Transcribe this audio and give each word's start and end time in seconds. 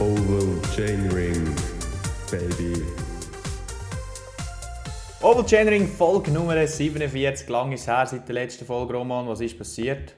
Oval 0.00 0.60
Chainring, 0.74 1.54
baby. 2.30 2.82
Oval 5.22 5.44
Chainring 5.44 5.88
Folge 5.88 6.30
Nummer 6.30 6.66
47. 6.66 7.48
Lang 7.48 7.72
ist 7.72 7.88
her 7.88 8.06
seit 8.06 8.28
der 8.28 8.34
letzten 8.34 8.64
Folge, 8.64 8.94
Roman. 8.94 9.26
Was 9.26 9.40
ist 9.40 9.58
passiert? 9.58 10.14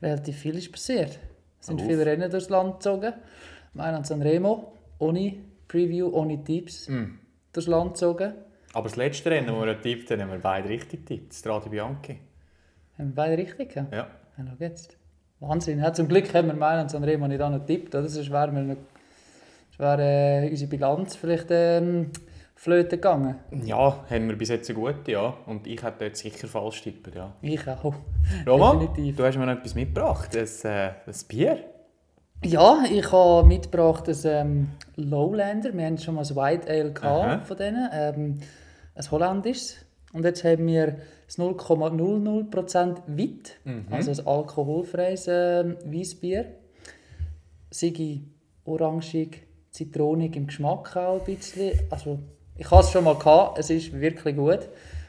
Relativ 0.00 0.38
viel 0.38 0.56
ist 0.56 0.72
passiert. 0.72 1.18
Es 1.60 1.66
sind 1.66 1.80
Auf. 1.80 1.86
viele 1.86 2.06
Rennen 2.06 2.30
durchs 2.30 2.48
Land 2.48 2.74
gezogen. 2.74 3.12
Mailand 3.74 4.06
Sanremo, 4.06 4.72
ohne 4.98 5.34
Preview, 5.66 6.08
ohne 6.08 6.42
Tipps, 6.42 6.88
Mm. 6.88 7.18
durchs 7.52 7.68
Land 7.68 7.94
gezogen. 7.94 8.32
Aber 8.72 8.88
das 8.88 8.96
letzte 8.96 9.30
Rennen, 9.30 9.48
das 9.48 9.56
wir 9.56 9.74
getippt 9.74 10.10
haben, 10.10 10.22
haben 10.22 10.30
wir 10.32 10.38
beide 10.38 10.68
richtig 10.68 11.06
getippt. 11.06 11.34
Strade 11.34 11.68
Bianchi. 11.68 12.18
Haben 12.96 13.08
wir 13.08 13.14
beide 13.14 13.36
richtig 13.36 13.74
gehabt? 13.74 13.92
Ja. 13.92 14.06
Ja, 14.38 14.44
schau 14.46 14.56
jetzt. 14.64 14.96
Wahnsinn. 15.40 15.78
Ja, 15.80 15.92
zum 15.92 16.08
Glück 16.08 16.32
haben 16.34 16.48
wir 16.48 16.54
Mailand 16.54 16.90
Sanremo 16.90 17.28
nicht 17.28 17.40
angetippt, 17.40 17.94
oder? 17.94 18.08
Sonst 18.08 18.30
wäre, 18.30 18.52
wir 18.52 18.76
wäre 19.78 20.44
äh, 20.46 20.50
unsere 20.50 20.68
Bilanz 20.70 21.16
vielleicht 21.16 21.46
ähm, 21.50 22.10
flöten 22.54 22.90
gegangen. 23.00 23.36
Ja, 23.64 24.04
haben 24.10 24.28
wir 24.28 24.36
bis 24.36 24.48
jetzt 24.48 24.68
eine 24.68 24.78
gute, 24.78 25.12
ja. 25.12 25.34
Und 25.46 25.66
ich 25.66 25.82
hätte 25.82 26.04
dort 26.04 26.16
sicher 26.16 26.48
falsch 26.48 26.82
tippt, 26.82 27.14
ja. 27.14 27.32
Ich 27.40 27.66
auch. 27.68 27.94
Roman, 28.46 28.80
Definitiv. 28.80 29.16
du 29.16 29.24
hast 29.24 29.38
mir 29.38 29.46
noch 29.46 29.52
etwas 29.58 29.74
mitgebracht. 29.74 30.36
Ein, 30.36 30.46
äh, 30.70 30.88
ein 31.06 31.14
Bier. 31.28 31.58
Ja, 32.44 32.84
ich 32.90 33.10
habe 33.10 33.46
mitgebracht 33.46 34.08
ein 34.08 34.16
ähm, 34.24 34.68
Lowlander. 34.96 35.72
Wir 35.76 35.86
hatten 35.86 35.98
schon 35.98 36.14
mal 36.16 36.24
ein 36.24 36.36
White 36.36 36.68
Ale 36.70 36.92
gehabt 36.92 37.46
von 37.46 37.56
denen. 37.56 37.88
Ähm, 37.92 38.38
ein 38.94 39.10
holländisches. 39.10 39.84
Und 40.12 40.24
jetzt 40.24 40.42
haben 40.44 40.66
wir 40.66 40.96
das 41.26 41.38
0,00% 41.38 42.96
Wit, 43.08 43.56
Mhm. 43.64 43.86
also 43.90 44.10
ein 44.12 44.26
alkoholfreies 44.26 45.26
ähm, 45.28 45.76
Weissbier. 45.84 46.46
Sigi 47.70 48.22
orangig, 48.64 49.42
zitronig 49.70 50.36
im 50.36 50.46
Geschmack 50.46 50.96
auch 50.96 51.20
ein 51.20 51.24
bisschen. 51.24 51.72
Also, 51.90 52.18
ich 52.56 52.70
habe 52.70 52.82
es 52.82 52.90
schon 52.90 53.04
mal 53.04 53.16
gehabt, 53.16 53.58
es 53.58 53.70
ist 53.70 53.92
wirklich 53.92 54.36
gut. 54.36 54.68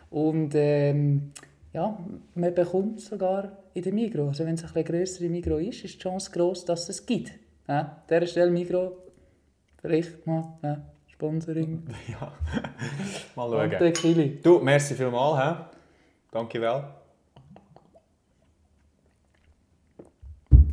Und 0.09 0.53
ähm, 0.55 1.31
ja, 1.73 1.97
man 2.35 2.53
bekommt 2.53 2.99
es 2.99 3.07
sogar 3.07 3.51
in 3.73 3.83
der 3.83 3.93
Migros. 3.93 4.29
Also 4.29 4.45
wenn 4.45 4.55
es 4.55 4.63
ein 4.63 4.67
bisschen 4.73 4.85
grössere 4.85 5.29
Migros 5.29 5.61
ist, 5.61 5.85
ist 5.85 5.93
die 5.95 5.99
Chance 5.99 6.31
groß, 6.31 6.65
dass 6.65 6.89
es 6.89 7.05
gibt. 7.05 7.31
Ja, 7.67 7.79
an 7.79 7.91
dieser 8.09 8.27
Stelle 8.27 8.51
Migros, 8.51 8.93
vielleicht 9.81 10.25
mal 10.25 10.57
ja, 10.63 10.81
Sponsoring. 11.07 11.83
Ja. 12.07 12.31
Mal 13.35 13.43
Und 13.45 13.51
schauen. 13.51 13.69
der 13.79 13.93
Kili. 13.93 14.39
Du, 14.41 14.59
merci 14.59 14.95
vielmals. 14.95 15.43
He? 15.43 15.63
Danke 16.31 16.61
wel. 16.61 16.83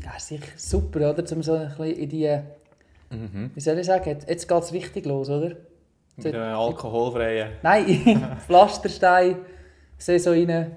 Ja, 0.02 0.18
sicher 0.18 0.52
super, 0.56 1.10
oder? 1.10 1.24
Um 1.32 1.42
so 1.42 1.54
ein 1.54 1.68
bisschen 1.68 1.96
in 1.96 2.08
die, 2.08 2.38
Mhm. 3.10 3.50
wie 3.54 3.60
soll 3.60 3.78
ich 3.78 3.86
sagen, 3.86 4.08
jetzt, 4.08 4.28
jetzt 4.28 4.48
geht 4.48 4.62
es 4.62 4.72
richtig 4.72 5.06
los, 5.06 5.30
oder? 5.30 5.56
Mit 6.16 6.34
einem 6.34 6.56
alkoholfreien. 6.56 7.52
Nein, 7.62 7.86
in 7.88 8.04
die 8.04 8.18
Pflasterstein-Saison 8.46 10.34
rein 10.34 10.72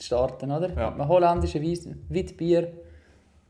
starten, 0.00 0.50
oder? 0.50 0.68
Ja. 0.70 0.90
Mit 0.90 1.00
einem 1.00 1.08
holländischen 1.08 1.62
Witbier, 2.08 2.72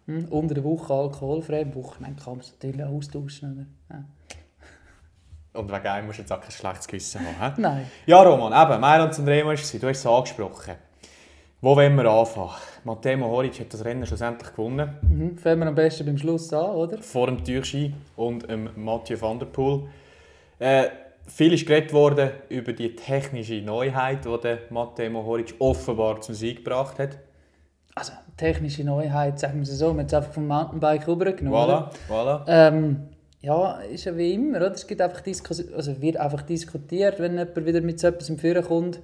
hm, 0.07 0.27
unter 0.31 0.55
der 0.55 0.65
Woche 0.65 0.93
alkoholfrei, 0.93 1.63
am 1.63 1.75
Wochenende 1.75 2.23
kann 2.23 2.35
man 2.35 2.41
es 2.41 2.53
natürlich 2.53 2.83
auch 2.83 2.91
austauschen, 2.93 3.53
oder? 3.53 3.67
Ja. 3.97 4.05
Und 5.61 5.73
wegen 5.73 5.87
einem 5.87 6.07
musst 6.07 6.19
du 6.19 6.23
jetzt 6.23 6.33
auch 6.33 6.41
kein 6.41 6.51
schlechtes 6.51 6.87
Gewissen 6.87 7.21
haben. 7.39 7.57
he? 7.57 7.61
Nein. 7.63 7.87
Ja, 8.07 8.23
Roman, 8.23 8.53
eben, 8.53 8.81
Mailand 8.81 9.15
Sanremo 9.15 9.49
war 9.49 9.55
es. 9.55 9.73
Du 9.73 9.89
hast 9.89 9.99
es 9.99 10.07
angesprochen. 10.07 10.75
Wo 11.61 11.75
wollen 11.75 11.97
wir 11.97 12.05
anfangen? 12.05 12.53
Matteo 12.85 13.17
Mohoric 13.17 13.59
hat 13.59 13.75
das 13.75 13.85
Rennen 13.85 14.07
schlussendlich 14.07 14.53
gewonnen. 14.53 14.95
Mhm. 15.03 15.37
Fangen 15.39 15.59
wir 15.59 15.67
am 15.67 15.75
besten 15.75 16.07
beim 16.07 16.17
Schluss 16.17 16.53
an, 16.53 16.71
oder? 16.71 16.99
Vor 16.99 17.27
dem 17.27 17.43
Türschein 17.43 17.95
und 18.15 18.49
dem 18.49 18.71
Mathieu 18.77 19.21
van 19.21 19.41
der 19.41 19.47
Poel. 19.47 19.89
Äh, 20.61 20.85
viel 21.27 21.53
ist 21.53 21.67
geredet 21.67 21.93
worden 21.93 22.31
über 22.49 22.73
die 22.73 22.95
technische 22.95 23.61
Neuheit, 23.61 24.25
die 24.25 24.57
Matteo 24.71 25.11
Mohoric 25.11 25.57
offenbar 25.59 26.21
zum 26.21 26.37
Sieg 26.37 26.65
gebracht 26.65 27.01
hat. 27.01 27.19
Also, 27.97 28.13
technische 28.37 28.85
Neuheit, 28.85 29.41
sagen 29.41 29.57
wir 29.57 29.63
es 29.63 29.77
so, 29.77 29.87
wir 29.87 29.99
haben 29.99 30.07
es 30.07 30.15
einfach 30.15 30.33
vom 30.33 30.47
Mountainbike 30.47 31.09
rübergenommen. 31.09 31.59
Voilà, 31.59 31.91
voilà. 32.09 32.45
Ähm, 32.47 33.09
ja, 33.41 33.81
ist 33.81 34.05
ja 34.05 34.17
wie 34.17 34.33
immer, 34.33 34.59
oder? 34.59 34.75
Es 34.75 34.87
gibt 34.87 35.01
einfach 35.01 35.23
Diskus 35.23 35.73
also 35.73 36.01
wird 36.01 36.19
einfach 36.19 36.43
diskutiert, 36.43 37.19
wenn 37.19 37.37
jemand 37.37 37.67
wieder 37.67 37.81
mit 37.81 37.99
so 37.99 38.07
etwas 38.07 38.29
im 38.29 38.39
Führer 38.39 38.63
kommt. 38.63 39.01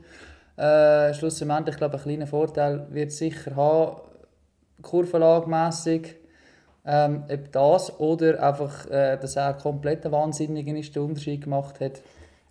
Äh, 0.56 1.12
schlussendlich, 1.14 1.74
ich 1.74 1.76
glaube, 1.78 1.96
ein 1.96 2.02
kleiner 2.02 2.26
Vorteil 2.26 2.86
wird 2.90 3.08
es 3.10 3.18
sicher 3.18 3.56
haben, 3.56 3.96
kurvenlagmässig. 4.82 6.16
Ähm, 6.86 7.24
ob 7.32 7.50
das 7.52 7.98
oder 7.98 8.42
einfach, 8.42 8.86
äh, 8.90 9.16
dass 9.16 9.36
er 9.36 9.54
komplett 9.54 10.04
ein 10.04 10.12
Wahnsinniger 10.12 10.76
ist, 10.76 10.94
den 10.94 11.02
Unterschied 11.04 11.42
gemacht 11.44 11.80
hat. 11.80 12.02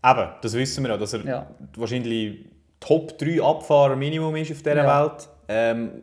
Eben, 0.05 0.29
das 0.41 0.53
wissen 0.53 0.83
wir 0.83 0.91
ja, 0.91 0.97
dass 0.97 1.13
er 1.13 1.23
Ja. 1.25 1.47
wahrscheinlich 1.77 2.45
Top 2.79 3.17
3 3.17 3.41
Abfahrer 3.41 3.95
Minimum 3.95 4.35
ist 4.35 4.51
auf 4.51 4.57
dieser 4.57 4.75
Ja. 4.83 5.03
Welt. 5.03 5.29
Ähm, 5.47 6.01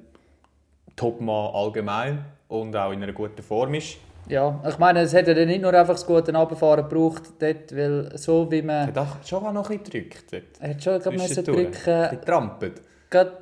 Topmann 0.96 1.54
allgemein 1.54 2.24
und 2.48 2.74
auch 2.76 2.92
in 2.92 3.02
einer 3.02 3.12
guten 3.12 3.42
Form 3.42 3.74
ist. 3.74 3.96
Ja, 4.28 4.62
ich 4.68 4.78
meine, 4.78 5.00
es 5.00 5.12
hätte 5.12 5.32
ja 5.32 5.44
nicht 5.44 5.60
nur 5.62 5.74
einfach 5.74 5.94
das 5.94 6.06
gute 6.06 6.32
Abfahren 6.34 6.88
gebraucht, 6.88 7.22
dort, 7.40 7.74
weil 7.76 8.16
so 8.16 8.50
wie 8.50 8.58
Er 8.58 8.64
man... 8.64 8.86
hat 8.86 8.98
auch 8.98 9.16
schon 9.26 9.42
noch 9.54 9.68
ein 9.70 9.78
bisschen 9.80 10.00
gedrückt. 10.08 10.24
dort. 10.32 10.42
Er 10.60 10.70
hat 10.70 10.82
schon 10.82 11.00
glaub, 11.00 11.14
müssen 11.14 11.44
drücken, 11.44 12.10
getrampelt. 12.10 12.82
gerade 13.10 13.32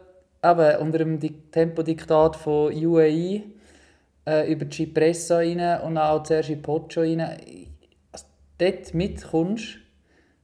eben 0.43 0.77
unter 0.81 0.99
dem 0.99 1.19
Dik- 1.21 1.51
Tempodiktat 1.53 2.37
von 2.37 2.73
UAE 2.73 3.43
äh, 4.27 4.51
über 4.53 4.67
Cipressa 4.71 5.37
rein 5.39 5.81
und 5.83 5.99
auch 5.99 6.23
zuerst 6.23 6.49
in 6.51 6.63
Poggio 6.63 7.03
rein. 7.03 7.21
Also, 8.13 8.25
dort 8.57 8.95
mitkommst, 8.95 9.77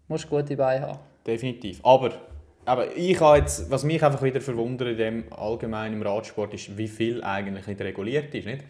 musst 0.08 0.24
du 0.24 0.28
gute 0.28 0.56
Beine 0.56 0.88
haben. 0.88 0.98
Definitiv. 1.26 1.80
Aber, 1.84 2.10
aber 2.66 2.94
ich 2.96 3.18
habe 3.18 3.38
jetzt, 3.38 3.70
was 3.70 3.82
mich 3.84 4.02
einfach 4.04 4.22
wieder 4.22 4.42
verwundert 4.42 4.88
in 4.88 4.96
dem 4.98 5.24
allgemeinen 5.32 6.02
Radsport 6.02 6.52
ist, 6.52 6.76
wie 6.76 6.88
viel 6.88 7.22
eigentlich 7.24 7.66
nicht 7.66 7.80
reguliert 7.80 8.34
ist. 8.34 8.44
Nicht? 8.46 8.64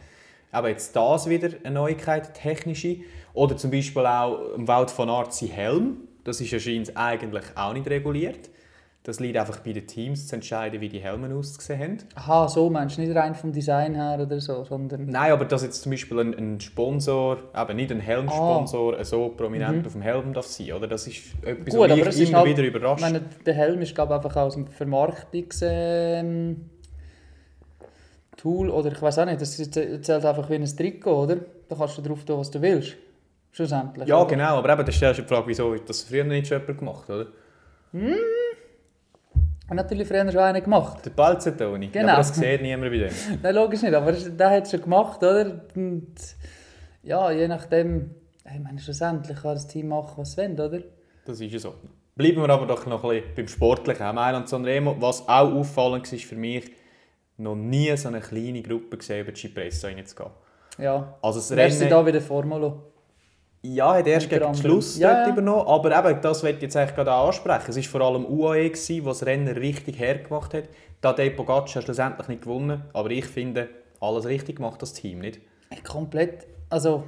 Aber 0.55 0.69
jetzt 0.69 0.95
das 0.97 1.29
wieder 1.29 1.51
eine 1.65 1.75
Neuigkeit, 1.75 2.35
technische. 2.35 2.99
Oder 3.33 3.57
zum 3.57 3.71
Beispiel 3.71 4.07
auch 4.07 4.55
im 4.55 4.69
Wout 4.69 4.89
von 4.89 5.09
sein 5.31 5.49
Helm. 5.49 5.97
Das 6.25 6.41
ist 6.41 6.53
anscheinend 6.55 6.97
eigentlich 6.97 7.45
auch 7.55 7.73
nicht 7.73 7.89
reguliert. 7.89 8.51
Das 9.07 9.21
liegt 9.21 9.37
einfach 9.37 9.59
bei 9.61 9.75
den 9.75 9.87
Teams 9.87 10.29
zu 10.29 10.35
entscheiden, 10.37 10.81
wie 10.81 10.89
die 10.89 10.99
Helme 10.99 11.35
ausgesehen 11.35 11.79
haben. 11.79 11.99
Aha, 12.15 12.49
so 12.49 12.71
meinst 12.71 12.97
du, 12.97 13.03
nicht 13.03 13.15
rein 13.15 13.35
vom 13.35 13.53
Design 13.53 13.95
her 13.95 14.19
oder 14.19 14.41
so, 14.41 14.65
sondern... 14.65 15.05
Nein, 15.05 15.31
aber 15.33 15.45
dass 15.45 15.63
jetzt 15.63 15.83
zum 15.83 15.91
Beispiel 15.91 16.19
ein, 16.21 16.33
ein 16.35 16.59
Sponsor, 16.59 17.37
eben 17.55 17.77
nicht 17.77 17.93
ein 17.93 18.01
Helmsponsor, 18.01 19.05
so 19.05 19.29
prominent 19.29 19.87
auf 19.87 19.93
dem 19.93 20.01
Helm 20.01 20.33
darf 20.33 20.47
sein, 20.47 20.73
oder? 20.73 20.87
Das 20.87 21.07
ist 21.07 21.19
etwas, 21.43 21.75
Gut, 21.75 21.91
was 21.91 21.91
aber 21.91 22.05
mich 22.07 22.29
immer 22.31 22.39
halt- 22.39 22.49
wieder 22.49 22.63
Ich 22.63 22.69
überrascht. 22.69 23.03
meine, 23.03 23.21
der 23.45 23.53
Helm 23.55 23.83
ist 23.83 23.95
glaube 23.95 24.15
ich, 24.15 24.25
einfach 24.25 24.37
aus 24.37 24.55
dem 24.55 24.69
Vermarktungs... 24.69 25.61
Ähm, 25.63 26.71
Tool 28.45 28.69
oder 28.69 28.93
ich 28.93 29.01
weiß 29.01 29.21
auch 29.21 29.25
nicht, 29.25 29.41
das 29.41 29.57
zählt 29.57 30.11
einfach 30.11 30.51
wie 30.51 30.57
ein 30.57 30.67
Trikot, 30.67 31.23
oder? 31.23 31.37
Da 31.67 31.77
kannst 31.77 31.97
du 31.97 32.03
drauf 32.03 32.23
tun, 32.27 32.41
was 32.41 32.51
du 32.51 32.61
willst. 32.61 32.95
Schlussendlich. 33.51 34.07
Ja, 34.07 34.21
oder? 34.21 34.29
genau, 34.29 34.59
aber 34.59 34.71
eben, 34.71 34.85
da 34.85 34.93
stellst 34.93 35.21
du 35.21 35.23
die 35.23 35.29
Frage, 35.29 35.47
wieso 35.47 35.75
hat 35.75 35.89
das 35.89 36.03
früher 36.03 36.25
nicht 36.25 36.49
schon 36.49 36.61
jemand 36.61 36.79
gemacht, 36.79 37.09
oder? 37.09 37.27
Hat 39.67 39.77
natürlich 39.77 40.07
früher 40.07 40.31
schon 40.31 40.41
einer 40.43 40.61
gemacht. 40.61 41.07
Der 41.07 41.11
Balzetoni. 41.11 41.87
Genau. 41.87 42.09
Aber 42.09 42.17
das 42.19 42.35
sieht 42.35 42.61
niemand 42.61 42.91
bei 42.91 42.99
dem. 42.99 43.15
Nein, 43.43 43.55
logisch 43.55 43.81
nicht, 43.81 43.95
aber 43.95 44.13
der 44.13 44.51
hat 44.51 44.65
es 44.65 44.73
schon 44.73 44.83
gemacht, 44.83 45.23
oder? 45.23 45.63
Und 45.75 46.15
ja, 47.03 47.31
je 47.31 47.49
nachdem, 47.49 48.11
ich 48.45 48.61
meine, 48.61 48.79
schlussendlich 48.79 49.41
kann 49.41 49.55
das 49.55 49.69
Team 49.69 49.89
machen, 49.89 50.13
was 50.17 50.31
es 50.31 50.37
will, 50.37 50.61
oder? 50.61 50.81
Das 51.25 51.41
ist 51.41 51.51
ja 51.51 51.59
so. 51.59 51.75
Bleiben 52.15 52.43
wir 52.43 52.51
aber 52.51 52.67
doch 52.67 52.85
noch 52.85 53.05
ein 53.05 53.11
bisschen 53.23 53.35
beim 53.37 53.49
Sportlichen. 53.49 54.15
Mailand 54.15 54.51
Sanremo, 54.51 54.97
was 55.01 55.27
auch 55.27 55.51
auffallend 55.51 56.13
war 56.13 56.19
für 56.19 56.37
mich, 56.37 56.71
noch 57.37 57.55
nie 57.55 57.97
so 57.97 58.09
eine 58.09 58.21
kleine 58.21 58.63
Gruppe 58.63 58.99
gesehen, 58.99 59.23
über 59.23 59.33
die 59.33 59.41
Cipressa 59.41 59.89
reinzugehen. 59.89 60.31
Ja. 60.79 61.15
Also 61.23 61.41
das 61.41 61.53
Rennen... 61.53 61.91
da 61.91 62.07
wieder 62.07 62.21
Formulo. 62.21 62.83
Ja, 63.63 63.95
hat 63.95 64.07
erst 64.07 64.29
gegen 64.29 64.45
anderem. 64.45 64.61
Schluss 64.61 64.99
Ja, 64.99 65.15
dort 65.15 65.27
ja. 65.29 65.33
übernommen. 65.33 65.67
Aber 65.67 66.11
eben, 66.11 66.21
das 66.21 66.43
wollte 66.43 66.57
ich 66.57 66.63
jetzt 66.65 66.77
eigentlich 66.77 66.95
gerade 66.95 67.13
ansprechen. 67.13 67.71
Es 67.71 67.77
war 67.77 67.83
vor 67.85 68.01
allem 68.03 68.27
UAE, 68.27 68.69
gewesen, 68.71 69.05
was 69.07 69.21
das 69.21 69.29
Rennen 69.29 69.49
richtig 69.49 69.99
hergemacht 69.99 70.53
hat. 70.53 70.65
Tadej 71.01 71.31
Pogacar 71.31 71.75
hat 71.77 71.85
schlussendlich 71.85 72.29
nicht 72.29 72.43
gewonnen. 72.43 72.83
Aber 72.93 73.11
ich 73.11 73.25
finde, 73.25 73.69
alles 74.01 74.27
richtig 74.27 74.57
gemacht, 74.57 74.83
das 74.83 74.93
Team, 74.93 75.21
nicht? 75.21 75.41
Ey, 75.71 75.81
Komplett. 75.81 76.47
Also, 76.69 77.05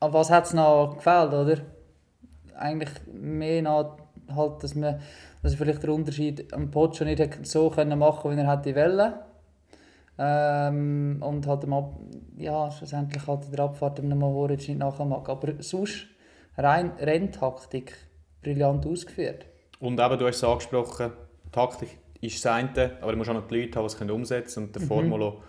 an 0.00 0.12
was 0.12 0.30
hat 0.30 0.44
es 0.46 0.52
noch 0.52 0.96
gefehlt, 0.96 1.32
oder? 1.32 1.58
Eigentlich 2.58 2.90
mehr 3.10 3.62
noch, 3.62 3.96
halt, 4.34 4.62
dass 4.62 4.74
man 4.74 5.00
dass 5.42 5.54
vielleicht 5.54 5.82
den 5.82 5.90
Unterschied 5.90 6.52
am 6.52 6.70
Poggio 6.72 7.04
nicht 7.04 7.46
so 7.46 7.70
können 7.70 7.96
machen 7.98 8.30
wie 8.32 8.40
er 8.40 8.50
hätte 8.50 8.74
wollen. 8.74 9.14
Ähm, 10.18 11.18
und 11.20 11.46
halt, 11.46 11.66
mal, 11.66 11.90
ja, 12.38 12.70
schlussendlich 12.70 13.26
halt 13.26 13.52
der 13.52 13.64
Abfahrt 13.64 13.98
dem 13.98 14.08
Mohoric 14.18 14.68
nicht 14.68 14.78
nachher 14.78 15.04
mag. 15.04 15.28
Aber 15.28 15.52
sonst, 15.62 16.06
rein 16.56 16.92
Renntaktik, 16.98 17.94
brillant 18.42 18.86
ausgeführt. 18.86 19.46
Und 19.80 20.00
eben, 20.00 20.18
du 20.18 20.26
hast 20.26 20.36
es 20.36 20.44
angesprochen, 20.44 21.12
Taktik 21.52 21.98
ist 22.20 22.44
das 22.44 22.52
eine, 22.52 22.92
aber 23.00 23.12
du 23.12 23.18
musst 23.18 23.30
auch 23.30 23.34
noch 23.34 23.46
die 23.46 23.60
Leute 23.62 23.78
haben, 23.78 23.86
die 23.88 23.94
es 23.94 24.10
umsetzen 24.10 24.54
können. 24.54 24.66
Und 24.68 24.74
der 24.76 24.82
Mhm. 24.82 24.86
Formulo 24.88 25.42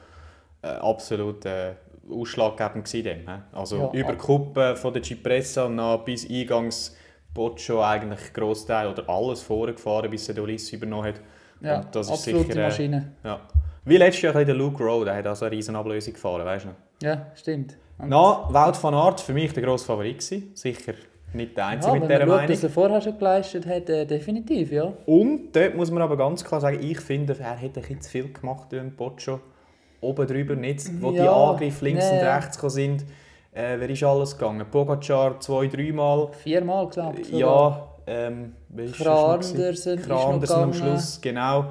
äh, 0.62 0.68
absolut 0.68 1.46
äh, 1.46 1.76
ausschlaggebend 2.10 2.86
gewesen. 2.86 3.04
Dem, 3.04 3.30
also 3.54 3.78
Ja, 3.78 3.90
über 3.92 4.14
die 4.14 4.18
ab- 4.18 4.20
Kuppe 4.20 4.76
von 4.76 4.94
der 4.94 5.04
Cipressa 5.04 5.68
dann 5.70 6.04
bis 6.06 6.30
eingangs 6.30 6.96
Boccio 7.34 7.84
eigentlich 7.84 8.34
Großteil 8.34 8.88
oder 8.88 9.08
alles 9.10 9.42
vorgefahren, 9.44 10.10
bis 10.12 10.28
er 10.30 10.36
den 10.36 10.44
Ulisses 10.44 10.74
übernommen 10.74 11.08
hat. 11.08 11.22
Ja, 11.62 11.76
Und 11.78 11.96
das 11.96 12.10
ist 12.10 12.14
absolute 12.14 12.48
sicher, 12.48 12.56
äh, 12.58 12.62
Maschine. 12.62 13.12
Ja. 13.24 13.42
Wie 13.88 13.96
letztes 13.96 14.22
Jahr 14.22 14.34
der 14.44 14.54
Luke 14.54 14.84
Rowe, 14.84 15.06
der 15.06 15.16
hat 15.16 15.26
also 15.28 15.46
eine 15.46 15.56
riesen 15.56 15.74
Ablösung 15.74 16.14
gefahren, 16.14 16.46
weißt 16.46 16.66
du 16.66 16.70
noch? 16.70 16.76
Ja, 17.02 17.28
stimmt. 17.36 17.78
Na, 17.98 18.46
Wout 18.50 18.78
van 18.84 18.94
Aert 18.94 19.22
für 19.22 19.32
mich 19.34 19.54
der 19.54 19.64
grosse 19.64 19.86
Favorit 19.86 20.20
gewesen. 20.20 20.52
Sicher 20.56 20.94
nicht 21.34 21.56
der 21.56 21.68
Einzige 21.68 21.94
ja, 21.94 22.00
mit 22.02 22.10
dieser 22.10 22.26
Meinung. 22.26 22.50
was 22.50 22.64
er 22.64 22.70
vorher 22.70 23.00
schon 23.02 23.18
geleistet 23.18 23.66
hat, 23.66 23.90
äh, 23.90 24.06
definitiv, 24.06 24.74
ja. 24.74 24.92
Und 25.06 25.54
dort 25.56 25.76
muss 25.76 25.90
man 25.90 26.02
aber 26.02 26.18
ganz 26.18 26.44
klar 26.44 26.60
sagen, 26.60 26.80
ich 26.82 27.00
finde, 27.00 27.38
er 27.40 27.52
hat 27.52 27.62
ein 27.64 27.72
bisschen 27.72 28.02
zu 28.02 28.10
viel 28.10 28.34
gemacht 28.34 28.74
im 28.74 28.94
Boccio. 28.94 29.40
Oben 30.02 30.28
drüber 30.28 30.56
nicht, 30.56 30.90
wo 31.02 31.12
die 31.12 31.18
Ja, 31.18 31.32
Angriffe 31.52 31.86
links 31.86 32.12
nee. 32.12 32.20
und 32.20 32.26
rechts 32.26 32.58
sind. 32.74 33.06
Äh, 33.54 33.80
wer 33.80 33.90
ist 33.90 34.04
alles 34.04 34.38
gegangen? 34.38 34.66
Pogacar 34.70 35.40
zwei, 35.40 35.68
dreimal. 35.68 36.30
Viermal, 36.44 36.88
ich. 36.88 36.94
sogar. 36.94 37.14
Ja, 37.32 37.88
ähm, 38.06 38.54
wer 38.68 38.86
ist 38.86 38.96
Kran 38.98 39.40
das 39.40 39.54
noch 39.54 39.58
gewesen? 39.58 39.66
Andersen 39.66 39.98
ist 39.98 40.06
Kran 40.08 40.18
noch 40.18 40.34
Andersen 40.34 40.62
am. 40.64 40.74
Schluss, 40.74 41.22
genau. 41.22 41.66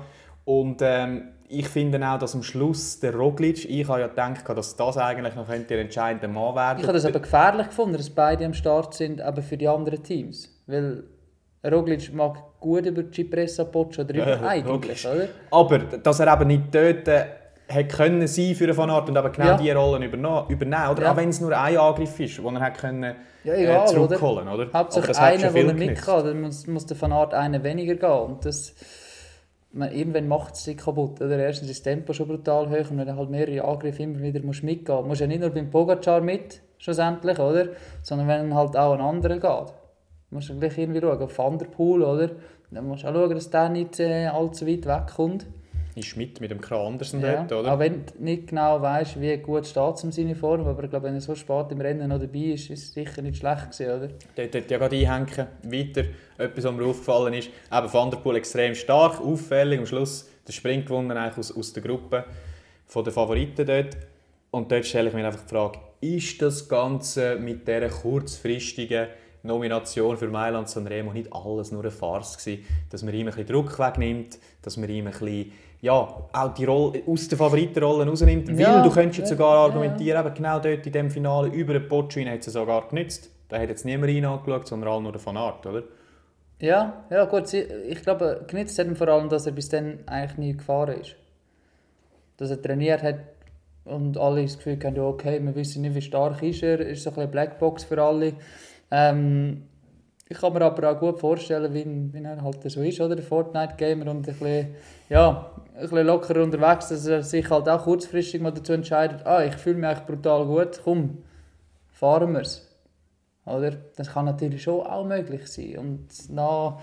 Und 0.46 0.80
ähm, 0.82 1.28
ich 1.48 1.68
finde 1.68 2.04
auch, 2.06 2.18
dass 2.18 2.34
am 2.34 2.42
Schluss 2.42 2.98
der 3.00 3.14
Roglic, 3.14 3.64
ich 3.68 3.88
habe 3.88 4.00
ja 4.00 4.06
gedacht, 4.08 4.48
dass 4.48 4.76
das 4.76 4.96
eigentlich 4.96 5.34
noch 5.34 5.46
könnte 5.48 5.68
der 5.68 5.80
entscheidende 5.80 6.28
Mann 6.28 6.54
werden 6.54 6.78
Ich 6.80 6.84
habe 6.84 6.94
das 6.94 7.04
aber 7.04 7.20
gefährlich 7.20 7.68
gefunden, 7.68 7.96
dass 7.96 8.10
beide 8.10 8.44
am 8.44 8.54
Start 8.54 8.94
sind, 8.94 9.20
aber 9.20 9.42
für 9.42 9.56
die 9.56 9.68
anderen 9.68 10.02
Teams. 10.02 10.48
Weil 10.66 11.04
Roglic 11.64 12.12
mag 12.12 12.36
gut 12.60 12.86
über 12.86 13.02
Cipressa 13.10 13.64
Poggio 13.64 14.04
drüber, 14.04 14.28
Ja, 14.40 14.46
eigentlich, 14.46 15.06
oder? 15.06 15.28
Aber 15.50 15.78
dass 15.78 16.20
er 16.20 16.32
eben 16.32 16.46
nicht 16.48 16.74
dort 16.74 17.08
äh, 17.08 17.24
hat 17.68 17.88
können 17.88 18.26
sein 18.28 18.54
für 18.54 18.76
Van 18.76 18.90
Aert 18.90 19.08
und 19.08 19.16
eben 19.16 19.32
genau 19.32 19.46
Ja. 19.46 19.56
die 19.56 19.70
Rollen 19.70 20.02
übernehmen, 20.02 20.88
oder? 20.90 21.02
Ja. 21.02 21.12
Auch 21.12 21.16
wenn 21.16 21.28
es 21.30 21.40
nur 21.40 21.56
ein 21.56 21.76
Angriff 21.76 22.20
ist, 22.20 22.42
wo 22.42 22.50
er 22.50 22.60
hat 22.60 22.78
können, 22.78 23.14
Ja, 23.44 23.54
äh, 23.54 23.64
egal, 23.64 23.88
zurückholen 23.88 24.48
oder? 24.48 24.64
Aber 24.64 24.78
Hauptsache 24.78 25.08
das 25.08 25.20
hat 25.20 25.32
einer, 25.34 25.50
der 25.50 25.66
er 25.66 25.74
mit 25.74 25.96
kann, 26.00 26.24
dann 26.24 26.40
muss, 26.42 26.66
muss 26.66 26.86
der 26.86 27.00
Van 27.00 27.12
Aert 27.12 27.34
einen 27.34 27.62
weniger 27.64 27.94
gehen. 27.96 28.10
Und 28.10 28.44
das, 28.44 28.74
man, 29.72 29.92
irgendwann 29.92 30.28
macht 30.28 30.54
es 30.54 30.64
sich 30.64 30.76
kaputt. 30.76 31.20
Oder? 31.20 31.38
Erstens 31.38 31.70
ist 31.70 31.84
das 31.86 31.92
Tempo 31.92 32.12
schon 32.12 32.28
brutal 32.28 32.68
hoch 32.68 32.90
und 32.90 32.98
wenn 32.98 33.06
du 33.06 33.16
halt 33.16 33.30
mehrere 33.30 33.64
Angriffe 33.64 34.02
immer 34.02 34.20
wieder 34.20 34.42
musst 34.42 34.62
mitgehen 34.62 34.96
musst. 34.96 35.08
Musst 35.08 35.20
ja 35.20 35.26
nicht 35.26 35.40
nur 35.40 35.50
beim 35.50 35.70
Pogacar 35.70 36.20
mit, 36.20 36.62
schlussendlich, 36.78 37.38
oder? 37.38 37.68
sondern 38.02 38.28
wenn 38.28 38.54
halt 38.54 38.76
auch 38.76 38.94
ein 38.94 39.00
anderer 39.00 39.38
geht. 39.38 39.74
Musst 40.30 40.48
du 40.48 40.58
gleich 40.58 40.76
irgendwie 40.76 41.00
schauen, 41.00 41.22
auf 41.22 41.38
Van 41.38 41.58
der 41.58 41.66
Poel, 41.66 42.02
oder? 42.02 42.30
Dann 42.70 42.86
musst 42.86 43.04
du 43.04 43.08
auch 43.08 43.14
schauen, 43.14 43.30
dass 43.34 43.50
der 43.50 43.68
nicht 43.68 44.00
äh, 44.00 44.26
allzu 44.26 44.66
weit 44.66 44.86
wegkommt. 44.86 45.46
Ist 45.96 46.08
Schmidt 46.08 46.40
mit 46.42 46.50
dem 46.50 46.60
Kran 46.60 46.92
Andersen 46.92 47.20
Ja. 47.22 47.42
dort, 47.44 47.52
oder? 47.52 47.72
Auch 47.74 47.78
wenn 47.78 48.04
du 48.04 48.12
nicht 48.22 48.48
genau 48.48 48.80
weißt, 48.82 49.18
wie 49.20 49.36
gut 49.38 49.66
steht 49.66 49.94
es 49.94 50.04
um 50.04 50.12
seine 50.12 50.34
Form, 50.36 50.66
aber 50.66 50.84
ich 50.84 50.90
glaube, 50.90 51.06
wenn 51.06 51.14
er 51.14 51.20
so 51.22 51.34
spät 51.34 51.66
im 51.70 51.80
Rennen 51.80 52.08
noch 52.08 52.20
dabei 52.20 52.38
ist, 52.38 52.68
ist 52.68 52.82
es 52.84 52.92
sicher 52.92 53.22
nicht 53.22 53.38
schlecht 53.38 53.70
gewesen, 53.72 53.86
oder? 53.86 54.08
Dort 54.36 54.54
dort 54.54 54.70
ja 54.70 54.78
gerade 54.78 54.96
einhängen. 54.96 55.46
Weiter, 55.62 56.04
etwas, 56.36 56.64
was 56.64 56.72
mir 56.74 56.84
aufgefallen 56.84 57.32
ist. 57.34 57.48
Eben 57.72 57.92
Van 57.92 58.10
der 58.10 58.18
Poel 58.18 58.36
extrem 58.36 58.74
stark, 58.74 59.20
auffällig. 59.20 59.78
Am 59.78 59.86
Schluss 59.86 60.28
der 60.46 60.52
Sprint 60.52 60.86
gewonnen 60.86 61.16
eigentlich 61.16 61.38
aus, 61.38 61.56
aus 61.56 61.72
der 61.72 61.82
Gruppe 61.82 62.24
von 62.84 63.02
den 63.02 63.12
Favoriten 63.14 63.66
dort. 63.66 63.96
Und 64.50 64.70
dort 64.70 64.84
stelle 64.86 65.08
ich 65.08 65.14
mir 65.14 65.26
einfach 65.26 65.42
die 65.42 65.48
Frage, 65.48 65.78
ist 66.00 66.40
das 66.42 66.68
Ganze 66.68 67.36
mit 67.36 67.66
dieser 67.66 67.88
kurzfristigen 67.88 69.08
Nomination 69.42 70.16
für 70.16 70.28
Mailand 70.28 70.68
Sanremo 70.68 71.12
nicht 71.12 71.32
alles 71.32 71.72
nur 71.72 71.82
eine 71.82 71.90
Farce 71.90 72.36
gewesen? 72.38 72.64
Dass 72.90 73.02
man 73.02 73.14
ihm 73.14 73.20
ein 73.28 73.34
bisschen 73.34 73.46
Druck 73.46 73.78
wegnimmt, 73.78 74.38
dass 74.62 74.76
man 74.76 74.88
ihm 74.88 75.06
ein 75.06 75.12
bisschen, 75.12 75.52
ja, 75.86 76.28
auch 76.32 76.54
die 76.54 76.64
Rolle, 76.64 77.02
aus 77.06 77.28
der 77.28 77.38
Favoritenrolle 77.38 78.06
rausnimmt. 78.06 78.48
Ja, 78.58 78.76
Weil 78.76 78.82
du 78.82 78.90
könntest 78.90 79.18
jetzt 79.20 79.28
sogar 79.28 79.56
argumentieren, 79.56 80.26
eben 80.26 80.34
genau 80.34 80.58
dort 80.58 80.84
in 80.84 80.92
dem 80.92 81.10
Finale 81.10 81.48
über 81.48 81.74
den 81.74 81.88
Poggio 81.88 82.26
hat 82.26 82.46
es 82.46 82.52
sogar 82.52 82.88
genützt. 82.88 83.30
Da 83.48 83.58
hat 83.60 83.68
jetzt 83.68 83.84
niemand 83.84 84.12
rein 84.12 84.24
angeschaut, 84.24 84.66
sondern 84.66 84.90
alle 84.90 85.02
nur 85.02 85.12
der 85.12 85.24
Van 85.24 85.36
Aert, 85.36 85.64
oder? 85.64 85.84
Ja, 86.58 87.04
ja 87.08 87.24
gut, 87.26 87.52
ich 87.52 88.02
glaube, 88.02 88.44
genützt 88.48 88.78
hat 88.78 88.88
ihm 88.88 88.96
vor 88.96 89.08
allem, 89.08 89.28
dass 89.28 89.46
er 89.46 89.52
bis 89.52 89.68
dann 89.68 90.00
eigentlich 90.06 90.38
nie 90.38 90.56
gefahren 90.56 91.00
ist. 91.00 91.14
Dass 92.36 92.50
er 92.50 92.60
trainiert 92.60 93.02
hat 93.02 93.20
und 93.84 94.18
alle 94.18 94.42
das 94.42 94.56
Gefühl 94.56 94.78
haben, 94.82 94.98
okay, 94.98 95.40
wir 95.40 95.54
wissen 95.54 95.82
nicht, 95.82 95.94
wie 95.94 96.02
stark 96.02 96.42
ist 96.42 96.64
er, 96.64 96.80
ist 96.80 97.04
so 97.04 97.10
ein 97.10 97.14
bisschen 97.14 97.30
Blackbox 97.30 97.84
für 97.84 98.02
alle. 98.02 98.32
Ähm, 98.90 99.62
ich 100.28 100.38
kann 100.38 100.52
mir 100.52 100.62
aber 100.62 100.90
auch 100.90 100.98
gut 100.98 101.20
vorstellen, 101.20 101.72
wie, 101.72 102.12
wie 102.12 102.24
er 102.24 102.42
halt 102.42 102.70
so 102.70 102.82
ist, 102.82 103.00
oder? 103.00 103.14
Der 103.14 103.24
Fortnite-Gamer 103.24 104.10
und 104.10 104.16
ein 104.18 104.22
bisschen, 104.22 104.74
ja, 105.08 105.52
ein 105.74 105.82
bisschen 105.82 106.06
lockerer 106.06 106.42
unterwegs, 106.42 106.88
dass 106.88 107.06
er 107.06 107.22
sich 107.22 107.48
halt 107.48 107.68
auch 107.68 107.84
kurzfristig 107.84 108.40
mal 108.40 108.50
dazu 108.50 108.72
entscheidet, 108.72 109.24
ah, 109.24 109.44
ich 109.44 109.54
fühle 109.54 109.76
mich 109.76 109.86
eigentlich 109.86 110.06
brutal 110.06 110.46
gut, 110.46 110.80
komm, 110.82 111.18
fahren 111.92 112.32
wir 112.32 112.40
es. 112.40 112.66
Das 113.96 114.12
kann 114.12 114.24
natürlich 114.24 114.64
schon 114.64 114.84
auch 114.84 115.04
möglich 115.04 115.46
sein. 115.46 115.78
Und 115.78 116.08
na, 116.30 116.80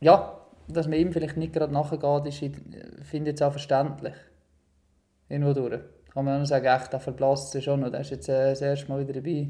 ja, 0.00 0.38
dass 0.68 0.86
man 0.86 0.98
ihm 0.98 1.12
vielleicht 1.12 1.36
nicht 1.36 1.52
gerade 1.52 1.72
nachgeht, 1.72 2.26
ist, 2.26 2.38
finde 2.38 3.30
ich 3.30 3.32
jetzt 3.32 3.42
auch 3.42 3.50
verständlich. 3.50 4.14
Irgendwo 5.28 5.52
durch. 5.52 5.80
Kann 6.12 6.26
man 6.26 6.42
auch 6.42 6.46
sagen, 6.46 6.66
echt, 6.66 6.92
der 6.92 7.00
verblasst 7.00 7.50
sich 7.50 7.64
schon 7.64 7.80
noch. 7.80 7.90
Der 7.90 8.00
ist 8.00 8.10
jetzt 8.10 8.28
äh, 8.28 8.50
das 8.50 8.60
erste 8.60 8.88
Mal 8.88 9.00
wieder 9.00 9.20
dabei. 9.20 9.48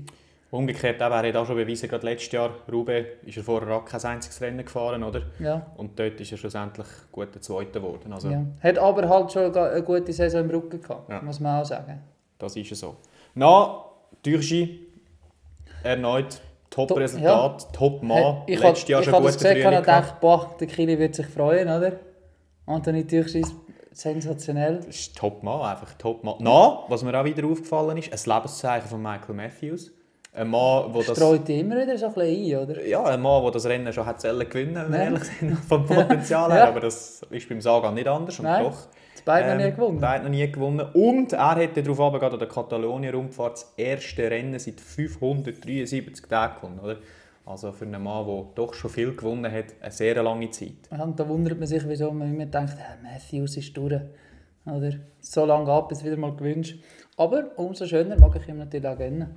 Umgekehrt, 0.54 1.00
eben, 1.00 1.12
er 1.12 1.28
hat 1.28 1.36
auch 1.36 1.46
schon 1.46 1.56
bewiesen, 1.56 1.88
gerade 1.88 2.06
letztes 2.06 2.30
Jahr, 2.32 2.50
Roubaix, 2.70 3.08
ist 3.26 3.36
er 3.36 3.42
vorher 3.42 3.74
auch 3.76 3.84
kein 3.84 4.00
einziges 4.04 4.40
Rennen 4.40 4.64
gefahren, 4.64 5.02
oder? 5.02 5.22
Ja, 5.40 5.66
Und 5.76 5.98
dort 5.98 6.20
ist 6.20 6.30
er 6.30 6.38
schlussendlich 6.38 6.86
guter 7.10 7.40
Zweiter 7.40 7.80
geworden. 7.80 8.12
Also, 8.12 8.28
ja. 8.30 8.44
Hat 8.62 8.78
aber 8.78 9.08
halt 9.08 9.32
schon 9.32 9.52
eine 9.56 9.82
gute 9.82 10.12
Saison 10.12 10.42
im 10.42 10.50
Rücken 10.50 10.80
gehabt, 10.80 11.10
Ja. 11.10 11.20
muss 11.22 11.40
man 11.40 11.60
auch 11.60 11.64
sagen. 11.64 12.00
das 12.38 12.54
ist 12.56 12.70
ja 12.70 12.76
so. 12.76 12.96
Na, 13.34 13.84
Türschi, 14.22 14.86
erneut 15.82 16.40
Top-Resultat, 16.70 17.72
Top-Mann. 17.72 18.42
ich 18.46 18.60
Letztes 18.60 18.88
Jahr 18.88 19.00
ich 19.00 19.08
schon 19.08 19.24
und 19.24 19.32
Frühling 19.32 19.62
gehabt. 19.62 19.78
gedacht, 19.86 20.20
boah, 20.20 20.54
der 20.60 20.66
Kili 20.68 20.98
wird 20.98 21.14
sich 21.16 21.26
freuen, 21.26 21.68
oder? 21.68 21.92
Anthony 22.66 23.04
Türksch 23.06 23.34
ist 23.36 23.54
sensationell. 23.92 24.76
Das 24.78 24.86
ist 24.86 25.16
Top-Mann, 25.16 25.62
einfach 25.62 25.94
Top-Mann. 25.94 26.36
Na, 26.40 26.84
was 26.88 27.02
mir 27.02 27.18
auch 27.18 27.24
wieder 27.24 27.44
aufgefallen 27.46 27.96
ist, 27.96 28.12
ein 28.12 28.34
Lebenszeichen 28.36 28.88
von 28.88 29.02
Michael 29.02 29.34
Matthews. 29.34 29.92
Ein 30.34 30.48
Mann, 30.48 30.92
wo 30.92 31.00
das... 31.00 31.16
Streut 31.16 31.48
immer 31.48 31.80
wieder 31.80 31.96
so 31.96 32.06
ein 32.06 32.14
bisschen 32.14 32.58
ein, 32.58 32.68
oder? 32.68 32.84
Ja, 32.84 33.04
ein 33.04 33.22
Mann, 33.22 33.42
der 33.44 33.52
das 33.52 33.66
Rennen 33.66 33.92
schon 33.92 34.04
hat 34.04 34.20
sollen 34.20 34.48
gewinnen 34.48 34.74
wenn 34.74 34.92
wir 34.92 34.98
Ja. 34.98 35.04
ehrlich 35.04 35.24
sind, 35.24 35.56
vom 35.68 35.86
Potenzial 35.86 36.50
her. 36.50 36.58
Ja. 36.58 36.68
Aber 36.68 36.80
das 36.80 37.22
ist 37.30 37.48
beim 37.48 37.60
Sagan 37.60 37.94
nicht 37.94 38.08
anders. 38.08 38.38
Und 38.40 38.46
Nein, 38.46 38.64
doch, 38.64 38.88
beide 39.24 39.50
ähm, 39.52 39.60
ähm, 39.60 39.66
nie 39.66 39.72
gewonnen. 39.72 40.00
Beide 40.00 40.24
noch 40.24 40.30
nie 40.30 40.50
gewonnen. 40.50 40.86
Und 40.92 41.32
er 41.32 41.54
hätte 41.56 41.82
darauf 41.84 42.12
gerade 42.18 42.32
an 42.32 42.38
der 42.40 42.48
Katalonien-Rundfahrt 42.48 43.52
das 43.52 43.72
erste 43.76 44.28
Rennen 44.28 44.58
seit 44.58 44.80
573 44.80 46.26
Tagen 46.26 46.56
gewonnen. 46.56 46.80
Oder? 46.80 46.96
Also 47.46 47.70
für 47.70 47.84
einen 47.84 48.02
Mann, 48.02 48.26
der 48.26 48.46
doch 48.56 48.74
schon 48.74 48.90
viel 48.90 49.14
gewonnen 49.14 49.52
hat, 49.52 49.66
eine 49.80 49.92
sehr 49.92 50.20
lange 50.20 50.50
Zeit. 50.50 50.88
Ja, 50.90 51.04
und 51.04 51.20
da 51.20 51.28
wundert 51.28 51.58
man 51.58 51.68
sich, 51.68 51.86
wieso 51.86 52.10
man 52.10 52.34
immer 52.34 52.46
denkt, 52.46 52.74
hey, 52.76 52.96
Matthews 53.02 53.56
ist 53.56 53.76
durch. 53.76 54.00
Oder? 54.66 54.92
So 55.20 55.44
lange 55.44 55.70
ab, 55.70 55.90
bis 55.90 56.02
wieder 56.02 56.16
mal 56.16 56.34
gewünscht. 56.34 56.82
Aber 57.16 57.50
umso 57.56 57.86
schöner 57.86 58.18
mag 58.18 58.34
ich 58.34 58.48
ihm 58.48 58.58
natürlich 58.58 58.88
auch 58.88 58.96
gönnen. 58.98 59.36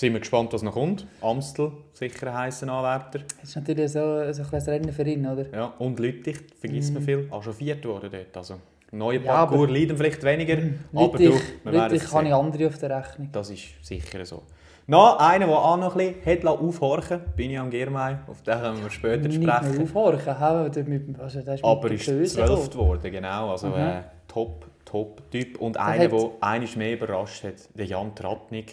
Sind 0.00 0.14
wir 0.14 0.20
gespannt, 0.20 0.50
was 0.54 0.62
noch 0.62 0.72
kommt. 0.72 1.06
Amstel, 1.20 1.72
sicher 1.92 2.28
ein 2.28 2.34
heißer 2.38 2.66
Anwärter. 2.72 3.18
Das 3.38 3.50
ist 3.50 3.56
natürlich 3.56 3.92
so, 3.92 4.32
so 4.32 4.40
ein 4.44 4.48
kleines 4.48 4.68
Rennen 4.68 4.92
für 4.94 5.02
ihn, 5.06 5.26
oder? 5.26 5.44
Ja, 5.54 5.74
und 5.78 6.00
Lüttich, 6.00 6.38
vergisst 6.58 6.94
man 6.94 7.02
viel, 7.02 7.28
auch 7.30 7.42
schon 7.42 7.52
viert 7.52 7.84
worden 7.84 8.08
dort. 8.10 8.34
Also, 8.34 8.54
neue 8.92 9.18
Mhm. 9.20 9.26
Ja, 9.26 9.44
leiden 9.44 9.98
vielleicht 9.98 10.22
weniger, 10.22 10.56
aber 10.94 11.18
du, 11.18 11.24
werden 11.64 11.90
Lüttich 11.90 12.08
sehen. 12.08 12.26
ich 12.26 12.32
andere 12.32 12.66
auf 12.68 12.78
der 12.78 12.96
Rechnung. 12.98 13.28
Das 13.30 13.50
ist 13.50 13.62
sicher 13.82 14.24
so. 14.24 14.42
Noch 14.86 15.18
einer, 15.18 15.46
der 15.46 15.54
auch 15.54 15.76
noch 15.76 15.94
ein 15.94 16.14
bisschen 16.24 16.48
hat 16.48 16.58
aufhorchen 16.58 17.20
bin 17.36 17.50
ich 17.50 17.58
am 17.58 17.68
Girmay. 17.68 18.16
Auf 18.26 18.40
den 18.40 18.58
können 18.58 18.82
wir 18.82 18.88
später 18.90 19.28
Nicht 19.28 19.34
sprechen. 19.42 19.82
aufhorchen, 19.82 20.38
haben 20.40 20.74
wir 20.74 20.84
mit, 20.84 21.20
also 21.20 21.42
das 21.42 21.56
ist 21.56 21.64
Aber 21.64 21.90
mit 21.90 22.08
ist 22.08 22.32
zwölft 22.32 22.72
geworden, 22.72 23.12
genau. 23.12 23.50
Also 23.50 23.66
Mhm. 23.66 23.74
äh, 23.74 24.00
top, 24.26 24.64
top 24.86 25.30
Typ. 25.30 25.60
Und 25.60 25.76
einer, 25.76 26.08
der 26.08 26.30
eines 26.40 26.74
mehr 26.74 26.94
überrascht 26.94 27.44
hat, 27.44 27.56
der 27.74 27.84
Jan 27.84 28.14
Tratnik, 28.14 28.72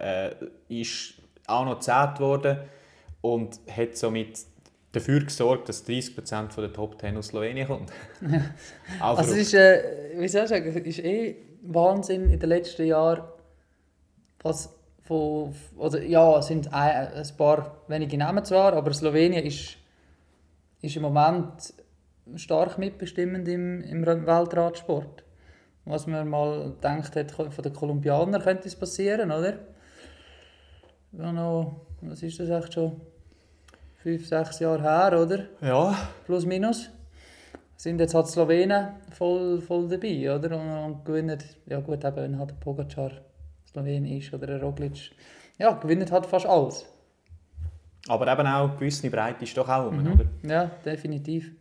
äh, 0.00 0.34
ist 0.68 1.14
auch 1.46 1.64
noch 1.64 1.80
zehnt 1.80 2.16
geworden 2.16 2.58
und 3.20 3.60
hat 3.68 3.96
somit 3.96 4.40
dafür 4.92 5.20
gesorgt, 5.20 5.68
dass 5.68 5.86
30% 5.86 6.50
von 6.50 6.64
der 6.64 6.72
Top 6.72 7.00
10 7.00 7.16
aus 7.16 7.28
Slowenien 7.28 7.66
kommt. 7.66 7.90
Also 9.00 9.32
es 9.32 9.38
ist, 9.38 9.54
äh, 9.54 10.14
wie 10.16 10.28
soll 10.28 10.44
ich 10.44 10.48
sagen, 10.48 10.84
ist 10.84 10.98
eh 11.00 11.36
Wahnsinn 11.62 12.30
in 12.30 12.38
den 12.38 12.48
letzten 12.48 12.86
Jahren, 12.86 13.24
was 14.42 14.74
von, 15.02 15.54
oder 15.76 16.02
ja, 16.02 16.38
es 16.38 16.46
sind 16.46 16.72
ein, 16.72 17.08
ein 17.08 17.36
paar 17.36 17.82
wenige 17.88 18.16
Namen 18.18 18.44
zwar, 18.44 18.74
aber 18.74 18.92
Slowenien 18.92 19.44
ist, 19.44 19.76
ist 20.80 20.96
im 20.96 21.02
Moment 21.02 21.74
stark 22.36 22.78
mitbestimmend 22.78 23.48
im, 23.48 23.82
im 23.82 24.04
Weltradsport. 24.04 25.24
Was 25.84 26.06
man 26.06 26.28
mal 26.28 26.72
gedacht 26.72 27.16
hat, 27.16 27.30
von 27.30 27.50
den 27.50 27.72
Kolumbianern 27.72 28.42
könnte 28.42 28.68
es 28.68 28.76
passieren, 28.76 29.30
oder? 29.30 29.58
Ja, 31.12 31.32
noch, 31.32 31.80
was 32.02 32.22
ist 32.22 32.38
das 32.38 32.48
echt 32.50 32.74
schon? 32.74 33.00
Fünf, 34.02 34.26
sechs 34.26 34.60
Jahre 34.60 34.82
her, 34.82 35.20
oder? 35.20 35.44
ja, 35.60 35.96
plus 36.26 36.46
minus. 36.46 36.90
Sind 37.76 38.00
jetzt 38.00 38.14
halt 38.14 38.26
Slowenen 38.26 38.88
voll, 39.12 39.60
voll 39.60 39.88
dabei, 39.88 40.34
oder? 40.34 40.56
Und, 40.58 40.68
und 40.94 41.04
gewinnen, 41.04 41.38
ja 41.66 41.80
gut, 41.80 42.04
eben, 42.04 42.16
wenn 42.16 42.38
halt 42.38 42.58
Pogacar 42.60 43.12
Slowen 43.66 44.04
ist 44.06 44.32
oder 44.34 44.54
ein 44.54 44.60
Roglic. 44.60 45.12
Ja, 45.58 45.72
gewinnt 45.72 46.10
halt 46.10 46.26
fast 46.26 46.46
alles. 46.46 46.84
Aber 48.08 48.26
eben 48.32 48.46
auch 48.46 48.68
eine 48.70 48.76
gewisse 48.78 49.10
Breite 49.10 49.44
ist 49.44 49.56
doch 49.56 49.68
auch 49.68 49.86
rum, 49.86 50.02
Mhm. 50.02 50.12
oder? 50.12 50.24
Ja, 50.42 50.70
definitiv. 50.84 51.52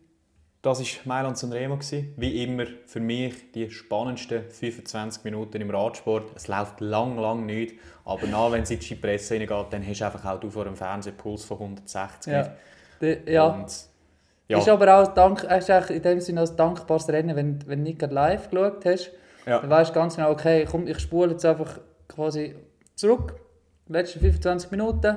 Das 0.68 0.82
war 0.82 0.86
Mailand 1.06 1.42
und 1.42 1.54
Remo. 1.54 1.76
gewesen. 1.76 2.14
Wie 2.18 2.44
immer 2.44 2.66
für 2.86 3.00
mich 3.00 3.54
die 3.54 3.72
spannendsten 3.72 4.44
25 4.50 5.24
Minuten 5.24 5.62
im 5.62 5.70
Radsport. 5.70 6.32
Es 6.36 6.50
läuft 6.50 6.82
lang, 6.82 7.18
lang 7.18 7.46
nicht. 7.46 7.76
Aber 8.04 8.28
nach, 8.28 8.52
wenn 8.52 8.64
es 8.64 8.72
in 8.72 8.80
die 8.80 8.96
Presse 8.96 9.36
reingeht, 9.36 9.68
dann 9.72 9.88
hast 9.88 10.02
du 10.02 10.06
einfach 10.06 10.26
auch 10.26 10.40
du 10.42 10.50
vor 10.50 10.66
dem 10.66 10.76
Fernsehen 10.76 11.16
Puls 11.16 11.46
von 11.46 11.58
160. 11.58 12.34
Ja. 12.34 12.54
De, 13.00 13.32
ja. 13.32 13.46
Und, 13.46 13.74
ja. 14.50 14.58
Ist 14.58 14.68
aber 14.68 14.94
auch 15.02 15.08
dank, 15.14 15.44
ist 15.44 15.70
eigentlich 15.70 15.98
in 15.98 16.04
dem 16.04 16.20
Sinne 16.20 16.42
ein 16.42 16.56
dankbares 16.58 17.08
Rennen, 17.08 17.38
wenn, 17.38 17.66
wenn 17.66 17.80
du 17.80 17.84
nicht 17.84 18.00
gerade 18.00 18.14
live 18.14 18.50
geschaut 18.50 18.84
hast. 18.84 19.12
Ja. 19.46 19.60
Dann 19.62 19.70
weißt 19.70 19.92
du 19.92 19.94
ganz 19.94 20.18
genau, 20.18 20.32
okay, 20.32 20.68
komm, 20.70 20.86
ich 20.86 21.00
spule 21.00 21.32
jetzt 21.32 21.46
einfach 21.46 21.80
quasi 22.10 22.56
zurück. 22.96 23.36
Die 23.88 23.94
letzten 23.94 24.20
25 24.20 24.72
Minuten, 24.72 25.16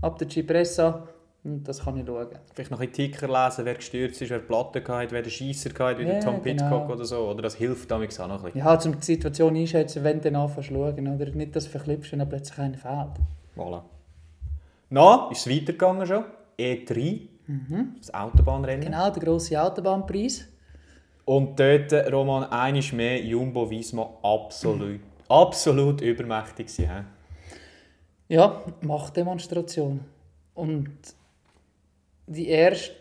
ab 0.00 0.16
der 0.16 0.30
Cipressa 0.30 1.08
und 1.44 1.64
das 1.64 1.84
kann 1.84 1.96
ich 1.96 2.06
schauen. 2.06 2.28
Vielleicht 2.54 2.70
noch 2.70 2.80
ein 2.80 2.92
Ticker 2.92 3.26
lesen, 3.26 3.64
wer 3.64 3.74
gestürzt 3.74 4.22
ist, 4.22 4.30
wer 4.30 4.38
Platte 4.38 4.82
hatte, 4.86 5.12
wer 5.12 5.22
den 5.22 5.30
Scheisser 5.30 5.70
hatte, 5.76 5.98
wie 5.98 6.04
Ja, 6.04 6.20
Tom 6.20 6.40
Pitcock 6.40 6.70
genau. 6.70 6.92
oder 6.92 7.04
so. 7.04 7.30
Oder 7.30 7.42
das 7.42 7.56
hilft 7.56 7.90
damit 7.90 8.18
auch 8.20 8.28
noch 8.28 8.44
ein 8.44 8.52
bisschen. 8.52 8.60
Ja, 8.60 8.74
um 8.74 9.00
die 9.00 9.04
Situation 9.04 9.56
einschätzen, 9.56 10.04
wenn 10.04 10.20
du 10.20 10.30
dann 10.30 10.40
anfängst 10.40 10.68
zu 10.68 10.74
schauen. 10.74 11.08
Oder 11.08 11.30
nicht, 11.32 11.56
dass 11.56 11.64
du 11.64 11.70
verklippst, 11.70 12.12
wenn 12.12 12.20
dann 12.20 12.28
plötzlich 12.28 12.58
einer 12.58 12.78
fehlt. 12.78 13.18
Voilà. 13.56 13.82
Na, 14.90 15.28
ist 15.32 15.46
es 15.46 15.52
weitergegangen 15.52 16.06
schon. 16.06 16.24
E3, 16.58 17.28
das 17.98 18.14
Autobahnrennen. 18.14 18.84
Genau, 18.84 19.10
der 19.10 19.22
grosse 19.22 19.60
Autobahnpreis. 19.60 20.46
Und 21.24 21.58
dort, 21.58 21.92
Roman, 22.12 22.44
einiges 22.44 22.92
mehr 22.92 23.20
Jumbo 23.20 23.68
Visma 23.68 24.10
absolut, 24.22 25.00
absolut 25.28 26.00
übermächtig 26.00 26.68
hä? 26.78 27.04
Ja, 28.28 28.62
Machtdemonstration. 28.82 30.00
Und 30.54 30.90
die 32.32 32.48
erste, 32.48 32.92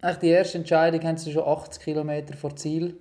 eigentlich 0.00 0.18
die 0.18 0.28
erste 0.28 0.58
Entscheidung 0.58 1.02
haben 1.02 1.16
sie 1.16 1.32
schon 1.32 1.44
80 1.46 1.82
km 1.82 2.10
vor 2.38 2.56
Ziel 2.56 2.96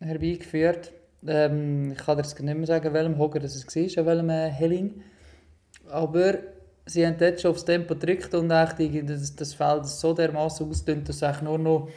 herbeigeführt. 0.00 0.92
Ähm, 1.26 1.92
ich 1.92 1.98
kann 1.98 2.16
dir 2.16 2.22
jetzt 2.22 2.40
nicht 2.40 2.56
mehr 2.56 2.66
sagen, 2.66 2.92
welchem 2.92 3.18
Hoger 3.18 3.40
das 3.40 3.64
war, 3.66 3.98
an 3.98 4.06
welchem 4.06 4.30
äh, 4.30 4.50
Helling. 4.50 5.02
Aber 5.88 6.34
sie 6.86 7.06
haben 7.06 7.16
dort 7.18 7.40
schon 7.40 7.52
aufs 7.52 7.64
Tempo 7.64 7.94
gedrückt 7.94 8.34
und 8.34 8.50
eigentlich 8.50 9.04
das, 9.06 9.34
das 9.34 9.54
Feld 9.54 9.86
so 9.86 10.12
dermaßen 10.12 10.68
ausdünnt, 10.68 11.08
dass 11.08 11.22
eigentlich 11.22 11.42
nur 11.42 11.58
noch 11.58 11.88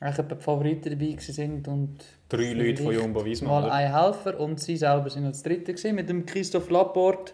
eigentlich 0.00 0.26
die 0.26 0.42
Favoriten 0.42 0.90
dabei 0.90 1.16
sind 1.20 1.68
und 1.68 2.04
Drei 2.28 2.52
Leute 2.52 2.82
von 2.82 2.92
Jumbo 2.92 3.24
Visma. 3.24 3.48
mal 3.48 3.64
oder? 3.64 3.72
ein 3.72 3.92
Helfer 3.92 4.38
und 4.38 4.60
sie 4.60 4.76
selber 4.76 5.08
sind 5.10 5.24
als 5.24 5.42
Dritte 5.42 5.72
gewesen, 5.72 5.94
mit 5.94 6.08
dem 6.08 6.26
Christoph 6.26 6.70
Laporte, 6.70 7.32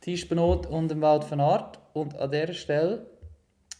Tisch 0.00 0.28
Benot 0.28 0.66
und 0.66 0.90
dem 0.90 1.02
Wout 1.02 1.26
van 1.28 1.40
Aert. 1.40 1.78
Und 1.92 2.16
an 2.18 2.30
dieser 2.30 2.54
Stelle 2.54 3.06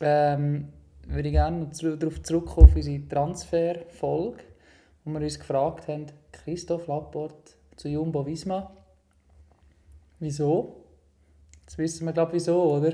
ähm, 0.01 0.69
würde 1.07 1.29
ich 1.29 1.35
gerne 1.35 1.59
noch 1.67 1.71
darauf 1.99 2.23
zurückkommen 2.23 2.67
auf 2.69 2.77
unsere 2.77 3.09
Transferfolge, 3.09 4.43
wo 5.05 5.13
wir 5.13 5.21
uns 5.21 5.39
gefragt 5.39 5.89
haben, 5.89 6.07
Christoph 6.33 6.87
Laporte 6.87 7.53
zu 7.77 7.89
Jumbo 7.89 8.25
Visma. 8.27 8.71
Wieso? 10.19 10.85
Jetzt 11.63 11.79
wissen 11.79 12.07
wir, 12.07 12.13
glaube 12.13 12.31
ich, 12.31 12.35
wieso, 12.43 12.63
oder? 12.63 12.93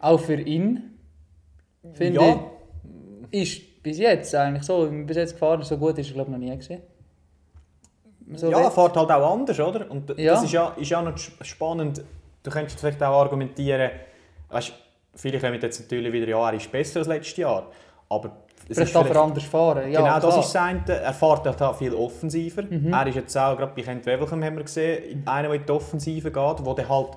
Auch 0.00 0.18
für 0.20 0.40
ihn, 0.40 0.98
finde 1.92 2.20
Ja. 2.20 2.40
ich, 3.30 3.52
ist 3.52 3.82
bis 3.82 3.98
jetzt 3.98 4.34
eigentlich 4.34 4.64
so, 4.64 4.90
wie 4.90 4.98
er 5.00 5.04
bis 5.04 5.16
jetzt 5.16 5.32
gefahren 5.34 5.62
so 5.62 5.76
gut 5.78 5.98
ist 5.98 6.08
er, 6.08 6.14
glaube 6.14 6.30
ich, 6.30 6.36
noch 6.38 6.44
nie 6.44 6.56
gesehen. 6.56 6.82
So 8.34 8.50
ja, 8.50 8.60
er 8.62 8.70
fährt 8.70 8.96
halt 8.96 9.10
auch 9.10 9.32
anders, 9.32 9.58
oder? 9.60 9.90
Und 9.90 10.08
Ja. 10.18 10.34
das 10.34 10.44
ist 10.44 10.52
ja, 10.52 10.68
ist 10.70 10.88
ja 10.90 11.02
noch 11.02 11.16
sp- 11.18 11.42
spannend. 11.44 12.02
Du 12.42 12.50
könntest 12.50 12.78
vielleicht 12.78 13.02
auch 13.02 13.20
argumentieren, 13.22 13.90
weißt, 14.48 14.72
viele 15.14 15.38
kommen 15.38 15.60
jetzt 15.60 15.80
natürlich 15.80 16.12
wieder, 16.12 16.26
ja, 16.28 16.48
er 16.50 16.56
ist 16.56 16.70
besser 16.70 17.00
als 17.00 17.08
letztes 17.08 17.36
Jahr. 17.36 17.70
Aber 18.08 18.30
es 18.68 18.76
Vielleicht 18.76 18.94
darf 18.94 19.10
er 19.10 19.16
anders 19.16 19.44
fahren. 19.44 19.90
Ja, 19.90 20.00
genau, 20.00 20.14
das 20.14 20.20
klar. 20.22 20.32
Mhm. 20.34 20.40
ist 20.40 20.86
das 20.86 20.96
eine. 20.96 21.02
Er 21.04 21.12
fährt 21.12 21.46
halt 21.46 21.62
auch 21.62 21.76
viel 21.76 21.94
offensiver. 21.94 22.62
Er 22.70 23.06
ist 23.08 23.14
jetzt 23.16 23.36
auch, 23.36 23.56
gerade 23.56 23.72
bei 23.74 23.82
Kent 23.82 24.06
Wevelgem 24.06 24.44
haben 24.44 24.56
wir 24.56 24.64
gesehen, 24.64 25.22
einer, 25.26 25.48
der 25.48 25.56
in 25.58 25.66
die 25.66 25.72
Offensive 25.72 26.30
geht, 26.30 26.64
wo 26.64 26.74
dann 26.74 26.88
halt 26.88 27.08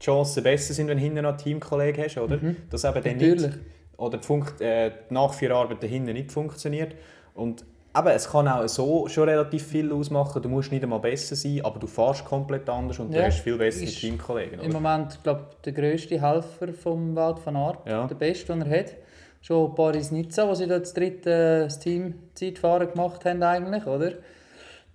die 0.00 0.04
Chancen 0.04 0.42
besser 0.42 0.74
sind, 0.74 0.88
wenn 0.88 0.98
du 0.98 1.02
hinten 1.02 1.22
noch 1.22 1.30
einen 1.30 1.38
Teamkollegen 1.38 2.04
hast, 2.04 2.18
oder? 2.18 2.38
Dass 2.70 2.84
eben 2.84 3.02
dann 3.02 3.16
nicht, 3.16 3.20
Mhm. 3.20 3.30
Natürlich. 3.42 3.54
oder 3.96 4.18
die, 4.18 4.26
Funkt, 4.26 4.60
äh, 4.60 4.90
die 5.10 5.14
Nachführarbeit 5.14 5.82
dahinten 5.82 6.12
nicht 6.12 6.30
funktioniert. 6.32 6.94
Und 7.34 7.64
eben, 7.96 8.08
es 8.08 8.30
kann 8.30 8.48
auch 8.48 8.66
so 8.68 9.06
schon 9.08 9.28
relativ 9.28 9.66
viel 9.66 9.92
ausmachen. 9.92 10.40
Du 10.42 10.48
musst 10.48 10.70
nicht 10.72 10.82
einmal 10.82 11.00
besser 11.00 11.36
sein, 11.36 11.60
aber 11.64 11.78
du 11.78 11.86
fährst 11.86 12.24
komplett 12.24 12.68
anders 12.68 12.98
und 12.98 13.12
du 13.12 13.18
Ja, 13.18 13.24
hast 13.26 13.40
viel 13.40 13.56
bessere 13.58 13.86
Teamkollegen. 13.86 14.60
Im 14.60 14.70
Oder? 14.70 14.80
Moment, 14.80 15.22
glaube 15.22 15.46
der 15.64 15.72
grösste 15.72 16.20
Helfer 16.20 16.72
vom 16.72 17.14
Wout 17.16 17.36
van 17.44 17.56
Aert, 17.56 17.78
Ja. 17.88 18.06
der 18.06 18.14
beste, 18.14 18.52
den 18.52 18.62
er 18.62 18.80
hat. 18.80 18.94
Schon 19.40 19.74
Paris-Nizza, 19.74 20.48
wo 20.48 20.54
sie 20.54 20.68
dort 20.68 20.82
das 20.82 20.94
dritte 20.94 21.30
äh, 21.30 21.62
das 21.64 21.78
Team 21.80 22.14
Zeitfahren 22.34 22.88
gemacht 22.90 23.24
haben 23.24 23.42
eigentlich, 23.42 23.86
oder? 23.86 24.12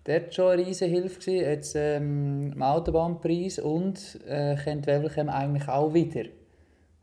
Der 0.06 0.22
war 0.24 0.32
schon 0.32 0.52
eine 0.52 0.66
riesige 0.66 0.90
Hilfe. 0.90 1.20
gewesen. 1.20 1.36
Jetzt 1.46 1.76
ähm, 1.76 2.54
im 2.54 2.64
Autobahnpreis 2.64 3.60
und 3.60 4.00
äh, 4.26 4.56
Kent 4.56 4.88
Wevelgem 4.88 5.28
eigentlich 5.28 5.68
auch 5.68 5.94
wieder. 5.94 6.24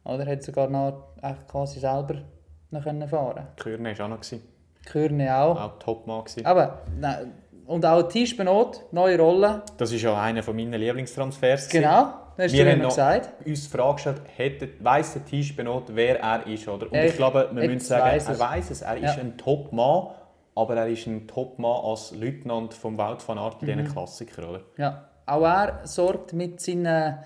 Oder 0.04 0.24
hat 0.26 0.42
sogar 0.42 0.70
noch 0.70 1.08
echt 1.22 1.46
quasi 1.46 1.80
selber 1.80 2.22
noch 2.70 2.82
können 2.82 3.06
fahren. 3.06 3.46
Kürne 3.58 3.98
war 3.98 4.06
auch 4.06 4.10
noch. 4.10 4.20
Gewesen. 4.20 4.42
Kürne 4.84 5.36
auch. 5.36 5.60
Auch 5.60 5.78
Topmann. 5.78 6.24
gewesen. 6.24 6.44
Aber, 6.46 6.82
nein, 6.98 7.32
und 7.66 7.84
auch 7.86 8.02
Tisch 8.08 8.36
Benot, 8.36 8.82
neue 8.92 9.18
Rolle. 9.18 9.62
Das 9.78 9.90
ist 9.92 10.02
ja 10.02 10.20
einer 10.20 10.42
meiner 10.52 10.76
Lieblingstransfers. 10.78 11.68
Genau, 11.70 12.12
das 12.36 12.46
hast 12.46 12.52
Wir 12.52 12.64
du 12.64 12.70
haben 12.72 12.78
noch 12.82 12.88
gesagt. 12.90 13.46
uns 13.46 13.64
die 13.64 13.76
Frage 13.76 13.94
gestellt, 13.94 14.20
hätte, 14.36 14.68
weiss 14.80 15.14
der 15.14 15.24
Tisch 15.24 15.56
benot, 15.56 15.84
wer 15.88 16.20
er 16.20 16.46
ist, 16.46 16.68
oder? 16.68 16.86
Und 16.86 16.94
Er- 16.94 17.06
ich 17.06 17.16
glaube, 17.16 17.48
wir 17.52 17.66
müssen 17.68 17.80
sagen, 17.80 18.04
weiss 18.04 18.28
er 18.28 18.38
weiß 18.38 18.70
es. 18.70 18.82
Er 18.82 18.96
ist 18.96 19.02
Ja. 19.16 19.20
ein 19.22 19.38
Top-Mann, 19.38 20.08
aber 20.54 20.76
er 20.76 20.88
ist 20.88 21.06
ein 21.06 21.26
Top-Mann 21.26 21.84
als 21.84 22.12
Leutnant 22.14 22.74
vom 22.74 22.98
Wout 22.98 23.18
van 23.26 23.38
Aert 23.38 23.62
in 23.62 23.68
Mhm. 23.68 23.78
diesen 23.78 23.92
Klassikern, 23.92 24.44
oder? 24.44 24.60
Ja, 24.76 25.08
auch 25.26 25.42
er 25.44 25.80
sorgt 25.84 26.32
mit 26.34 26.60
seinen 26.60 27.18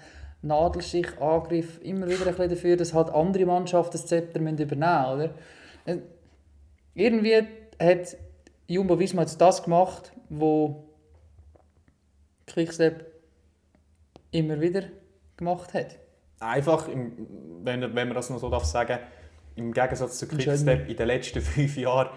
Nadelstichangriff 0.43 1.81
immer 1.83 2.07
wieder 2.07 2.21
ein 2.27 2.35
bisschen 2.35 2.51
dafür, 2.51 2.77
dass 2.77 2.95
halt 2.95 3.11
andere 3.11 3.45
Mannschaften 3.45 3.93
das 3.93 4.07
Zepter 4.07 4.39
übernehmen 4.41 4.57
müssen. 4.69 4.83
Oder? 4.85 5.31
Irgendwie 6.99 7.37
hat 7.81 8.17
Jumbo 8.67 8.99
Visma 8.99 9.23
jetzt 9.23 9.41
das 9.41 9.63
gemacht, 9.63 10.13
wo 10.29 10.85
Quickstep 12.47 13.07
immer 14.31 14.61
wieder 14.61 14.83
gemacht 15.37 15.75
hat. 15.75 15.97
Einfach, 16.41 16.89
im, 16.89 17.13
wenn, 17.63 17.81
wenn 17.95 18.09
man 18.09 18.15
das 18.15 18.31
noch 18.31 18.39
so 18.39 18.49
darf 18.51 18.65
sagen, 18.65 18.99
im 19.57 19.73
Gegensatz 19.73 20.19
zu. 20.19 20.27
Quickstep 20.29 20.89
in 20.89 20.97
den 20.97 21.07
letzten 21.07 21.41
fünf 21.55 21.77
Jahren 21.77 22.09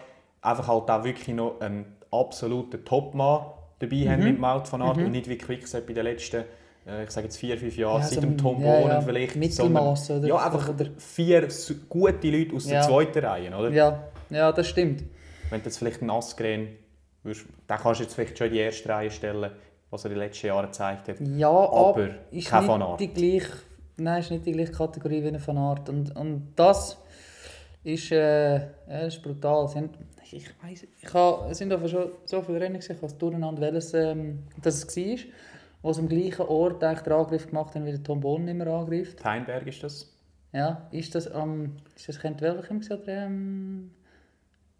einfach 0.41 0.67
halt 0.67 0.89
auch 0.89 1.03
wirklich 1.03 1.35
noch 1.35 1.59
einen 1.61 1.95
absoluten 2.11 2.83
Top-Mann 2.83 3.45
dabei 3.79 3.95
Mhm. 3.95 4.09
haben 4.09 4.23
mit 4.23 4.41
Wout 4.41 4.71
van 4.71 4.81
Aert 4.81 4.97
und 4.97 5.11
nicht 5.11 5.27
wie 5.29 5.37
Quickstep 5.37 5.87
in 5.89 5.95
den 5.95 6.03
letzten, 6.05 6.43
äh, 6.87 7.03
ich 7.03 7.11
sage 7.11 7.25
jetzt 7.27 7.37
vier, 7.37 7.57
fünf 7.57 7.75
Jahren, 7.77 8.01
Ja, 8.01 8.07
seit 8.07 8.15
so 8.15 8.21
dem 8.21 8.37
Tom 8.37 8.61
ja, 8.63 8.71
Bonen 8.79 8.89
ja, 8.91 9.01
vielleicht. 9.01 9.35
Mittelmaß 9.35 10.11
oder 10.11 10.27
Ja, 10.27 10.35
einfach 10.45 10.69
oder? 10.69 10.85
vier 10.97 11.47
gute 11.89 12.29
Leute 12.29 12.55
aus 12.55 12.65
der 12.65 12.81
zweiten 12.81 13.19
Reihe, 13.25 13.55
oder? 13.55 13.71
Ja, 13.71 14.03
ja 14.31 14.51
das 14.51 14.67
stimmt. 14.67 15.03
Wenn 15.49 15.59
du 15.61 15.65
jetzt 15.65 15.77
vielleicht 15.77 16.01
einen 16.01 16.11
würdest, 17.23 17.45
den 17.69 17.77
kannst 17.77 17.99
du 17.99 18.03
jetzt 18.03 18.13
vielleicht 18.15 18.37
schon 18.37 18.47
in 18.47 18.53
die 18.53 18.59
erste 18.59 18.89
Reihe 18.89 19.11
stellen, 19.11 19.51
was 19.89 20.05
er 20.05 20.11
in 20.11 20.17
den 20.17 20.25
letzten 20.27 20.47
Jahren 20.47 20.67
gezeigt 20.67 21.07
hat. 21.09 21.19
Ja, 21.19 21.49
Aber 21.49 22.09
ist 22.31 22.47
kein 22.47 22.61
nicht 22.61 22.71
Van 22.71 22.81
Aert. 22.81 22.99
die 22.99 23.13
gleiche, 23.13 23.51
nein, 23.97 24.21
ist 24.21 24.31
nicht 24.31 24.45
die 24.45 24.53
gleiche 24.53 24.71
Kategorie 24.71 25.23
wie 25.23 25.27
ein 25.27 25.45
Van 25.47 25.57
Aert. 25.57 25.89
Und, 25.89 26.15
und 26.15 26.53
das 26.55 26.97
ist, 27.83 28.11
äh, 28.11 28.55
ja, 28.55 28.99
ist 29.05 29.21
brutal. 29.21 29.67
Sie 29.67 29.77
haben, 29.77 29.89
ich 30.31 30.49
weiss, 30.63 30.83
ich 31.01 31.13
habe, 31.13 31.51
es 31.51 31.57
sind 31.57 31.73
aber 31.73 31.87
schon 31.89 32.11
so 32.25 32.41
viele 32.41 32.61
Rennen 32.61 32.75
gesehen, 32.77 32.95
ich 32.95 33.03
es 33.03 33.17
durcheinander, 33.17 33.61
welches 33.61 33.93
ähm, 33.93 34.43
das 34.61 34.85
es 34.85 34.95
war, 34.95 35.17
wo 35.81 35.91
sie 35.91 36.01
am 36.01 36.07
gleichen 36.07 36.45
Ort 36.45 36.83
eigentlich 36.83 37.01
den 37.01 37.13
Angriff 37.13 37.47
gemacht 37.47 37.75
haben, 37.75 37.85
wie 37.85 37.91
der 37.91 38.03
Tom 38.03 38.21
Bonen 38.21 38.47
immer 38.47 38.67
angreift. 38.67 39.23
Heinberg 39.25 39.67
ist 39.67 39.83
das. 39.83 40.07
Ja, 40.53 40.87
ist 40.91 41.15
das 41.15 41.27
am, 41.29 41.77
ist 41.95 42.07
das 42.09 42.19
Kent 42.19 42.41
Welchem 42.41 42.81
oder 42.89 43.07
ähm, 43.07 43.91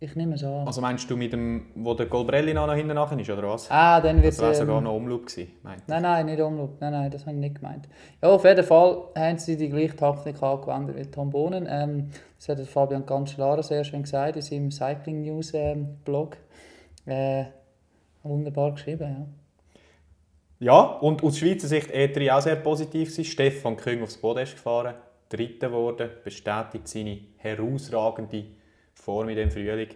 ich 0.02 0.16
nehme 0.16 0.34
es 0.34 0.44
an. 0.44 0.66
Also 0.66 0.82
meinst 0.82 1.08
du 1.12 1.16
mit 1.16 1.32
dem, 1.32 1.68
wo 1.76 1.94
der 1.94 2.08
Golbrelli 2.08 2.56
noch 2.56 2.74
hinten 2.74 2.96
nachher 2.96 3.20
ist, 3.20 3.30
oder 3.30 3.48
was? 3.48 3.70
ah, 3.70 4.02
dann 4.02 4.18
wird 4.18 4.34
Das 4.34 4.42
wäre 4.42 4.56
sogar 4.56 4.80
ähm, 4.80 4.86
noch 4.86 4.96
Umloop 4.96 5.28
gewesen, 5.28 5.52
meint 5.62 5.88
Nein, 5.88 6.02
nein, 6.02 6.26
nicht 6.26 6.42
Umlauf. 6.42 6.72
Nein, 6.80 6.92
nein, 6.92 7.12
das 7.12 7.22
habe 7.22 7.36
ich 7.36 7.40
nicht 7.40 7.56
gemeint. 7.56 7.88
Ja, 8.20 8.30
auf 8.30 8.44
jeden 8.44 8.66
Fall 8.66 9.04
haben 9.16 9.38
sie 9.38 9.56
die 9.56 9.70
gleiche 9.70 9.96
Taktik 9.96 10.42
angewendet 10.42 10.98
wie 10.98 11.06
Tom 11.12 11.30
Bonen. 11.30 11.68
Ähm, 11.70 12.10
das 12.36 12.50
hat 12.50 12.68
Fabian 12.68 13.06
Cancellara 13.06 13.62
sehr 13.62 13.84
schön 13.84 14.02
gesagt 14.02 14.38
in 14.38 14.42
seinem 14.42 14.72
Cycling 14.72 15.22
News 15.22 15.54
ähm, 15.54 15.98
Blog. 16.04 16.38
Äh, 17.06 17.46
wunderbar 18.24 18.72
geschrieben, 18.72 19.04
ja. 19.08 19.28
Ja, 20.74 20.82
und 20.82 21.24
aus 21.24 21.38
Schweizer 21.38 21.68
Sicht 21.68 21.92
E3 21.92 22.36
auch 22.36 22.42
sehr 22.42 22.56
positiv 22.56 23.10
gewesen. 23.10 23.26
Stefan 23.26 23.78
Küng 23.78 24.02
aufs 24.02 24.18
Podest 24.18 24.54
gefahren, 24.54 24.96
Dritter 25.30 25.70
geworden, 25.70 26.10
bestätigt 26.24 26.88
seine 26.88 27.20
herausragende 27.38 28.46
Form 29.02 29.30
in 29.30 29.36
dem 29.36 29.52
Frühling. 29.52 29.90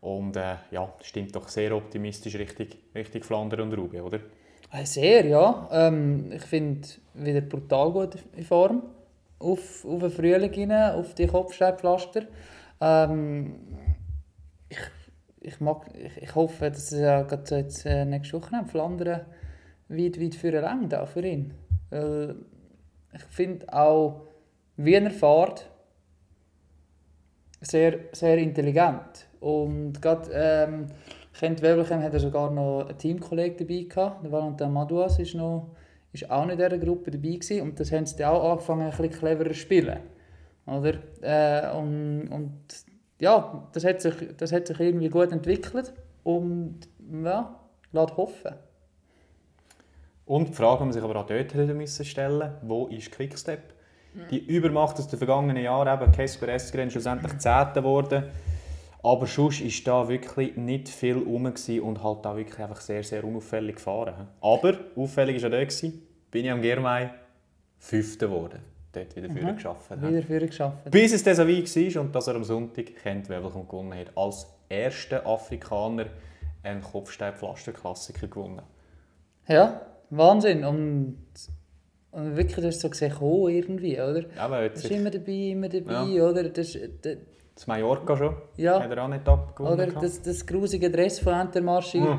Und 0.00 0.36
äh, 0.36 0.56
ja, 0.70 0.92
stimmt 1.02 1.34
doch 1.34 1.48
sehr 1.48 1.74
optimistisch 1.74 2.36
Richtung, 2.36 2.68
Richtung 2.94 3.22
Flandern 3.22 3.60
und 3.62 3.74
Roubaix, 3.74 4.02
oder? 4.02 4.20
Äh, 4.72 4.84
Sehr, 4.84 5.26
ja. 5.26 5.68
Ähm, 5.72 6.32
ich 6.32 6.42
finde 6.42 6.88
wieder 7.14 7.40
brutal 7.40 7.92
gut 7.92 8.16
in 8.36 8.44
Form. 8.44 8.82
Auf, 9.38 9.84
auf 9.84 10.00
den 10.00 10.10
Frühling 10.10 10.52
hinein, 10.52 10.94
auf 10.94 11.14
die 11.14 11.26
Kopfsteinpflaster. 11.26 12.22
Ähm, 12.80 13.56
ich, 14.68 14.78
ich, 15.40 15.60
mag, 15.60 15.86
ich, 15.94 16.22
ich 16.22 16.34
hoffe, 16.34 16.70
dass 16.70 16.90
es 16.90 17.48
so 17.48 17.54
jetzt 17.56 17.84
äh, 17.84 18.04
nächste 18.04 18.40
Woche 18.40 18.56
am 18.56 18.66
Flandern 18.66 19.22
weit, 19.88 20.20
weit 20.20 20.34
für 20.34 20.62
reicht, 20.62 20.94
auch 20.94 21.08
für 21.08 21.26
ihn. 21.26 21.54
Weil 21.90 22.36
ich 23.14 23.22
finde 23.24 23.72
auch, 23.72 24.22
wie 24.76 24.94
er 24.94 25.10
fährt, 25.10 25.68
sehr, 27.70 27.98
sehr 28.12 28.38
intelligent. 28.38 29.26
Und 29.40 30.00
gerade 30.00 30.30
ähm, 30.32 30.86
Kent 31.38 31.62
Wevelgem 31.62 32.02
hat 32.02 32.14
er 32.14 32.20
sogar 32.20 32.50
noch 32.50 32.86
einen 32.88 32.98
Teamkollegen 32.98 33.58
dabei 33.58 33.82
gehabt. 33.82 34.24
Der 34.24 34.32
Valentin 34.32 34.72
Madouas 34.72 35.18
ist, 35.18 35.34
noch, 35.34 35.74
ist 36.12 36.30
auch 36.30 36.48
in 36.48 36.56
dieser 36.56 36.78
Gruppe 36.78 37.10
dabei 37.10 37.34
gewesen. 37.34 37.60
Und 37.62 37.78
das 37.78 37.92
haben 37.92 38.06
sie 38.06 38.16
dann 38.16 38.32
auch 38.32 38.52
angefangen, 38.52 38.82
ein 38.82 38.90
bisschen 38.90 39.10
cleverer 39.10 39.48
zu 39.48 39.54
spielen. 39.54 39.98
Oder? 40.66 40.94
Äh, 41.20 41.76
und, 41.76 42.28
und 42.28 42.52
ja, 43.20 43.68
das 43.72 43.84
hat, 43.84 44.00
sich, 44.00 44.14
das 44.36 44.52
hat 44.52 44.66
sich 44.66 44.80
irgendwie 44.80 45.08
gut 45.08 45.30
entwickelt. 45.32 45.92
Und 46.24 46.80
ja, 47.22 47.60
lässt 47.92 48.16
hoffen. 48.16 48.54
Und 50.24 50.48
die 50.48 50.54
Frage, 50.54 50.78
die 50.78 50.84
man 50.84 50.92
sich 50.92 51.02
aber 51.02 51.16
auch 51.16 51.26
dort 51.26 51.54
hätte 51.54 51.74
müssen 51.74 52.04
stellen 52.04 52.52
wo 52.62 52.88
ist 52.88 53.12
Quickstep? 53.12 53.75
Die 54.30 54.38
Übermacht 54.38 54.96
aus 54.98 55.08
den 55.08 55.18
vergangenen 55.18 55.62
Jahren, 55.62 56.02
eben 56.02 56.12
Kesper 56.12 56.48
Eskren 56.48 56.90
schlussendlich 56.90 57.38
Zehnter 57.38 57.72
geworden. 57.74 58.24
Aber 59.02 59.26
sonst 59.26 59.62
war 59.62 60.02
da 60.02 60.08
wirklich 60.08 60.56
nicht 60.56 60.88
viel 60.88 61.18
rum 61.18 61.46
und 61.46 62.02
halt 62.02 62.26
auch 62.26 62.36
wirklich 62.36 62.58
einfach 62.58 62.80
sehr, 62.80 63.04
sehr 63.04 63.22
unauffällig 63.24 63.76
gefahren. 63.76 64.28
Aber 64.40 64.74
auffällig 64.96 65.42
war 65.42 65.50
auch 65.50 65.52
dort, 65.52 65.82
bin 66.30 66.44
ich 66.44 66.50
am 66.50 66.60
Germay 66.60 67.10
Fünfter 67.78 68.26
geworden. 68.26 68.58
Dort 68.92 69.14
wieder 69.14 69.28
mhm. 69.28 69.54
geschafft. 69.54 69.90
Wieder 69.90 70.22
für 70.22 70.40
geschafft. 70.40 70.90
Bis 70.90 71.12
es 71.12 71.22
dann 71.22 71.36
so 71.36 71.46
weit 71.46 71.76
war 71.76 72.02
und 72.02 72.14
dass 72.14 72.26
er 72.26 72.34
am 72.34 72.44
Sonntag 72.44 72.96
kennt, 73.02 73.28
Wevelgem 73.28 73.68
gewonnen 73.68 73.94
hat. 73.94 74.16
Als 74.16 74.46
erster 74.68 75.26
Afrikaner 75.26 76.06
einen 76.62 76.82
Kopfstein-Pflaster-Klassiker 76.82 78.26
gewonnen. 78.26 78.62
Ja, 79.46 79.82
Wahnsinn. 80.10 80.64
Und, 80.64 81.18
und 82.16 82.36
wirklich, 82.36 82.56
das 82.64 82.76
ist 82.76 82.80
so 82.80 82.88
gesehen, 82.88 83.12
oh, 83.20 83.46
irgendwie, 83.48 83.94
oder? 84.00 84.20
Ja, 84.34 84.46
aber 84.46 84.68
Das 84.70 84.84
ist 84.84 84.90
immer 84.90 85.10
dabei, 85.10 85.32
immer 85.32 85.68
dabei, 85.68 86.06
Ja. 86.14 86.28
oder? 86.28 86.44
Das, 86.44 86.72
das, 87.02 87.16
das 87.54 87.66
Mallorca 87.66 88.16
schon. 88.16 88.34
Ja. 88.56 88.80
Hat 88.82 88.90
er 88.90 89.04
auch 89.04 89.08
nicht 89.08 89.28
abgewonnen. 89.28 89.74
oder 89.90 90.00
das, 90.00 90.22
das 90.22 90.46
grusige 90.46 90.90
Dress 90.90 91.18
von 91.20 91.34
Entermarschi. 91.34 91.98
Hm. 92.00 92.18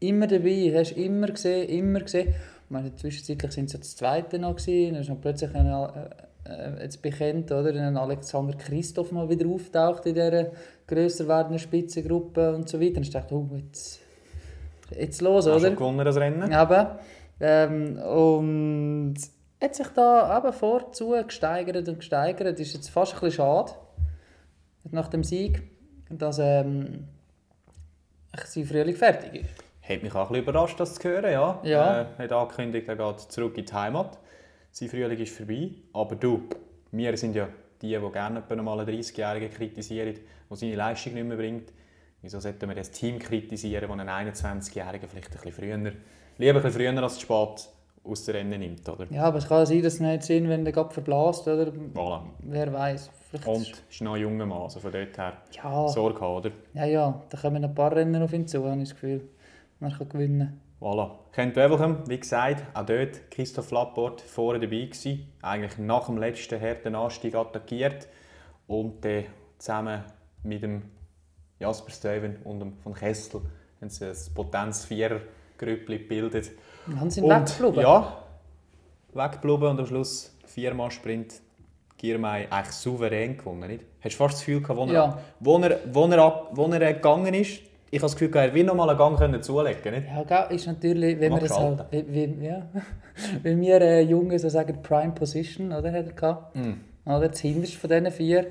Immer 0.00 0.26
dabei, 0.26 0.72
hast 0.74 0.96
du 0.96 1.00
immer 1.02 1.26
gesehen, 1.28 1.68
immer 1.68 2.00
gesehen. 2.00 2.28
Ich 2.28 2.70
meine, 2.70 2.94
zwischenzeitlich 2.94 3.52
sind 3.52 3.70
sie 3.70 3.78
das 3.78 3.96
Zweite 3.96 4.38
noch 4.38 4.56
gewesen, 4.56 4.92
dann 4.94 5.02
ist 5.02 5.08
noch 5.08 5.20
plötzlich 5.20 5.54
ein, 5.54 5.66
äh, 5.66 6.50
äh, 6.50 6.82
jetzt 6.82 7.02
bekannt, 7.02 7.50
oder? 7.52 7.70
Ein 7.74 7.96
Alexander 7.96 8.56
Christoph 8.56 9.12
mal 9.12 9.28
wieder 9.28 9.46
auftaucht 9.48 10.06
in 10.06 10.14
dieser 10.14 10.52
grösser 10.86 11.28
werdenden 11.28 11.58
Spitzengruppe 11.58 12.54
und 12.54 12.68
so 12.68 12.80
weiter. 12.80 13.00
Dann 13.00 13.10
dachte 13.10 13.26
ich, 13.34 13.40
oh, 13.40 13.48
jetzt, 13.56 14.00
jetzt 14.98 15.20
los, 15.20 15.46
Hast 15.46 15.52
oder? 15.56 15.66
schon 15.66 15.76
gewonnen, 15.76 16.04
das 16.04 16.16
Rennen? 16.16 16.50
Eben. 16.52 16.86
Ähm, 17.40 17.98
und 17.98 19.16
hat 19.60 19.74
sich 19.74 19.88
da 19.88 20.38
eben 20.38 20.52
vorzu 20.52 21.14
gesteigert 21.26 21.88
und 21.88 21.98
gesteigert. 21.98 22.58
Ist 22.60 22.74
jetzt 22.74 22.90
fast 22.90 23.14
ein 23.14 23.20
bisschen 23.20 23.36
schade, 23.36 23.72
nach 24.90 25.08
dem 25.08 25.24
Sieg, 25.24 25.62
dass 26.10 26.38
ähm, 26.38 27.08
sein 28.44 28.64
Frühling 28.64 28.96
fertig 28.96 29.42
ist. 29.42 29.50
Hat 29.82 30.02
mich 30.02 30.14
auch 30.14 30.26
ein 30.26 30.28
bisschen 30.28 30.42
überrascht, 30.42 30.78
das 30.80 30.94
zu 30.94 31.08
hören, 31.08 31.32
ja. 31.32 31.60
Ja. 31.64 32.02
Äh, 32.02 32.06
hat 32.18 32.32
angekündigt, 32.32 32.88
er 32.88 32.96
geht 32.96 33.20
zurück 33.20 33.56
in 33.56 33.64
die 33.64 33.72
Heimat. 33.72 34.18
Sein 34.70 34.88
Frühling 34.88 35.18
ist 35.18 35.34
vorbei. 35.34 35.70
Aber 35.92 36.14
du, 36.14 36.42
wir 36.92 37.16
sind 37.16 37.34
ja 37.34 37.48
die, 37.80 37.98
die 37.98 38.12
gerne 38.12 38.42
mal 38.62 38.80
einen 38.80 38.88
30-Jährigen 38.88 39.50
kritisieren, 39.50 40.14
der 40.50 40.56
seine 40.56 40.74
Leistung 40.74 41.14
nicht 41.14 41.26
mehr 41.26 41.36
bringt. 41.36 41.72
Wieso 42.20 42.40
sollten 42.40 42.68
wir 42.68 42.74
das 42.74 42.90
Team 42.90 43.18
kritisieren, 43.18 43.88
das 43.88 43.98
einen 43.98 44.34
21-Jährigen 44.34 45.08
vielleicht 45.08 45.30
ein 45.30 45.40
bisschen 45.40 45.52
früher, 45.52 45.92
lieber 46.38 46.64
ein 46.64 46.72
früher 46.72 47.02
als 47.02 47.14
zu 47.14 47.20
spät 47.20 47.68
aus 48.04 48.24
dem 48.24 48.34
Rennen 48.36 48.60
nimmt, 48.60 48.88
oder? 48.88 49.06
Ja, 49.10 49.24
aber 49.24 49.38
es 49.38 49.48
kann 49.48 49.66
sein, 49.66 49.82
dass 49.82 49.94
es 49.94 50.00
nicht 50.00 50.22
Sinn, 50.22 50.48
wenn 50.48 50.64
der 50.64 50.72
Gott 50.72 50.92
verblasst, 50.92 51.46
oder? 51.46 51.70
Voilà. 51.94 52.22
Wer 52.40 52.72
weiß. 52.72 53.10
Und 53.44 53.82
ist 53.90 54.00
noch 54.00 54.14
ein 54.14 54.22
junger 54.22 54.46
Mann, 54.46 54.62
also 54.62 54.80
von 54.80 54.90
dort 54.90 55.18
her 55.18 55.34
ja, 55.50 55.88
Sorge 55.88 56.20
haben, 56.20 56.36
oder? 56.36 56.50
ja, 56.72 56.86
ja, 56.86 57.22
da 57.28 57.38
kommen 57.38 57.62
ein 57.62 57.74
paar 57.74 57.94
Rennen 57.94 58.22
auf 58.22 58.32
ihn 58.32 58.46
zu, 58.46 58.64
habe 58.64 58.80
ich 58.80 58.88
das 58.88 58.94
Gefühl. 58.94 59.28
Man 59.80 59.92
kann 59.92 60.08
gewinnen. 60.08 60.60
Voilà. 60.80 61.10
Kent 61.32 61.56
Wevelgem, 61.56 62.08
wie 62.08 62.18
gesagt, 62.18 62.64
auch 62.74 62.86
dort 62.86 63.30
Christoph 63.30 63.70
Lapport 63.70 64.20
vorne 64.20 64.60
dabei 64.60 64.84
gewesen. 64.84 65.30
Eigentlich 65.42 65.76
nach 65.78 66.06
dem 66.06 66.18
letzten 66.18 66.60
harten 66.60 66.94
Anstieg 66.94 67.34
attackiert. 67.34 68.08
Und 68.66 69.04
dann 69.04 69.24
zusammen 69.58 70.04
mit 70.44 70.62
dem 70.62 70.82
Jasper 71.58 71.90
Stuyven 71.90 72.36
und 72.44 72.60
dem 72.60 72.78
von 72.78 72.94
Kessel 72.94 73.40
haben 73.80 73.90
sie 73.90 74.06
ein 74.06 74.14
Potenz-Vierer-Grüppli 75.58 75.98
gebildet. 75.98 76.50
Und 76.86 77.00
haben 77.00 77.10
sie 77.10 77.20
ihn 77.20 77.28
weggeblieben? 77.28 77.80
Ja, 77.80 78.18
weggeblieben 79.14 79.68
und 79.68 79.80
am 79.80 79.86
Schluss 79.86 80.34
viermal 80.46 80.90
Sprint 80.90 81.34
Giermei 81.96 82.46
eigentlich 82.50 82.74
souverän 82.74 83.36
gewonnen. 83.36 83.68
Nicht? 83.68 83.84
Hast 84.00 84.14
du 84.14 84.18
fast 84.18 84.34
das 84.34 84.40
Gefühl 84.44 84.62
gehabt, 84.62 84.78
wo 84.78 84.84
er, 84.86 84.92
Ja. 84.92 85.18
wo 85.40 85.58
er, 85.58 85.78
wo 85.92 86.06
er, 86.06 86.18
ab- 86.22 86.50
wo 86.52 86.66
er 86.66 86.94
gegangen 86.94 87.34
ist, 87.34 87.60
ich 87.90 87.98
habe 88.00 88.02
das 88.02 88.16
Gefühl, 88.16 88.36
er 88.36 88.52
will 88.54 88.64
noch 88.64 88.74
mal 88.74 88.88
einen 88.88 88.98
Gang 88.98 89.18
können 89.18 89.42
zulegen 89.42 89.94
nicht? 89.94 90.06
Ja, 90.06 90.22
gell, 90.22 90.54
ist 90.56 90.66
natürlich, 90.66 91.18
wenn 91.18 91.32
wir 91.34 91.42
es 91.42 91.58
halt, 91.58 91.84
wie, 91.90 92.38
ja, 92.44 92.62
wenn 93.42 93.60
wir 93.60 93.80
äh, 93.80 94.02
Jungen 94.02 94.38
so 94.38 94.48
sagen, 94.48 94.80
Prime 94.82 95.12
Position, 95.12 95.72
oder, 95.72 95.90
hat 95.92 96.06
er 96.06 96.12
gehabt, 96.12 96.54
Mm. 96.54 96.74
oder, 97.06 97.28
das 97.28 97.40
hinterste 97.40 97.78
von 97.78 97.90
diesen 97.90 98.10
vier, 98.12 98.40
äh, 98.40 98.50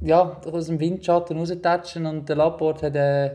ja, 0.00 0.40
aus 0.50 0.66
dem 0.68 0.78
Windschatten 0.80 1.36
raustatschen 1.36 2.06
und 2.06 2.28
der 2.28 2.36
Lapport 2.36 2.82
hat, 2.84 2.94
äh, 2.96 3.32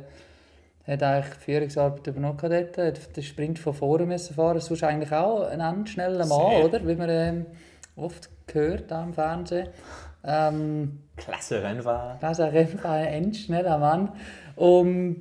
hat 0.90 1.04
eigentlich 1.04 1.36
Führungsarbeit 1.36 2.08
übernommen 2.08 2.38
dort, 2.42 2.78
hat 2.78 3.16
den 3.16 3.24
Sprint 3.24 3.60
von 3.60 3.74
vorne 3.74 4.06
müssen 4.06 4.34
fahren, 4.36 4.60
sonst 4.60 4.84
eigentlich 4.84 5.12
auch 5.12 5.48
ein 5.48 5.60
endschneller 5.60 6.26
Mann, 6.26 6.52
Sehr. 6.52 6.66
oder, 6.66 6.88
wie 6.88 6.96
man 6.96 7.10
ähm, 7.10 7.46
oft 7.96 8.30
hört 8.52 8.92
auch 8.92 9.04
im 9.04 9.14
Fernsehen. 9.14 9.70
Ähm, 10.24 11.00
Klasse 11.16 11.62
Rennfahrer. 11.62 12.18
jeden 12.54 12.80
Fall 12.80 13.06
ein 13.06 13.24
endschneller 13.26 13.78
Mann. 13.78 14.12
Und 14.56 15.20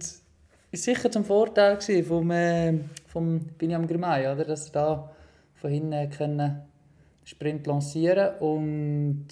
ist 0.71 0.85
sicher 0.85 1.11
zum 1.11 1.25
Vorteil 1.25 1.79
vom, 2.03 2.31
äh, 2.31 2.79
vom 3.07 3.41
Binyam 3.41 3.87
Girmay, 3.87 4.29
oder? 4.29 4.45
dass 4.45 4.67
er 4.67 4.73
da 4.73 5.11
von 5.55 5.71
hinten 5.71 6.11
können 6.11 6.63
Sprint 7.25 7.67
lancieren 7.67 8.37
und 8.39 9.29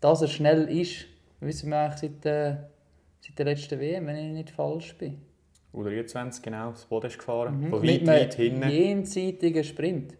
dass 0.00 0.22
er 0.22 0.28
schnell 0.28 0.68
ist, 0.68 1.04
wissen 1.40 1.70
wir 1.70 1.78
eigentlich 1.78 2.00
seit, 2.00 2.26
äh, 2.26 2.56
seit 3.20 3.38
der 3.38 3.44
letzten 3.44 3.78
WM, 3.78 4.06
wenn 4.06 4.16
ich 4.16 4.32
nicht 4.32 4.50
falsch 4.50 4.96
bin. 4.96 5.18
Oder 5.72 5.90
23 5.90 6.42
genau, 6.42 6.70
das 6.70 6.84
Boden 6.84 7.06
ist 7.06 7.18
gefahren. 7.18 7.60
Mhm. 7.60 7.68
Von 7.68 7.82
weit, 7.82 8.06
weit 8.06 8.34
hinten. 8.34 8.68
jenseitigen 8.68 9.64
Sprint. 9.64 10.14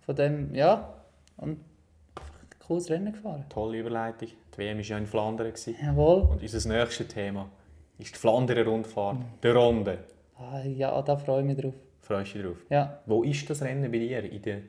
Von 0.00 0.16
dem, 0.16 0.54
ja, 0.54 0.94
und 1.36 1.58
cooles 2.70 2.88
Rennen 2.88 3.12
gefahren. 3.12 3.44
Tolle 3.48 3.78
Überleitung. 3.78 4.28
Die 4.54 4.58
WM 4.58 4.78
war 4.78 4.84
ja 4.84 4.98
in 4.98 5.06
Flandern. 5.06 5.48
Gewesen. 5.48 5.74
Jawohl. 5.82 6.22
Und 6.22 6.42
unser 6.42 6.68
nächstes 6.68 7.08
Thema 7.08 7.50
ist 7.98 8.14
die 8.14 8.18
Flanderer 8.18 8.64
Rundfahrt. 8.64 9.18
Der 9.42 9.54
Ronde. 9.54 9.98
Ah, 10.38 10.60
ja, 10.64 11.02
da 11.02 11.16
freue 11.16 11.40
ich 11.40 11.46
mich 11.46 11.58
drauf. 11.58 11.74
Freust 12.00 12.34
du 12.34 12.38
dich 12.38 12.46
drauf? 12.46 12.56
Ja. 12.70 13.00
Wo 13.06 13.22
ist 13.22 13.48
das 13.50 13.62
Rennen 13.62 13.90
bei 13.90 13.98
dir 13.98 14.24
in 14.24 14.42
der, 14.42 14.60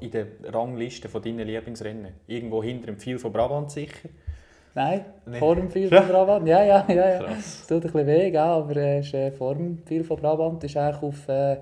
in 0.00 0.10
der 0.10 0.26
Rangliste 0.52 1.08
von 1.08 1.22
deinen 1.22 1.46
Lieblingsrennen? 1.46 2.14
Irgendwo 2.26 2.62
hinter 2.62 2.86
dem 2.86 2.98
Pfeil 2.98 3.18
von 3.18 3.32
Brabant 3.32 3.70
sicher? 3.70 4.08
Nein, 4.74 5.04
Nee. 5.26 5.38
vor 5.38 5.54
dem 5.56 5.68
Pfeil 5.70 5.88
von 5.88 6.08
Brabant. 6.08 6.46
Ja, 6.48 6.62
ja, 6.64 6.84
ja. 6.88 6.94
ja. 6.94 7.18
Krass. 7.24 7.66
Tut 7.66 7.76
ein 7.84 7.92
bisschen 7.92 8.06
weh, 8.06 8.30
gell, 8.30 8.40
aber 8.40 8.76
äh, 8.76 9.00
ist, 9.00 9.12
äh, 9.14 9.30
vor 9.30 9.54
dem 9.54 9.78
Pfeil 9.84 10.02
von 10.04 10.16
Brabant 10.18 10.64
ist 10.64 10.76
eigentlich 10.76 11.02
auf, 11.02 11.28
äh, 11.28 11.58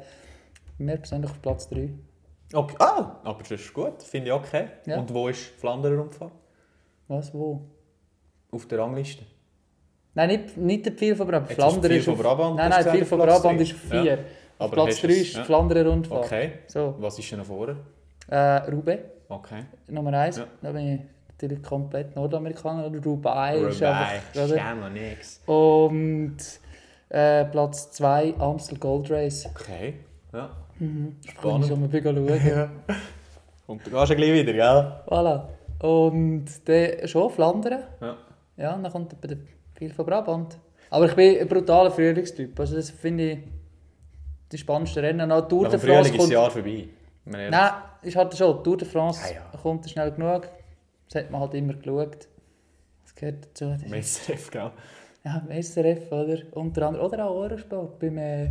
mir 0.78 0.96
persönlich 0.96 1.30
auf 1.30 1.42
Platz 1.42 1.68
3. 1.68 1.88
Okay. 2.52 2.76
Ah, 2.78 3.16
aber 3.24 3.38
das 3.40 3.50
ist 3.52 3.72
gut. 3.74 4.02
Finde 4.02 4.28
ich 4.28 4.32
okay. 4.32 4.66
Ja. 4.86 4.98
Und 4.98 5.12
wo 5.12 5.28
ist 5.28 5.50
die 5.54 5.58
Flanderer 5.60 5.96
Rundfahrt? 5.98 6.32
Was, 7.08 7.34
wo? 7.34 7.60
Auf 8.52 8.66
der 8.66 8.78
Rangliste. 8.78 9.24
Nein, 10.14 10.28
nicht, 10.28 10.56
nicht 10.56 10.86
der 10.86 10.92
Pfeil 10.92 11.14
von 11.16 11.26
Brabant. 11.26 11.50
Ist 11.50 11.56
Flandern 11.56 11.92
ist 11.92 12.04
von 12.04 12.14
auf, 12.14 12.20
Brabant, 12.20 12.56
Nein, 12.56 12.70
nein, 12.70 12.84
gesagt, 12.84 13.06
von 13.06 13.18
Brabant 13.18 13.60
ist 13.60 13.74
auf 13.74 13.80
4. 13.80 14.04
Ja. 14.04 14.18
Auf 14.58 14.70
Platz 14.72 14.88
hast 14.88 15.02
du 15.02 15.06
3 15.08 15.12
es- 15.14 15.20
ist 15.22 15.36
ja. 15.36 15.44
Flandern 15.44 15.86
Rundfahrt. 15.86 16.24
Okay. 16.26 16.52
So, 16.66 16.94
Was 16.98 17.18
ist 17.18 17.30
denn 17.32 17.44
vorher? 17.44 17.76
äh, 18.28 18.36
Roubaix, 18.70 19.02
Okay. 19.28 19.64
Nummer 19.88 20.12
1. 20.12 20.36
Ja. 20.38 20.46
Da 20.62 20.72
bin 20.72 20.86
ich 20.94 21.00
natürlich 21.42 21.62
komplett 21.62 22.14
Nordamerikaner. 22.16 22.86
Oder 22.86 23.02
Roubaix 23.02 23.58
ist 23.74 23.82
Roubaix. 23.82 24.38
einfach... 24.38 24.44
Oder? 24.52 24.74
Noch 24.74 24.90
nix. 24.90 25.40
Und 25.46 26.36
äh, 27.08 27.44
Platz 27.46 27.90
2 27.92 28.34
Amstel 28.38 28.78
Gold 28.78 29.10
Race. 29.10 29.46
Okay. 29.54 29.94
Ja. 30.32 30.50
Mhm. 30.78 31.16
Ich 31.24 31.30
Spannend. 31.30 31.66
schon 31.66 31.80
mal 31.80 31.90
schauen. 32.02 32.70
Und 33.66 33.86
du 33.86 33.90
gehst 33.90 34.08
ja 34.10 34.14
gleich 34.16 34.32
wieder, 34.32 34.52
gell? 34.52 34.92
Voilà. 35.06 35.44
Und 35.86 36.46
dann 36.68 37.08
schon 37.08 37.30
Flandern. 37.30 37.82
Ja. 38.00 38.16
Ja, 38.56 38.76
dann 38.76 38.92
kommt 38.92 39.12
der 39.22 39.38
Pfeil 39.74 39.90
von 39.92 40.04
Brabant. 40.06 40.58
Aber 40.90 41.06
ich 41.06 41.14
bin 41.14 41.38
ein 41.40 41.48
brutaler 41.48 41.90
Frühlingstyp. 41.90 42.58
Also 42.58 42.76
das 42.76 42.90
finde 42.90 43.30
ich... 43.30 43.38
die 44.52 44.58
spannendsten 44.58 45.04
Rennen. 45.04 45.28
Noch 45.28 45.46
Tour 45.48 45.68
de 45.68 45.78
Frühling 45.78 45.94
France 45.96 46.10
ist 46.10 46.22
das. 46.24 46.30
Jahr 46.30 46.50
vorbei. 46.50 46.88
Nein, 47.24 47.50
ist 48.02 48.16
halt 48.16 48.36
schon. 48.36 48.64
Tour 48.64 48.76
de 48.76 48.88
France 48.88 49.20
Ah, 49.24 49.34
ja. 49.52 49.58
kommt 49.60 49.88
schnell 49.88 50.10
genug. 50.10 50.48
Das 51.10 51.24
hat 51.24 51.30
man 51.30 51.40
halt 51.40 51.54
immer 51.54 51.74
geschaut. 51.74 52.28
Das 53.02 53.14
gehört 53.14 53.44
dazu. 53.44 53.70
Das 53.70 53.90
Messref, 53.90 54.50
gell? 54.50 54.70
ja, 55.24 55.42
SRF, 55.60 56.12
oder? 56.12 56.38
Unter 56.52 56.86
anderem. 56.86 57.06
Oder 57.06 57.26
auch 57.26 57.34
Eurosport. 57.34 57.98
Beim 57.98 58.16
äh, 58.18 58.50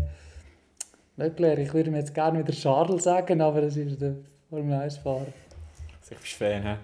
Leclerc. 1.15 1.59
Ich 1.59 1.73
würde 1.73 1.91
mir 1.91 1.99
jetzt 1.99 2.13
gerne 2.13 2.39
wieder 2.39 2.53
Charles 2.53 3.03
sagen, 3.03 3.41
aber 3.41 3.61
das 3.61 3.77
ist 3.77 4.01
der 4.01 4.15
Formel 4.49 4.77
1-Fahrer. 4.77 5.27
Also 6.01 6.15
Ich 6.21 6.37
bin 6.37 6.61
Fan, 6.61 6.63
hä? 6.63 6.75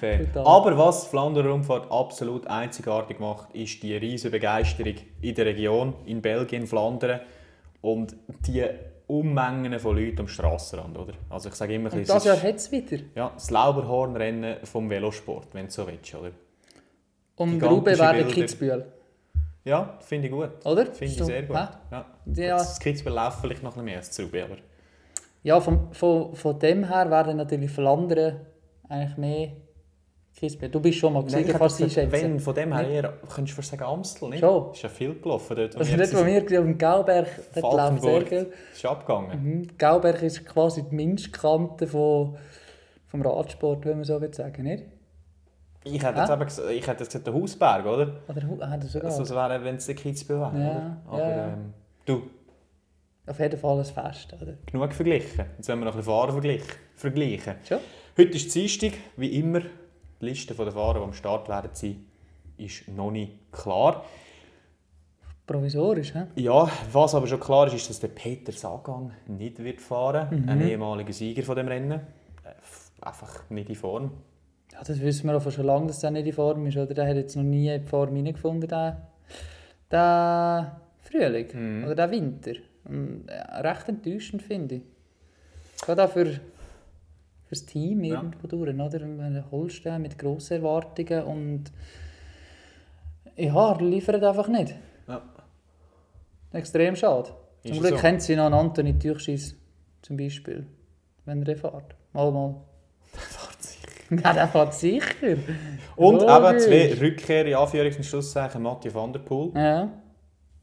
Fan. 0.00 0.46
Aber 0.46 0.76
was 0.78 1.04
die 1.04 1.10
Flanderer 1.10 1.50
Rundfahrt 1.50 1.90
absolut 1.90 2.46
einzigartig 2.46 3.18
macht, 3.20 3.54
ist 3.54 3.82
die 3.82 3.94
riesige 3.94 4.32
Begeisterung 4.32 4.94
in 5.20 5.34
der 5.34 5.46
Region, 5.46 5.94
in 6.06 6.22
Belgien, 6.22 6.66
Flandern 6.66 7.20
und 7.82 8.16
die 8.46 8.64
Unmengen 9.18 9.78
von 9.78 9.96
Leuten 9.96 10.20
am 10.20 10.28
Strassenrand, 10.28 10.96
oder? 10.98 11.12
Also 11.30 11.48
ich 11.48 11.54
sage 11.54 11.74
immer, 11.74 11.92
Und 11.92 12.08
das 12.08 12.24
Jahr 12.24 12.42
hat 12.42 12.56
es 12.56 12.70
wieder. 12.72 12.98
ja, 13.14 13.30
das 13.34 13.50
Lauberhornrennen 13.50 14.56
vom 14.64 14.88
Velosport, 14.90 15.48
wenn 15.52 15.66
du 15.66 15.72
so 15.72 15.86
willst, 15.86 16.14
oder? 16.14 16.30
Und 17.36 17.52
Gigantische 17.52 17.74
Rube 17.74 17.98
wäre 17.98 18.14
Bilder. 18.14 18.30
Kitzbühel. 18.30 18.86
Ja, 19.64 19.98
finde 20.00 20.28
ich 20.28 20.32
gut. 20.32 20.50
Oder? 20.64 20.86
Finde 20.86 21.04
ich 21.14 21.22
sehr 21.24 21.42
gut. 21.42 21.56
hä? 21.56 21.66
Ja. 21.90 22.06
Ja. 22.34 22.56
Das 22.58 22.78
Kitzbühel 22.80 23.14
läuft 23.14 23.40
vielleicht 23.40 23.62
noch 23.62 23.70
ein 23.70 23.74
bisschen 23.74 23.84
mehr 23.86 23.96
als 23.98 24.10
Zrubi, 24.10 24.40
aber 24.42 24.56
Ja, 25.42 25.60
von, 25.60 25.92
von, 25.92 26.34
von 26.34 26.58
dem 26.58 26.84
her 26.88 27.10
wäre 27.10 27.34
natürlich 27.34 27.70
Flandern 27.70 28.40
eigentlich 28.88 29.16
mehr 29.16 29.48
Kitzbühel. 30.44 30.70
Du 30.70 30.80
bist 30.80 30.98
schon 30.98 31.12
mal 31.12 31.22
gesehen, 31.24 31.46
kannst 31.48 31.80
du 31.80 31.84
gesagt, 31.84 32.06
einschätzen. 32.06 32.32
wenn, 32.32 32.40
von 32.40 32.54
dem 32.54 32.72
her 32.76 32.88
eher, 32.88 33.12
könntest 33.34 33.56
du 33.56 33.62
fast 33.62 33.70
sagen 33.70 33.84
Amstel, 33.84 34.28
nicht? 34.30 34.40
Schon. 34.40 34.72
Ist 34.72 34.82
ja 34.82 34.88
viel 34.88 35.14
gelaufen 35.20 35.56
dort. 35.56 35.76
Also 35.76 35.96
jetzt 35.96 36.16
wo 36.16 36.24
wir 36.26 36.44
dem 36.44 36.78
Gauberg, 36.78 37.28
dort 37.54 37.74
läuft 37.74 38.02
sehr 38.02 38.26
viel. 38.26 38.52
ist 38.72 38.86
abgegangen. 38.86 39.42
Mhm. 39.42 39.68
Gauberg 39.78 40.22
ist 40.22 40.44
quasi 40.44 40.82
die 40.82 40.94
Minskante 40.94 41.86
von, 41.86 42.36
vom 43.06 43.22
Radsport, 43.22 43.84
wenn 43.84 43.96
man 43.96 44.04
so 44.04 44.20
will 44.20 44.32
sagen, 44.32 44.62
nicht? 44.62 44.84
Ich 45.86 46.02
hätte 46.02 46.14
Hä? 46.14 46.20
jetzt 46.20 46.30
eben 46.30 46.44
gesagt, 46.44 46.70
ich 46.70 46.86
hätte 46.86 47.04
jetzt 47.04 47.12
gesagt, 47.12 47.26
der 47.26 47.34
Hausberg, 47.34 47.84
oder? 47.86 48.20
Oder 48.28 48.42
ah, 48.60 48.76
das 48.78 48.92
sogar. 48.92 49.10
Also, 49.10 49.20
das 49.20 49.30
wäre, 49.34 49.62
wenn 49.64 49.76
es 49.76 49.86
der 49.86 49.94
Kitzbühel 49.94 50.40
wäre, 50.40 50.58
Ja, 50.58 50.70
oder? 50.70 50.96
Aber 51.06 51.18
ja, 51.18 51.36
ja. 51.36 51.46
Ähm, 51.48 51.74
du, 52.06 52.22
Auf 53.26 53.38
jeden 53.38 53.58
Fall 53.58 53.78
ein 53.78 53.84
Fest, 53.84 54.34
oder? 54.40 54.54
genug 54.64 54.92
verglichen. 54.94 55.44
Jetzt 55.56 55.68
wollen 55.68 55.80
wir 55.80 55.84
noch 55.84 55.92
ein 55.92 55.98
bisschen 55.98 56.12
Fahrer 56.12 56.32
vergleichen. 56.32 56.70
vergleichen. 56.96 57.54
Schon? 57.68 57.78
Heute 58.16 58.36
ist 58.36 58.54
Dienstag, 58.54 58.92
wie 59.16 59.38
immer. 59.38 59.60
Die 60.24 60.30
Liste 60.30 60.54
der 60.54 60.72
Fahrer, 60.72 61.00
die 61.00 61.04
am 61.04 61.12
Start 61.12 61.50
werden 61.50 61.70
sein, 61.74 62.02
ist 62.56 62.88
noch 62.88 63.10
nicht 63.10 63.32
klar. 63.52 64.04
Provisorisch, 65.46 66.14
hä? 66.14 66.22
Ja, 66.36 66.70
was 66.90 67.14
aber 67.14 67.26
schon 67.26 67.40
klar 67.40 67.66
ist, 67.66 67.74
ist, 67.74 67.90
dass 67.90 68.00
der 68.00 68.08
Peter 68.08 68.50
Sagan 68.52 69.12
nicht 69.26 69.62
wird 69.62 69.82
fahren 69.82 70.28
Mhm. 70.44 70.48
Ein 70.48 70.60
ehemaliger 70.62 71.12
Sieger 71.12 71.42
von 71.42 71.56
dem 71.56 71.68
Rennen. 71.68 71.92
Äh, 71.92 72.00
Einfach 73.06 73.50
nicht 73.50 73.68
in 73.68 73.74
Form. 73.74 74.12
Ja, 74.72 74.78
das 74.82 74.98
wissen 74.98 75.26
wir 75.28 75.36
auch 75.36 75.50
schon 75.50 75.66
lange, 75.66 75.88
dass 75.88 76.02
er 76.02 76.10
nicht 76.10 76.26
in 76.26 76.32
Form 76.32 76.64
ist, 76.66 76.78
oder? 76.78 76.94
Der 76.94 77.06
hat 77.06 77.16
jetzt 77.16 77.36
noch 77.36 77.42
nie 77.42 77.68
in 77.68 77.82
die 77.82 77.86
Form 77.86 78.16
hineingefunden, 78.16 78.66
der, 78.66 79.06
der 79.90 80.80
Frühling 81.00 81.48
Mhm. 81.52 81.84
oder 81.84 81.94
der 81.96 82.10
Winter. 82.10 82.52
Und, 82.86 83.26
äh, 83.28 83.58
recht 83.60 83.88
enttäuschend, 83.90 84.40
finde 84.40 84.76
ich. 84.76 84.82
Gerade 85.82 86.04
auch 86.04 86.10
für, 86.10 86.40
für 87.46 87.50
das 87.54 87.66
Team 87.66 88.02
Ja. 88.04 88.16
irgendwo 88.16 88.46
durch, 88.46 88.74
oder? 88.74 88.92
Wenn 89.00 89.44
Holstein 89.50 90.02
mit 90.02 90.18
grossen 90.18 90.54
Erwartungen 90.58 91.22
und 91.24 91.64
ja, 93.36 93.72
er 93.72 93.80
liefert 93.80 94.22
einfach 94.22 94.48
nicht. 94.48 94.74
Ja. 95.08 95.22
Extrem 96.52 96.94
schade. 96.96 97.30
Ist 97.62 97.74
Zum 97.74 97.80
Glück 97.82 97.94
so? 97.96 98.00
kennt 98.00 98.22
sie 98.22 98.36
noch 98.36 98.44
einen 98.46 98.54
Anthony 98.54 98.98
Türschis 98.98 99.56
zum 100.02 100.16
Beispiel, 100.16 100.66
wenn 101.24 101.40
er 101.40 101.44
den 101.46 101.56
fährt. 101.56 101.94
Mal, 102.12 102.30
mal. 102.30 102.54
Ja, 104.22 104.32
der 104.34 104.46
fährt 104.48 104.74
sicher. 104.74 105.06
Und 105.96 106.16
eben 106.22 106.26
Logisch. 106.26 106.62
zwei 106.64 106.94
Rückkehr 107.00 107.46
in 107.46 107.54
Anführungs- 107.54 107.96
und 107.96 108.04
Schlusszeichen. 108.04 108.62
Mathieu 108.62 108.92
van 108.92 109.12
der 109.12 109.20
Poel 109.20 109.50
Ja. 109.54 109.88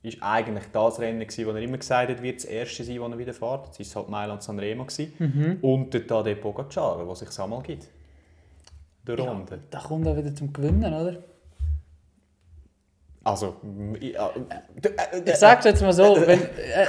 War 0.04 0.32
eigentlich 0.32 0.66
das 0.72 1.00
Rennen, 1.00 1.20
gewesen, 1.20 1.46
wo 1.46 1.52
er 1.52 1.62
immer 1.62 1.78
gesagt 1.78 2.10
hat, 2.10 2.22
wird 2.22 2.38
das 2.38 2.46
erste 2.46 2.84
sein, 2.84 2.98
das 2.98 3.12
er 3.12 3.18
wieder 3.18 3.34
fährt. 3.34 3.68
Jetzt 3.68 3.80
war 3.80 3.86
es 3.86 3.96
halt 3.96 4.10
Mailand 4.10 4.44
Sanremo. 4.44 4.86
gewesen. 4.86 5.14
Mhm. 5.20 5.58
Und 5.62 5.94
der 5.94 6.08
Tadej 6.08 6.36
Pogacar, 6.36 7.06
der 7.06 7.16
sich 7.16 7.30
es 7.30 7.40
einmal 7.40 7.62
gibt. 7.62 7.88
Der 9.06 9.18
Runde. 9.18 9.60
Da 9.70 9.80
kommt 9.80 10.06
er 10.06 10.16
wieder 10.18 10.34
zum 10.34 10.54
Gewinnen, 10.54 10.94
oder? 10.94 11.18
Also, 13.24 13.56
ja, 14.00 14.30
äh, 14.30 14.88
äh, 14.88 15.32
Ich 15.32 15.36
sage 15.36 15.70
jetzt 15.70 15.82
mal 15.82 15.94
so, 15.94 16.16
wenn, 16.26 16.42
äh, 16.42 16.88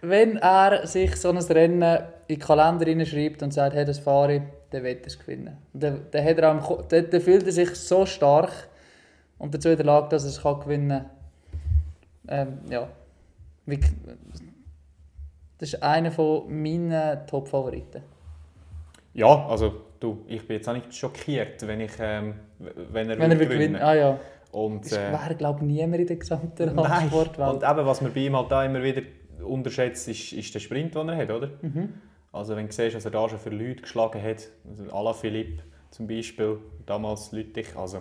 wenn 0.00 0.36
er 0.38 0.86
sich 0.86 1.16
so 1.16 1.28
ein 1.28 1.38
Rennen 1.38 1.82
in 2.26 2.36
den 2.36 2.38
Kalender 2.38 2.86
hineinschreibt 2.86 3.42
und 3.42 3.52
sagt, 3.52 3.74
hey, 3.74 3.84
das 3.84 3.98
fahre 3.98 4.36
ich, 4.36 4.42
dann 4.70 4.82
wird 4.82 5.02
er 5.02 5.06
es 5.06 5.18
gewinnen. 5.18 5.58
Dann, 5.74 6.06
dann, 6.10 6.24
hat 6.24 6.38
er 6.38 6.58
auch 6.58 6.82
dann, 6.82 7.10
dann 7.10 7.20
fühlt 7.20 7.46
er 7.46 7.52
sich 7.52 7.74
so 7.74 8.06
stark 8.06 8.50
und 9.38 9.54
dazu 9.54 9.68
in 9.68 9.76
der 9.76 9.84
Lage, 9.84 10.08
dass 10.08 10.24
er 10.24 10.30
es 10.30 10.42
kann 10.42 10.60
gewinnen 10.60 10.88
kann. 10.88 11.10
Ähm, 12.28 12.58
ja. 12.70 12.88
Das 15.58 15.72
ist 15.72 15.82
einer 15.82 16.10
von 16.10 16.62
meinen 16.62 17.26
Top-Favoriten. 17.26 18.02
Ja, 19.14 19.46
also 19.46 19.82
du, 20.00 20.24
ich 20.26 20.46
bin 20.46 20.56
jetzt 20.56 20.68
auch 20.68 20.74
nicht 20.74 20.94
schockiert, 20.94 21.66
wenn, 21.66 21.80
ich, 21.80 21.92
ähm, 21.98 22.34
wenn 22.58 23.08
er 23.08 23.18
Wenn 23.18 23.30
er 23.30 23.36
gewinnen 23.36 23.76
Ah 23.76 23.94
ja. 23.94 24.20
Und, 24.50 24.84
Das 24.84 24.92
äh, 24.92 25.12
wäre, 25.12 25.34
glaube 25.34 25.60
ich, 25.60 25.66
niemand 25.66 26.00
in 26.00 26.06
der 26.06 26.16
gesamten 26.16 26.78
Radsportwelt. 26.78 27.54
und 27.54 27.62
eben, 27.62 27.86
was 27.86 28.00
man 28.00 28.12
bei 28.12 28.20
ihm 28.20 28.36
halt 28.36 28.50
da 28.52 28.64
immer 28.64 28.82
wieder 28.82 29.02
unterschätzt, 29.44 30.08
ist, 30.08 30.32
ist 30.32 30.54
der 30.54 30.60
Sprint, 30.60 30.94
den 30.94 31.08
er 31.08 31.16
hat, 31.16 31.30
oder? 31.30 31.50
Mhm. 31.60 31.94
Also 32.32 32.56
wenn 32.56 32.66
du 32.66 32.72
siehst, 32.72 32.96
was 32.96 33.04
er 33.04 33.10
da 33.10 33.28
schon 33.28 33.38
für 33.38 33.50
Leute 33.50 33.82
geschlagen 33.82 34.22
hat, 34.22 34.48
also 34.68 34.90
Alaphilippe 34.92 35.62
zum 35.90 36.06
Beispiel, 36.06 36.58
damals 36.86 37.32
Lüttich, 37.32 37.76
also 37.76 38.00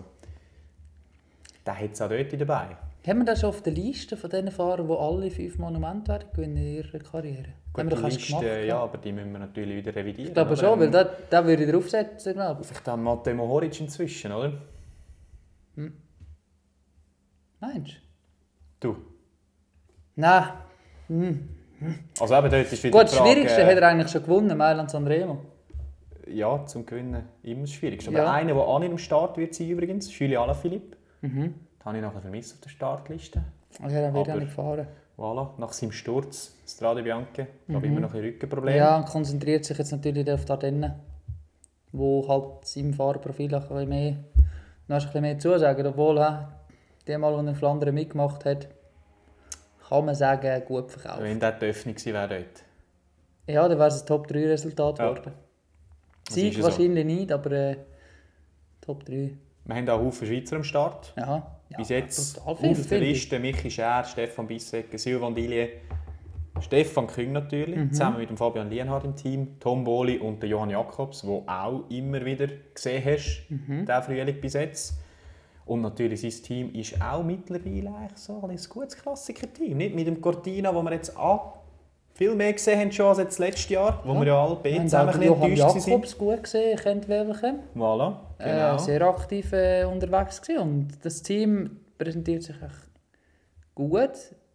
der 1.65 1.79
hat 1.79 1.91
es 1.93 2.01
auch 2.01 2.09
dort 2.09 2.41
dabei. 2.41 2.77
Haben 3.05 3.19
wir 3.19 3.25
das 3.25 3.41
schon 3.41 3.49
auf 3.49 3.61
der 3.61 3.73
Liste 3.73 4.15
von 4.15 4.29
den 4.29 4.49
Fahrern, 4.49 4.87
die 4.87 4.93
alle 4.93 5.29
fünf 5.29 5.57
Monumente 5.57 6.11
werden 6.11 6.27
gewinnen 6.33 6.57
in 6.57 6.75
ihrer 6.75 6.99
Karriere? 6.99 7.47
Gut, 7.73 7.91
die 7.91 7.95
Liste, 7.95 8.27
gemacht. 8.27 8.45
ja, 8.65 8.79
aber 8.79 8.97
die 8.97 9.11
müssen 9.11 9.31
wir 9.33 9.39
natürlich 9.39 9.77
wieder 9.77 9.93
revidieren. 9.95 10.27
Ich 10.29 10.33
glaube 10.33 10.55
schon, 10.55 10.79
weil 10.79 10.89
da, 10.89 11.03
da 11.29 11.45
würde 11.45 11.63
ich 11.65 11.71
draufsetzen, 11.71 12.33
glaube 12.33 12.61
ich. 12.61 12.67
Vielleicht 12.67 12.87
dann 12.87 13.03
Matteo 13.03 13.35
Mohoric 13.35 13.79
inzwischen, 13.81 14.31
oder? 14.31 14.53
Meinst 17.59 17.93
Du. 18.79 18.93
du? 18.93 18.97
Nein. 20.15 20.43
Hm. 21.07 21.49
Also 22.19 22.35
eben 22.35 22.49
dort 22.49 22.71
ist 22.71 22.83
wieder 22.83 22.97
Gut, 22.99 23.07
das 23.11 23.17
Schwierigste 23.17 23.61
äh, 23.61 23.65
hat 23.65 23.77
er 23.77 23.87
eigentlich 23.87 24.11
schon 24.11 24.23
gewonnen, 24.23 24.57
Mailand 24.57 24.89
Sanremo. 24.89 25.39
Ja, 26.27 26.65
zum 26.65 26.85
Gewinnen 26.85 27.23
immer 27.41 27.61
das 27.61 27.71
Schwierigste. 27.71 28.09
Aber 28.11 28.19
Ja. 28.19 28.31
einer, 28.31 28.53
der 28.53 28.63
auch 28.63 28.79
nicht 28.79 28.91
am 28.91 28.97
Start 28.97 29.37
wird 29.37 29.53
sein 29.55 29.69
übrigens, 29.69 30.17
Julie 30.17 30.39
Alaphilippe. 30.39 30.95
Mhm. 31.21 31.53
Den 31.83 31.87
habe 31.87 31.97
ich 31.97 32.03
nachher 32.03 32.21
vermisst 32.21 32.53
auf 32.53 32.61
der 32.61 32.69
Startliste. 32.69 33.43
Also 33.81 33.95
dann 33.95 34.13
wird 34.13 34.27
er 34.29 34.35
nicht 34.37 34.53
fahren. 34.53 34.87
Voilà, 35.17 35.49
nach 35.59 35.73
seinem 35.73 35.91
Sturz, 35.91 36.55
Strade 36.65 37.03
Bianche, 37.03 37.47
da 37.67 37.73
habe 37.75 37.85
ich 37.85 37.91
immer 37.91 38.01
noch 38.01 38.13
ein 38.13 38.21
Rückenproblem. 38.21 38.73
Mhm. 38.73 38.79
Ja, 38.79 38.97
und 38.97 39.05
konzentriert 39.05 39.65
sich 39.65 39.77
jetzt 39.77 39.91
natürlich 39.91 40.29
auf 40.31 40.45
die 40.45 40.51
Ardennen, 40.51 40.93
wo 41.91 42.27
halt 42.27 42.65
seinem 42.65 42.93
Fahrerprofil 42.93 43.53
ein 43.53 43.61
bisschen 43.61 43.89
mehr, 43.89 44.15
noch 44.87 44.97
ein 44.97 45.03
bisschen 45.05 45.21
mehr 45.21 45.37
zusagen. 45.37 45.85
Obwohl, 45.85 46.15
der 47.05 47.19
Mal, 47.19 47.33
als 47.33 47.43
er 47.43 47.49
in 47.49 47.55
Flandern 47.55 47.93
mitgemacht 47.93 48.45
hat, 48.45 48.69
kann 49.87 50.05
man 50.05 50.15
sagen, 50.15 50.63
gut 50.65 50.89
verkauft. 50.89 51.21
Wenn 51.21 51.39
das 51.39 51.59
die 51.59 51.65
Öffnung 51.65 51.95
wäre 52.05 52.27
dort. 52.27 52.63
Ja, 53.45 53.67
dann 53.67 53.77
wäre 53.77 53.89
es 53.89 54.01
ein 54.01 54.07
Top-3-Resultat 54.07 54.99
Ja. 54.99 55.09
geworden. 55.11 55.33
Das 56.25 56.35
Sieg 56.35 56.53
ja 56.53 56.61
so. 56.61 56.63
wahrscheinlich 56.69 57.05
nicht, 57.05 57.31
aber 57.31 57.51
äh, 57.51 57.75
Top 58.81 59.05
3. 59.05 59.31
Wir 59.65 59.75
haben 59.75 59.89
auch 59.89 59.99
Haufen 59.99 60.27
Schweizer 60.27 60.57
am 60.57 60.63
Start. 60.63 61.13
Ja, 61.15 61.47
ja 61.69 61.77
Bis 61.77 61.89
jetzt 61.89 62.45
auf 62.45 62.59
der. 62.61 62.99
Liste 62.99 63.39
Michi 63.39 63.71
Schär, 63.71 64.03
Stefan 64.03 64.47
Bissegger, 64.47 64.97
Sylvain 64.97 65.33
Dillier, 65.33 65.69
Stefan 66.59 67.07
Küng 67.07 67.31
natürlich, 67.31 67.77
Mhm. 67.77 67.91
zusammen 67.91 68.17
mit 68.19 68.29
dem 68.29 68.37
Fabian 68.37 68.69
Lienhardt 68.69 69.05
im 69.05 69.15
Team, 69.15 69.59
Tom 69.59 69.83
Boli 69.83 70.17
und 70.19 70.41
der 70.41 70.49
Johann 70.49 70.69
Jakobs, 70.69 71.25
wo 71.25 71.43
auch 71.47 71.83
immer 71.89 72.23
wieder 72.25 72.47
gesehen 72.73 73.03
hast, 73.05 73.45
Mhm. 73.49 73.85
der 73.85 74.01
Frühling 74.03 74.39
bis 74.39 74.53
jetzt. 74.53 74.99
Und 75.65 75.81
natürlich 75.81 76.21
sein 76.21 76.43
Team 76.43 76.73
ist 76.75 77.01
auch 77.01 77.23
mittlerweile 77.23 77.95
eigentlich 77.95 78.17
so 78.17 78.41
ein 78.45 78.57
gutes 78.69 78.97
Klassiker-Team. 79.01 79.77
Nicht 79.77 79.95
mit 79.95 80.07
dem 80.07 80.19
Cortina, 80.19 80.75
wo 80.75 80.81
wir 80.83 80.91
jetzt 80.91 81.17
auch 81.17 81.62
viel 82.23 82.35
mehr 82.35 82.53
gesehen 82.53 82.79
haben 82.79 82.91
schon 82.91 83.07
als 83.07 83.17
jetzt 83.17 83.39
letztes 83.39 83.69
Jahr, 83.69 84.01
wo 84.05 84.13
wir 84.13 84.27
ja 84.27 84.45
alle 84.45 84.55
beide 84.63 84.83
zusammen 84.85 85.09
ein 85.09 85.19
bisschen 85.19 85.41
enttäuscht. 85.51 85.87
Jakobs 85.87 86.17
gut 86.17 86.43
gesehen, 86.43 86.77
kennt 86.77 87.09
welchen. 87.09 87.59
Voilà, 87.75 88.15
Äh, 88.39 88.49
genau. 88.49 88.77
sehr 88.77 89.01
aktiv 89.01 89.51
äh, 89.51 89.83
unterwegs 89.83 90.41
gewesen. 90.41 90.61
und 90.61 90.87
das 91.03 91.21
Team 91.21 91.79
präsentiert 91.97 92.43
sich 92.43 92.55
echt 92.55 92.89
gut. 93.75 94.11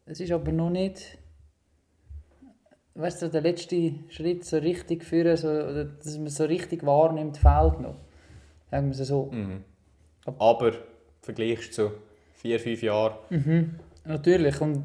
Es 0.06 0.20
ist 0.20 0.32
aber 0.32 0.52
noch 0.52 0.70
nicht 0.70 1.18
weißt 2.94 3.22
du, 3.22 3.28
der 3.28 3.42
letzte 3.42 3.92
Schritt 4.08 4.44
so 4.44 4.56
richtig 4.58 5.04
führen, 5.04 5.36
so, 5.36 5.84
dass 5.84 6.18
man 6.18 6.28
so 6.28 6.44
richtig 6.46 6.84
wahrnimmt, 6.84 7.36
fehlt 7.36 7.80
noch. 7.80 7.94
Sagen 8.70 8.86
wir 8.92 8.98
es 9.00 9.06
so. 9.06 9.30
Mhm. 9.30 9.62
Aber 10.38 10.72
vergleichst 11.22 11.74
zu 11.74 11.92
vier, 12.34 12.58
fünf 12.58 12.82
Jahren, 12.82 13.14
Natürlich. 14.04 14.60
Und 14.60 14.82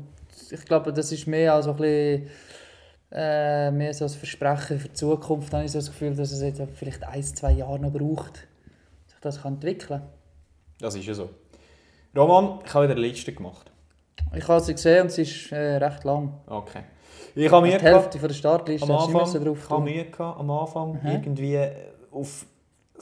ich 0.51 0.65
glaube, 0.65 0.93
das 0.93 1.11
ist 1.11 1.25
mehr 1.27 1.53
als 1.53 1.65
so 1.65 1.71
ein 1.71 1.77
bisschen 1.77 2.27
äh, 3.13 3.69
mehr 3.71 3.93
so 3.93 4.05
ein 4.05 4.09
Versprechen 4.09 4.79
für 4.79 4.87
die 4.89 4.93
Zukunft. 4.93 5.53
Habe 5.53 5.65
ich 5.65 5.71
so 5.71 5.77
das 5.79 5.87
Gefühl, 5.87 6.15
dass 6.15 6.31
es 6.31 6.41
jetzt 6.41 6.61
vielleicht 6.75 7.03
ein, 7.03 7.23
zwei 7.23 7.51
Jahre 7.51 7.79
noch 7.79 7.91
braucht, 7.91 8.47
sich 9.07 9.19
das 9.21 9.41
kann 9.41 9.53
entwickeln 9.53 10.01
Das 10.79 10.95
ist 10.95 11.05
ja 11.05 11.13
so. 11.13 11.29
Roman, 12.15 12.59
ich 12.65 12.73
habe 12.73 12.85
wieder 12.85 12.95
eine 12.95 13.05
Liste 13.07 13.33
gemacht. 13.33 13.71
Ich 14.35 14.47
habe 14.47 14.61
sie 14.61 14.73
gesehen 14.73 15.03
und 15.03 15.11
sie 15.11 15.21
ist 15.23 15.51
äh, 15.51 15.75
recht 15.77 16.03
lang. 16.03 16.33
Okay. 16.47 16.83
Ich 17.35 17.51
habe 17.51 17.65
mir 17.67 17.77
Die 17.77 17.83
Hälfte 17.83 18.19
von 18.19 18.27
der 18.27 18.35
Startliste 18.35 18.87
am 18.87 18.97
Anfang, 18.97 19.43
drauf 19.43 19.57
ich 19.63 19.69
habe 19.69 20.05
gehabt, 20.05 20.39
am 20.39 20.51
Anfang 20.51 20.93
Mhm. 21.01 21.09
irgendwie 21.09 21.59
auf 22.11 22.45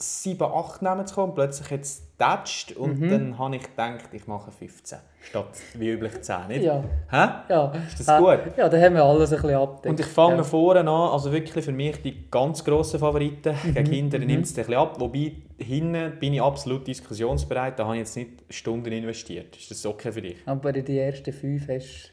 7, 0.02 0.42
8 0.42 0.82
Namen 0.82 1.06
zu 1.06 1.14
kommen. 1.14 1.34
Plötzlich 1.34 1.70
hat 1.70 1.80
es 1.80 2.02
getatscht 2.12 2.72
und 2.76 3.00
Mhm. 3.00 3.10
dann 3.10 3.38
habe 3.38 3.56
ich 3.56 3.62
gedacht, 3.62 4.08
ich 4.12 4.26
mache 4.26 4.50
15 4.50 4.98
statt 5.22 5.46
wie 5.74 5.90
üblich 5.90 6.20
10. 6.20 6.48
Nicht? 6.48 6.64
Ja, 6.64 6.82
Hä? 7.10 7.28
ja. 7.52 7.72
Ist 7.88 8.06
das 8.08 8.18
gut? 8.18 8.56
Ja, 8.56 8.68
da 8.68 8.80
haben 8.80 8.94
wir 8.94 9.04
alles 9.04 9.32
ein 9.32 9.40
bisschen 9.40 9.56
abgedeckt. 9.56 9.86
Und 9.86 10.00
ich 10.00 10.06
fange 10.06 10.36
ja. 10.36 10.42
vorne 10.44 10.80
an, 10.80 10.88
also 10.88 11.30
wirklich 11.32 11.64
für 11.64 11.72
mich 11.72 12.02
die 12.02 12.30
ganz 12.30 12.64
grossen 12.64 12.98
Favoriten. 13.00 13.54
Mhm, 13.64 13.74
Gegen 13.74 13.92
hinten 13.92 14.26
nimmt 14.26 14.44
es 14.46 14.52
ein 14.52 14.56
bisschen 14.56 14.74
ab. 14.74 15.00
Wobei, 15.00 15.32
hinten 15.58 16.18
bin 16.18 16.34
ich 16.34 16.42
absolut 16.42 16.86
diskussionsbereit. 16.86 17.78
Da 17.78 17.84
habe 17.84 17.94
ich 17.96 18.00
jetzt 18.00 18.16
nicht 18.16 18.30
Stunden 18.50 18.92
investiert. 18.92 19.56
Ist 19.56 19.70
das 19.70 19.86
okay 19.86 20.10
für 20.12 20.22
dich? 20.22 20.36
Aber 20.46 20.72
die 20.72 20.98
ersten 20.98 21.32
fünf 21.32 21.68
hast 21.68 22.12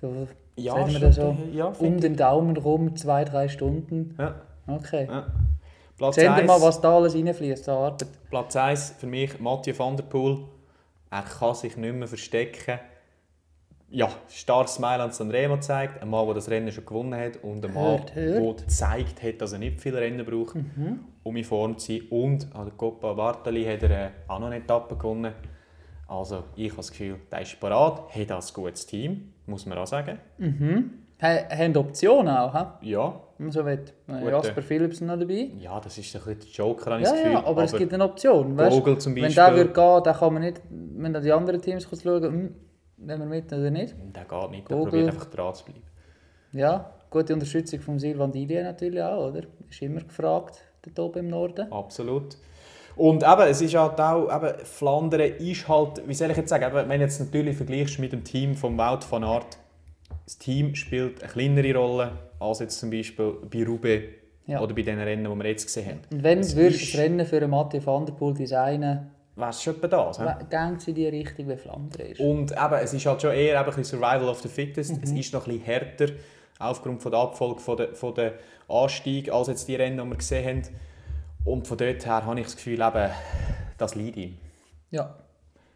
du 0.00 0.08
so 0.12 0.26
Ja, 0.56 0.74
Sagen 0.74 0.92
wir 0.92 1.00
das 1.00 1.16
so? 1.16 1.36
ja, 1.54 1.66
um 1.78 1.98
den 2.00 2.14
Daumen 2.16 2.56
rum, 2.58 2.94
zwei, 2.96 3.24
drei 3.24 3.48
Stunden. 3.48 4.14
Ja, 4.18 4.34
Okay. 4.66 5.06
ja. 5.10 5.26
Platz 6.10 6.16
wir 6.16 6.32
1, 6.34 6.46
mal, 6.46 6.60
was 6.60 6.80
da 6.80 6.96
alles 6.96 7.14
reinfließt 7.14 7.68
an 7.68 7.76
Arbeit. 7.76 8.06
Platz 8.30 8.56
1 8.56 8.94
für 8.98 9.06
mich 9.06 9.38
Mathieu 9.40 9.74
van 9.78 9.96
der 9.96 10.04
Poel. 10.04 10.38
Er 11.10 11.22
kann 11.22 11.54
sich 11.54 11.76
nicht 11.76 11.94
mehr 11.94 12.08
verstecken. 12.08 12.78
Ja, 13.90 14.08
starkes 14.30 14.82
an 14.82 15.12
Sanremo 15.12 15.58
zeigt. 15.58 16.00
Ein 16.00 16.08
Mann, 16.08 16.24
der 16.26 16.34
das 16.36 16.48
Rennen 16.48 16.72
schon 16.72 16.86
gewonnen 16.86 17.14
hat. 17.14 17.36
Und 17.44 17.62
ein 17.64 17.74
Mann. 17.74 18.00
Mhm. 18.00 18.06
der 18.16 18.54
gezeigt 18.54 19.22
hat, 19.22 19.40
dass 19.42 19.52
er 19.52 19.58
nicht 19.58 19.80
viel 19.82 19.94
Rennen 19.94 20.24
braucht, 20.24 20.56
um 21.22 21.36
in 21.36 21.44
Form 21.44 21.76
zu 21.78 21.92
sein. 21.92 22.02
Und 22.08 22.48
an 22.54 22.64
der 22.64 22.74
Coppa 22.74 23.12
Bartali 23.12 23.64
hat 23.66 23.82
er 23.82 23.90
äh, 24.06 24.10
auch 24.28 24.38
noch 24.38 24.46
eine 24.46 24.56
Etappe 24.56 24.96
gewonnen. 24.96 25.32
Also 26.08 26.44
ich 26.56 26.68
habe 26.70 26.76
das 26.78 26.90
Gefühl, 26.90 27.16
der 27.30 27.42
ist 27.42 27.60
parat, 27.60 28.14
hat 28.14 28.32
ein 28.32 28.42
gutes 28.54 28.86
Team, 28.86 29.32
muss 29.46 29.66
man 29.66 29.76
auch 29.78 29.86
sagen. 29.86 30.18
Ha- 30.40 30.82
Haben 31.22 31.76
Optionen 31.76 32.36
auch, 32.36 32.52
he? 32.80 32.90
Ja, 32.90 33.20
So 33.48 33.64
wird 33.64 33.92
äh. 34.08 34.30
Jasper 34.30 34.60
Philipsen 34.62 35.06
noch 35.06 35.18
dabei. 35.18 35.50
ja 35.58 35.78
das 35.80 35.96
ist 35.98 36.14
ein 36.16 36.22
bisschen 36.22 36.40
der 36.40 36.48
Joker, 36.48 36.90
habe 36.92 37.00
ich 37.02 37.06
Ja, 37.06 37.12
das 37.12 37.20
Gefühl. 37.22 37.32
ja, 37.32 37.44
aber, 37.46 37.62
es 37.64 37.72
gibt 37.72 37.94
eine 37.94 38.04
Option. 38.04 38.56
Weißt? 38.56 38.76
Vogel 38.76 38.98
zum 38.98 39.14
Wenn 39.14 39.22
Beispiel. 39.22 39.44
der 39.44 39.54
würde 39.54 39.72
gehen, 39.72 40.00
dann 40.04 40.16
kann 40.16 40.32
man 40.34 40.42
nicht, 40.42 40.60
wenn 40.70 41.12
die 41.22 41.32
anderen 41.32 41.62
Teams 41.62 41.84
schauen, 41.88 42.22
hm, 42.24 42.54
nehmen 42.96 43.20
wir 43.20 43.26
mit 43.26 43.52
oder 43.52 43.70
nicht. 43.70 43.94
Der 44.14 44.24
geht 44.24 44.50
nicht, 44.50 44.68
der 44.68 44.76
Vogel. 44.76 44.90
probiert 44.90 45.08
einfach 45.10 45.26
dran 45.26 45.54
zu 45.54 45.64
bleiben. 45.64 45.82
Ja, 46.52 46.90
gute 47.08 47.32
Unterstützung 47.34 47.80
von 47.80 47.98
Silvan 47.98 48.32
Didier 48.32 48.64
natürlich 48.64 49.02
auch, 49.02 49.28
oder? 49.28 49.42
Ist 49.70 49.80
immer 49.80 50.00
gefragt, 50.00 50.58
dort 50.82 50.98
oben 50.98 51.20
im 51.20 51.28
Norden. 51.28 51.72
Absolut. 51.72 52.36
Und 52.94 53.22
eben, 53.22 53.42
es 53.48 53.62
ist 53.62 53.74
halt 53.74 53.98
auch, 54.00 54.28
eben, 54.34 54.58
Flandern 54.64 55.20
ist 55.20 55.66
halt, 55.66 56.06
wie 56.06 56.12
soll 56.14 56.30
ich 56.30 56.36
jetzt 56.36 56.50
sagen, 56.50 56.64
eben, 56.64 56.88
wenn 56.88 56.98
du 56.98 57.04
jetzt 57.06 57.20
natürlich 57.20 57.56
vergleichst 57.56 57.98
mit 58.00 58.12
dem 58.12 58.22
Team 58.22 58.54
von 58.54 58.76
Wout 58.76 59.00
van 59.08 59.24
Aert, 59.24 59.56
das 60.24 60.38
Team 60.38 60.74
spielt 60.74 61.22
eine 61.22 61.32
kleinere 61.32 61.74
Rolle 61.78 62.12
als 62.38 62.60
jetzt 62.60 62.78
zum 62.78 62.90
Beispiel 62.90 63.34
bei 63.50 63.64
Roubaix 63.64 64.04
Ja. 64.46 64.60
oder 64.60 64.74
bei 64.74 64.82
den 64.82 64.98
Rennen, 65.00 65.24
die 65.30 65.38
wir 65.44 65.48
jetzt 65.50 65.66
gesehen 65.66 65.86
haben. 65.88 66.00
Und 66.10 66.22
wenn 66.22 66.38
Es 66.40 66.56
würdest 66.56 66.80
du 66.80 66.84
ist- 66.84 66.94
das 66.94 67.00
Rennen 67.00 67.26
für 67.26 67.36
einen 67.36 67.50
Mathieu 67.50 67.80
van 67.84 68.06
der 68.06 68.12
Poel 68.12 68.34
designen, 68.34 69.10
Weißt 69.34 69.60
du 69.60 69.72
schon 69.72 69.82
etwa 69.82 69.88
das? 70.12 70.20
denkt 70.50 70.82
sie 70.82 70.90
in 70.90 70.94
die 70.94 71.06
Richtung, 71.08 71.48
wie 71.48 71.56
Flandern 71.56 72.06
ist. 72.06 72.20
Und 72.20 72.52
eben, 72.52 72.74
es 72.82 72.92
ist 72.92 73.06
halt 73.06 73.22
schon 73.22 73.32
eher 73.32 73.58
eben 73.60 73.74
ein 73.74 73.84
Survival 73.84 74.28
of 74.28 74.40
the 74.42 74.48
Fittest. 74.48 74.92
Mhm. 74.96 75.00
Es 75.02 75.10
ist 75.12 75.32
noch 75.32 75.46
ein 75.46 75.52
bisschen 75.58 75.64
härter 75.64 76.06
aufgrund 76.58 77.00
von 77.02 77.10
der 77.12 77.20
Abfolge 77.20 77.60
von 77.60 77.76
der, 77.78 77.94
von 77.94 78.14
der 78.14 78.34
Anstieg 78.68 79.32
als 79.32 79.48
jetzt 79.48 79.66
die 79.68 79.74
Rennen, 79.74 79.96
die 80.04 80.10
wir 80.10 80.16
gesehen 80.18 80.46
haben. 80.46 80.62
Und 81.44 81.66
von 81.66 81.78
dort 81.78 82.04
her 82.04 82.26
habe 82.26 82.38
ich 82.40 82.46
das 82.46 82.56
Gefühl, 82.56 82.80
eben, 82.82 83.10
das 83.78 83.94
liegt 83.94 84.16
ihm. 84.18 84.36
Ja. 84.90 85.16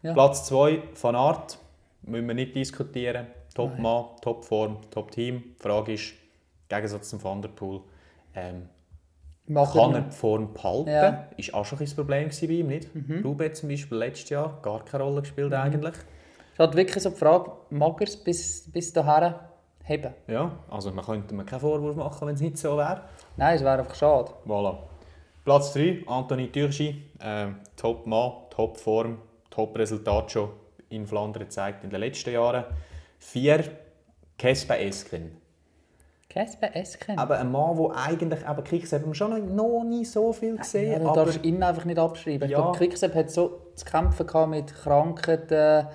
Ja. 0.02 0.12
Platz 0.12 0.44
2, 0.46 0.82
Van 1.00 1.16
Art, 1.16 1.58
müssen 2.02 2.28
wir 2.28 2.34
nicht 2.34 2.54
diskutieren. 2.54 3.26
Top 3.56 3.78
Mann, 3.78 4.04
Top 4.20 4.44
Form, 4.44 4.76
Top 4.90 5.10
Team. 5.10 5.42
Die 5.58 5.62
Frage 5.62 5.94
ist, 5.94 6.10
im 6.10 6.76
Gegensatz 6.76 7.08
zum 7.08 7.24
Van 7.24 7.40
der 7.40 7.48
Poel, 7.48 7.80
ähm, 8.34 8.68
kann 9.46 9.94
er 9.94 10.00
die 10.02 10.14
Form 10.14 10.52
behalten? 10.52 10.90
Ja. 10.90 11.10
Mhm. 11.10 11.16
Ist 11.38 11.54
auch 11.54 11.64
schon 11.64 11.78
ein 11.78 11.88
Problem 11.94 12.28
bei 12.28 12.46
ihm, 12.46 12.66
nicht? 12.66 12.88
Roubaix 13.24 13.60
zum 13.60 13.70
Beispiel 13.70 13.96
letztes 13.96 14.28
Jahr, 14.28 14.58
gar 14.60 14.84
keine 14.84 15.04
Rolle 15.04 15.22
gespielt 15.22 15.54
eigentlich. 15.54 15.94
Es 16.52 16.58
hat 16.58 16.76
wirklich 16.76 17.02
so 17.02 17.10
die 17.10 17.16
Frage, 17.16 17.52
mag 17.70 18.00
er 18.00 18.08
es 18.08 18.16
bis, 18.16 18.70
bis 18.70 18.92
dahin 18.92 19.34
haben? 19.84 20.14
Ja, 20.26 20.52
also 20.68 20.90
man 20.90 21.04
könnte 21.04 21.34
mir 21.34 21.44
keinen 21.44 21.60
Vorwurf 21.60 21.96
machen, 21.96 22.28
wenn 22.28 22.34
es 22.34 22.40
nicht 22.40 22.58
so 22.58 22.76
wäre. 22.76 23.02
Nein, 23.36 23.56
es 23.56 23.62
wäre 23.62 23.78
einfach 23.78 23.94
schade. 23.94 24.32
Voilà. 24.46 24.76
Platz 25.44 25.72
3, 25.72 26.02
Anthony 26.06 26.48
Türchi. 26.50 27.10
Ähm, 27.20 27.56
top 27.76 28.06
Mann, 28.06 28.32
Top 28.50 28.76
Form, 28.78 29.18
Top 29.48 29.78
Resultat 29.78 30.32
schon 30.32 30.50
in 30.88 31.06
Flandern 31.06 31.44
gezeigt 31.44 31.84
in 31.84 31.90
den 31.90 32.00
letzten 32.00 32.32
Jahren. 32.32 32.64
4, 33.18 33.64
Kespe 34.38 34.78
Esken. 34.78 35.36
Casper 36.36 36.76
Esken. 36.76 37.18
Aber 37.18 37.38
ein 37.38 37.50
Mann, 37.50 37.78
der 37.78 37.96
eigentlich, 37.96 38.46
aber 38.46 38.62
haben 38.62 39.06
wir 39.06 39.14
schon 39.14 39.56
noch, 39.56 39.84
nie 39.84 40.04
so 40.04 40.34
viel 40.34 40.58
gesehen. 40.58 40.92
Ja, 40.92 40.98
du 40.98 41.08
aber 41.08 41.24
darfst 41.24 41.42
ihn 41.42 41.62
einfach 41.62 41.86
nicht 41.86 41.98
abschreiben. 41.98 42.50
Ja. 42.50 42.72
Ich 42.78 42.90
glaube, 42.90 43.14
hat 43.14 43.30
so 43.30 43.70
zu 43.74 43.84
kämpfen 43.86 44.26
gehabt 44.26 44.50
mit 44.50 44.74
Krankheiten 44.74 45.86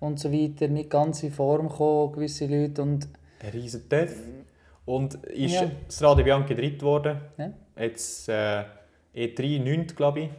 und 0.00 0.18
so 0.18 0.32
weiter, 0.32 0.68
nicht 0.68 0.88
ganz 0.88 1.22
in 1.22 1.30
Form 1.30 1.68
gekommen, 1.68 2.12
gewisse 2.12 2.46
Leute. 2.46 2.80
Und 2.80 3.08
ein 3.42 3.50
riesen 3.50 3.86
Töff. 3.90 4.16
Und 4.86 5.16
ist 5.26 5.60
Ja. 5.60 5.70
Strade 5.90 6.24
Bianchi 6.24 6.54
dritt 6.54 6.78
geworden. 6.78 7.20
Ja. 7.36 7.52
Jetzt 7.76 8.26
äh, 8.30 8.64
E3 9.14 9.62
9, 9.62 9.86
glaube 9.88 10.20
ich. 10.20 10.30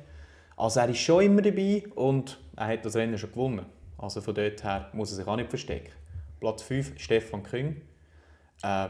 Also 0.57 0.79
er 0.79 0.89
ist 0.89 0.97
schon 0.97 1.23
immer 1.23 1.43
dabei 1.43 1.83
und 1.93 2.39
er 2.55 2.67
hat 2.67 2.83
das 2.83 2.95
Rennen 2.95 3.17
schon 3.17 3.31
gewonnen. 3.31 3.67
Also 3.99 4.21
von 4.21 4.33
dort 4.33 4.63
her 4.63 4.89
muss 4.93 5.11
er 5.11 5.17
sich 5.17 5.27
auch 5.27 5.35
nicht 5.35 5.49
verstecken. 5.49 5.91
Platz 6.41 6.63
5, 6.63 6.99
Stefan 6.99 7.43
Küng. 7.43 7.77
Äh, 8.63 8.89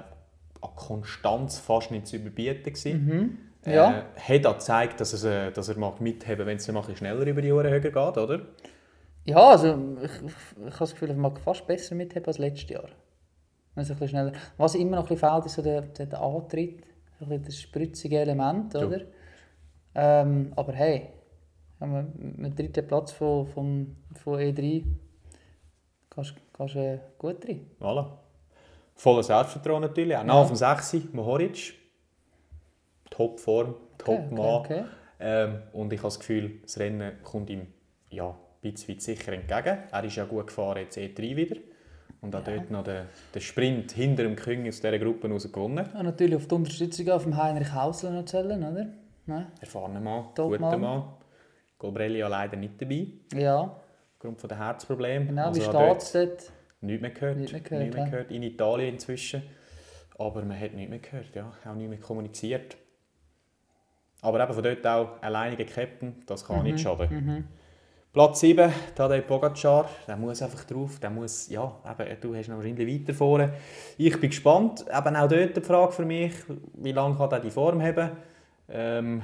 an 0.63 0.75
Konstanz 0.75 1.59
fast 1.59 1.91
nicht 1.91 2.07
zu 2.07 2.15
überbieten 2.15 2.63
gewesen. 2.73 3.37
Ja. 3.65 4.05
Äh, 4.15 4.37
hat 4.39 4.45
auch 4.47 4.53
gezeigt, 4.53 4.99
dass, 4.99 5.13
es, 5.13 5.23
äh, 5.23 5.51
dass 5.51 5.69
er 5.69 5.77
mag 5.77 6.01
mitheben 6.01 6.47
wenn 6.47 6.57
es 6.57 6.67
ein 6.67 6.75
bisschen 6.75 6.95
schneller 6.95 7.25
über 7.27 7.41
die 7.41 7.51
Uhren 7.51 7.69
höher 7.69 7.79
geht, 7.79 7.95
oder? 7.95 8.41
ja, 9.25 9.37
also 9.37 9.97
ich, 10.03 10.11
ich, 10.11 10.31
ich 10.67 10.73
habe 10.73 10.79
das 10.79 10.93
Gefühl, 10.93 11.11
ich 11.11 11.17
mag 11.17 11.39
fast 11.39 11.67
besser 11.67 11.93
mitheben 11.93 12.25
als 12.25 12.39
letztes 12.39 12.69
Jahr. 12.69 12.89
Also 13.75 13.93
ein 13.93 13.99
bisschen 13.99 14.07
schneller. 14.09 14.33
Was 14.57 14.73
immer 14.75 14.97
noch 14.97 15.03
ein 15.03 15.15
bisschen 15.15 15.29
fehlt, 15.29 15.45
ist 15.45 15.53
so 15.55 15.61
der, 15.61 15.81
der, 15.81 16.05
der 16.07 16.21
Antritt, 16.21 16.83
ein 17.19 17.27
bisschen 17.27 17.43
das 17.43 17.61
spritzige 17.61 18.19
Element, 18.19 18.73
Ja. 18.73 18.85
oder? 18.85 19.01
Ähm, 19.93 20.53
aber 20.55 20.73
hey, 20.73 21.09
haben 21.79 21.93
wir 21.93 22.03
dem 22.49 22.55
dritten 22.55 22.87
Platz 22.87 23.11
von, 23.11 23.45
von, 23.47 23.95
von 24.23 24.39
E3 24.39 24.83
kannst 26.09 26.31
du 26.31 26.35
äh, 26.76 27.00
gut 27.17 27.47
rein. 27.47 27.67
Voilà. 27.80 28.06
Volles 28.95 29.28
Selbstvertrauen 29.28 29.82
natürlich. 29.82 30.15
Auch 30.17 30.24
nach 30.24 30.47
dem 30.47 30.56
6. 30.56 30.97
Mohoric. 31.13 31.74
Topform, 33.10 33.76
Okay, 34.00 34.15
Top-Mann. 34.15 34.39
okay, 34.39 34.80
okay. 34.80 34.84
Ähm, 35.19 35.62
und 35.74 35.93
ich 35.93 36.00
habe 36.00 36.08
das 36.08 36.19
Gefühl, 36.19 36.60
das 36.63 36.80
Rennen 36.80 37.12
kommt 37.24 37.50
ihm 37.52 37.67
ja, 38.10 38.30
ein 38.30 38.36
bisschen 38.62 39.00
sicher 39.00 39.34
entgegen. 39.34 39.78
Er 39.91 40.04
ist 40.04 40.15
ja 40.15 40.26
gut 40.26 40.47
gefahren, 40.47 40.78
jetzt 40.80 40.97
E3 40.97 41.36
wieder. 41.36 41.58
Und 42.21 42.36
auch 42.36 42.43
dort 42.43 42.69
noch 42.71 42.84
den, 42.84 43.06
den 43.34 43.41
Sprint 43.41 43.91
hinter 43.91 44.24
dem 44.24 44.36
König 44.36 44.69
aus 44.69 44.80
dieser 44.82 44.97
Gruppe 45.00 45.30
raus 45.30 45.52
gewonnen. 45.52 45.88
Und 45.93 46.04
natürlich 46.06 46.36
auf 46.36 46.47
die 46.47 46.56
Unterstützung 46.56 47.10
auch 47.10 47.21
vom 47.21 47.36
Heinrich 47.36 47.71
Hausler 47.74 48.12
noch 48.12 48.26
zählen, 48.26 48.63
oder? 48.63 48.88
Ne? 49.28 49.52
Erfahrener 49.60 50.00
Mann, 50.00 50.26
Top 50.36 50.50
guter 50.52 50.60
Mann. 50.78 50.82
Mann. 50.82 51.04
Colbrelli 51.78 52.19
ja 52.19 52.28
leider 52.28 52.58
nicht 52.58 52.80
dabei, 52.82 53.08
Ja, 53.34 53.76
aufgrund 54.21 54.51
der 54.51 54.57
Herzproblemen. 54.57 55.27
genau. 55.27 55.47
Also 55.47 55.62
Wie 55.62 55.65
steht 55.65 55.97
es 56.01 56.12
dort? 56.12 56.51
Nichts 56.81 57.01
mehr 57.01 57.12
gehört. 57.12 57.38
Nichts 57.38 57.51
mehr 57.53 57.62
gehört, 57.62 57.81
Nichts 57.81 57.95
mehr 57.95 58.05
ja. 58.05 58.12
gehört. 58.12 58.31
In 58.31 58.43
Italien 58.43 58.93
inzwischen. 58.93 59.43
Aber 60.17 60.43
man 60.43 60.60
hat 60.60 60.73
nichts 60.73 60.89
mehr 60.89 60.99
gehört, 60.99 61.36
ja. 61.36 61.51
auch 61.67 61.73
nicht 61.75 61.89
mehr 61.89 61.99
kommuniziert. 61.99 62.77
Aber 64.21 64.43
eben 64.43 64.53
von 64.53 64.63
dort 64.63 64.86
auch 64.86 65.21
alleiniger 65.23 65.63
Captain, 65.63 66.21
das 66.27 66.45
kann 66.45 66.57
Mhm, 66.60 66.63
nicht 66.63 66.79
schaden. 66.81 67.47
Platz 68.13 68.41
7, 68.41 68.71
Tadej 68.93 69.21
Pogacar, 69.21 69.89
der 70.07 70.17
muss 70.17 70.41
einfach 70.43 70.63
drauf, 70.65 70.99
der 70.99 71.10
muss, 71.10 71.49
ja, 71.49 71.73
eben, 71.89 72.21
du 72.21 72.36
hast 72.36 72.49
noch 72.49 72.57
wahrscheinlich 72.57 73.01
weiter 73.01 73.15
vorne. 73.15 73.53
Ich 73.97 74.19
bin 74.19 74.29
gespannt, 74.29 74.86
eben 74.95 75.15
auch 75.15 75.27
dort 75.29 75.55
die 75.57 75.62
Frage 75.62 75.91
für 75.93 76.05
mich, 76.05 76.34
wie 76.73 76.91
lange 76.91 77.15
kann 77.15 77.31
er 77.31 77.39
die 77.39 77.49
Form 77.49 77.81
haben? 77.81 78.12
Ähm, 78.69 79.23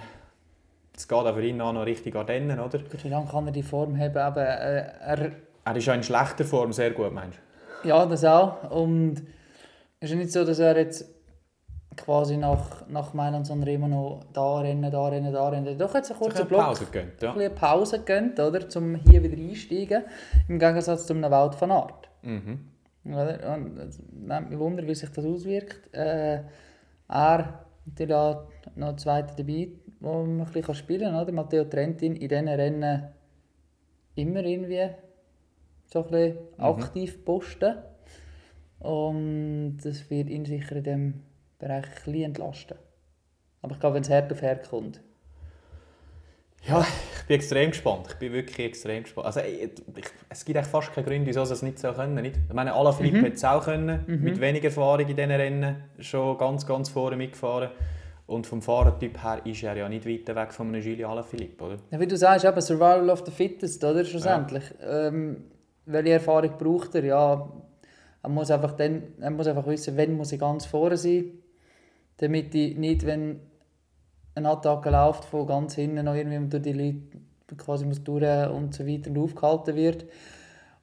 es 0.97 1.07
geht 1.07 1.17
auch 1.17 1.33
für 1.33 1.45
ihn 1.45 1.61
auch 1.61 1.73
noch 1.73 1.85
richtig 1.85 2.15
Ardennen, 2.15 2.59
oder? 2.59 2.79
Gut, 2.79 3.03
Wie 3.03 3.09
lange 3.09 3.27
kann 3.29 3.45
er 3.45 3.51
die 3.51 3.63
Form 3.63 3.97
haben? 3.97 4.17
Aber, 4.17 4.41
äh, 4.41 4.91
er, 4.99 5.31
Er 5.63 5.75
ist 5.75 5.85
ja 5.85 5.93
in 5.93 6.03
schlechter 6.03 6.43
Form 6.43 6.73
sehr 6.73 6.91
gut, 6.91 7.13
meinst 7.13 7.37
du? 7.83 7.89
ja, 7.89 8.05
das 8.05 8.25
auch. 8.25 8.71
Und 8.71 9.21
es 9.99 10.09
ist 10.11 10.17
nicht 10.17 10.31
so, 10.31 10.43
dass 10.43 10.59
er 10.59 10.75
jetzt 10.77 11.05
quasi 11.95 12.37
nach, 12.37 12.87
nach 12.87 13.13
Mailand 13.13 13.45
Sanremo 13.47 13.87
noch 13.87 14.23
da 14.33 14.59
rennen, 14.59 14.91
da 14.91 15.07
rennen, 15.07 15.31
da 15.33 15.49
rennen. 15.49 15.77
Doch 15.77 15.93
jetzt 15.95 16.11
einen 16.11 16.19
kurzen 16.19 16.37
eine 16.39 16.45
Block. 16.45 16.61
Pause 16.61 16.85
gönnt, 16.91 17.21
ja. 17.21 17.31
ein 17.31 17.37
bisschen 17.37 17.55
Pause 17.55 17.99
gönnt, 18.03 18.39
oder? 18.39 18.61
Um 18.75 18.95
hier 18.95 19.23
wieder 19.23 19.37
einsteigen. 19.37 20.03
Im 20.47 20.59
Gegensatz 20.59 21.05
zu 21.05 21.13
einem 21.13 21.31
Wout 21.31 21.55
van 21.59 21.71
Aert. 21.71 22.09
Mhm. 22.23 22.59
Oder? 23.05 23.53
Und 23.53 23.77
es 23.79 23.99
nimmt 24.11 24.49
mich 24.49 24.59
Wunder, 24.59 24.85
wie 24.85 24.95
sich 24.95 25.09
das 25.09 25.25
auswirkt. 25.25 25.93
Äh, 25.93 26.41
er 27.09 27.63
natürlich 27.85 28.13
auch 28.15 28.43
noch 28.75 28.89
einen 28.89 28.97
zweiten 28.97 29.35
dabei, 29.37 29.69
wo 29.99 30.23
man 30.23 30.45
ein 30.47 30.51
bisschen 30.53 30.75
spielen 30.75 31.11
kann. 31.11 31.21
Oder? 31.21 31.31
Matteo 31.31 31.63
Trentin 31.65 32.15
in 32.15 32.29
diesen 32.29 32.47
Rennen 32.47 33.07
immer 34.15 34.43
irgendwie 34.43 34.89
so 35.85 36.03
ein 36.05 36.11
bisschen 36.11 36.37
aktiv 36.57 37.23
posten. 37.25 37.75
Und 38.79 39.77
das 39.83 40.09
wird 40.09 40.29
ihn 40.29 40.45
sicher 40.45 40.75
in 40.75 40.83
diesem 40.83 41.13
Bereich 41.59 41.85
ein 41.85 41.91
bisschen 42.05 42.23
entlasten. 42.23 42.77
Aber 43.61 43.73
ich 43.73 43.79
glaube, 43.79 43.95
wenn 43.95 44.03
es 44.03 44.09
hart 44.09 44.31
auf 44.31 44.41
hart 44.41 44.69
kommt. 44.69 45.01
Ja, 46.63 46.81
ich 46.81 47.25
bin 47.27 47.35
extrem 47.35 47.69
gespannt. 47.71 48.07
Ich 48.09 48.15
bin 48.15 48.33
wirklich 48.33 48.59
extrem 48.67 49.03
gespannt. 49.03 49.25
Also, 49.27 49.39
ich, 49.39 49.63
ich, 49.63 50.05
es 50.29 50.43
gibt 50.45 50.57
eigentlich 50.57 50.69
fast 50.69 50.93
keine 50.93 51.07
Gründe, 51.07 51.27
wieso 51.27 51.45
sie 51.45 51.53
es 51.53 51.61
nicht 51.61 51.79
so 51.79 51.91
können. 51.93 52.15
Nicht? 52.15 52.37
Ich 52.47 52.53
meine, 52.53 52.73
Alaphilippe 52.73 53.17
Mhm. 53.17 53.23
hätte 53.23 53.35
es 53.35 53.43
auch 53.45 53.63
können, 53.63 54.03
mit 54.07 54.39
weniger 54.41 54.65
Erfahrung 54.65 55.07
in 55.07 55.15
diesen 55.15 55.31
Rennen, 55.31 55.83
schon 55.99 56.37
ganz, 56.37 56.65
ganz 56.65 56.89
vorne 56.89 57.15
mitgefahren. 57.15 57.69
Und 58.27 58.45
vom 58.45 58.61
Fahrertyp 58.61 59.23
her 59.23 59.41
ist 59.45 59.63
er 59.63 59.77
ja 59.77 59.87
nicht 59.87 60.05
weit 60.05 60.35
weg 60.35 60.53
von 60.53 60.67
einem 60.67 60.81
Julien 60.81 61.09
Alaphilippe, 61.09 61.63
oder? 61.63 61.77
Ja, 61.91 61.99
wie 61.99 62.07
du 62.07 62.17
sagst, 62.17 62.45
eben 62.45 62.61
Survival 62.61 63.09
of 63.09 63.23
the 63.25 63.31
Fittest, 63.31 63.83
oder? 63.83 64.03
Schlussendlich. 64.03 64.63
Ähm, 64.81 65.45
welche 65.85 66.11
Erfahrung 66.11 66.57
braucht 66.57 66.93
er? 66.95 67.05
Ja, 67.05 67.49
er 68.21 68.29
muss 68.29 68.51
einfach, 68.51 68.73
dann, 68.73 69.03
er 69.21 69.31
muss 69.31 69.47
einfach 69.47 69.65
wissen, 69.65 69.95
wann 69.95 70.17
muss 70.17 70.33
ich 70.33 70.39
ganz 70.39 70.65
vorne 70.65 70.97
sein, 70.97 71.31
damit 72.17 72.53
ich 72.53 72.75
nicht, 72.75 73.05
wenn 73.05 73.39
eine 74.35 74.49
Attacke 74.49 74.89
läuft, 74.89 75.23
von 75.23 75.47
ganz 75.47 75.75
hinten 75.75 76.03
noch 76.03 76.13
irgendwie 76.13 76.49
durch 76.49 76.63
die 76.63 76.73
Leute 76.73 77.55
quasi 77.55 77.85
muss 77.85 78.03
durch 78.03 78.49
und 78.49 78.73
so 78.73 78.85
weiter 78.85 79.09
und 79.09 79.17
aufgehalten 79.19 79.75
wird. 79.75 80.05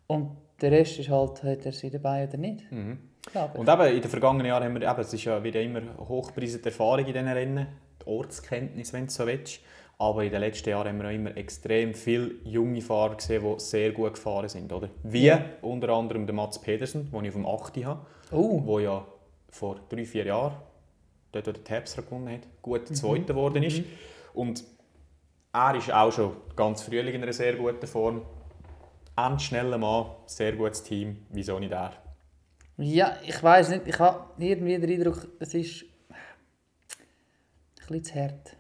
Und 0.07 0.31
der 0.63 0.73
Rest 0.73 0.99
ist 0.99 1.11
halt, 1.11 1.43
hat 1.43 1.67
er 1.67 1.73
sie 1.73 1.91
dabei 1.91 2.27
oder 2.27 2.39
nicht. 2.39 2.65
Glaube 2.71 2.99
ich. 3.33 3.59
Und 3.59 3.69
eben, 3.69 3.97
in 3.97 4.03
den 4.03 4.11
vergangenen 4.11 4.47
Jahren 4.47 4.65
haben 4.65 4.81
wir, 4.81 4.89
eben, 4.89 5.01
es 5.01 5.13
ist 5.13 5.25
ja 5.25 5.43
wieder 5.43 5.61
immer 5.61 5.83
hochpreisende 5.99 6.67
Erfahrung 6.67 7.07
in 7.07 7.13
diesen 7.13 7.29
Rennen, 7.29 7.67
die 8.01 8.07
Ortskenntnis, 8.07 8.93
wenn 8.93 9.07
du 9.07 9.13
so 9.13 9.27
willst. 9.27 9.61
Aber 9.97 10.25
in 10.25 10.31
den 10.31 10.41
letzten 10.41 10.71
Jahren 10.71 10.89
haben 10.89 10.99
wir 11.01 11.09
auch 11.09 11.15
immer 11.15 11.37
extrem 11.37 11.95
viele 11.95 12.33
junge 12.45 12.81
Fahrer 12.81 13.15
gesehen, 13.15 13.43
die 13.43 13.61
sehr 13.61 13.93
gut 13.93 14.15
gefahren 14.15 14.49
sind. 14.49 14.73
Oder? 14.73 14.91
Wie 15.03 15.33
unter 15.63 15.91
anderem 15.91 16.27
der 16.27 16.35
Mats 16.35 16.61
Pedersen, 16.61 17.11
den 17.11 17.25
ich 17.25 17.29
auf 17.29 17.35
dem 17.35 17.47
8. 17.47 17.85
habe, 17.85 18.07
Oh, 18.33 18.61
der 18.67 18.81
ja 18.85 19.07
vor 19.51 19.77
drei, 19.89 20.05
vier 20.05 20.27
Jahren 20.27 20.57
dort, 21.31 21.47
wo 21.47 21.53
der 21.53 21.65
Terpstra 21.65 22.03
gewonnen 22.03 22.35
hat, 22.35 22.63
gut 22.63 22.89
Zweiter 22.97 23.35
geworden 23.35 23.63
ist. 23.63 23.83
Und 24.33 24.65
er 25.53 25.77
ist 25.77 25.93
auch 25.93 26.11
schon 26.11 26.37
ganz 26.57 26.83
frühling 26.83 27.15
in 27.15 27.23
einer 27.23 27.33
sehr 27.33 27.55
guten 27.55 27.87
Form. 27.87 28.23
Ein 29.15 29.39
schneller 29.39 29.79
Mann, 29.79 30.07
sehr 30.27 30.53
gutes 30.53 30.83
Team. 30.83 31.25
Wieso 31.31 31.59
nicht 31.61 31.73
er? 31.73 31.93
Ja, 32.77 33.17
ich 33.25 33.41
weiß 33.41 33.71
nicht. 33.71 33.87
Ich 33.87 33.99
habe 33.99 34.31
irgendwie 34.39 34.79
den 34.79 34.91
Eindruck, 34.91 35.29
es 35.39 35.55
ist 35.55 35.83
ein 35.83 35.87
bisschen 37.87 38.05
zu 38.05 38.15
hart 38.17 38.57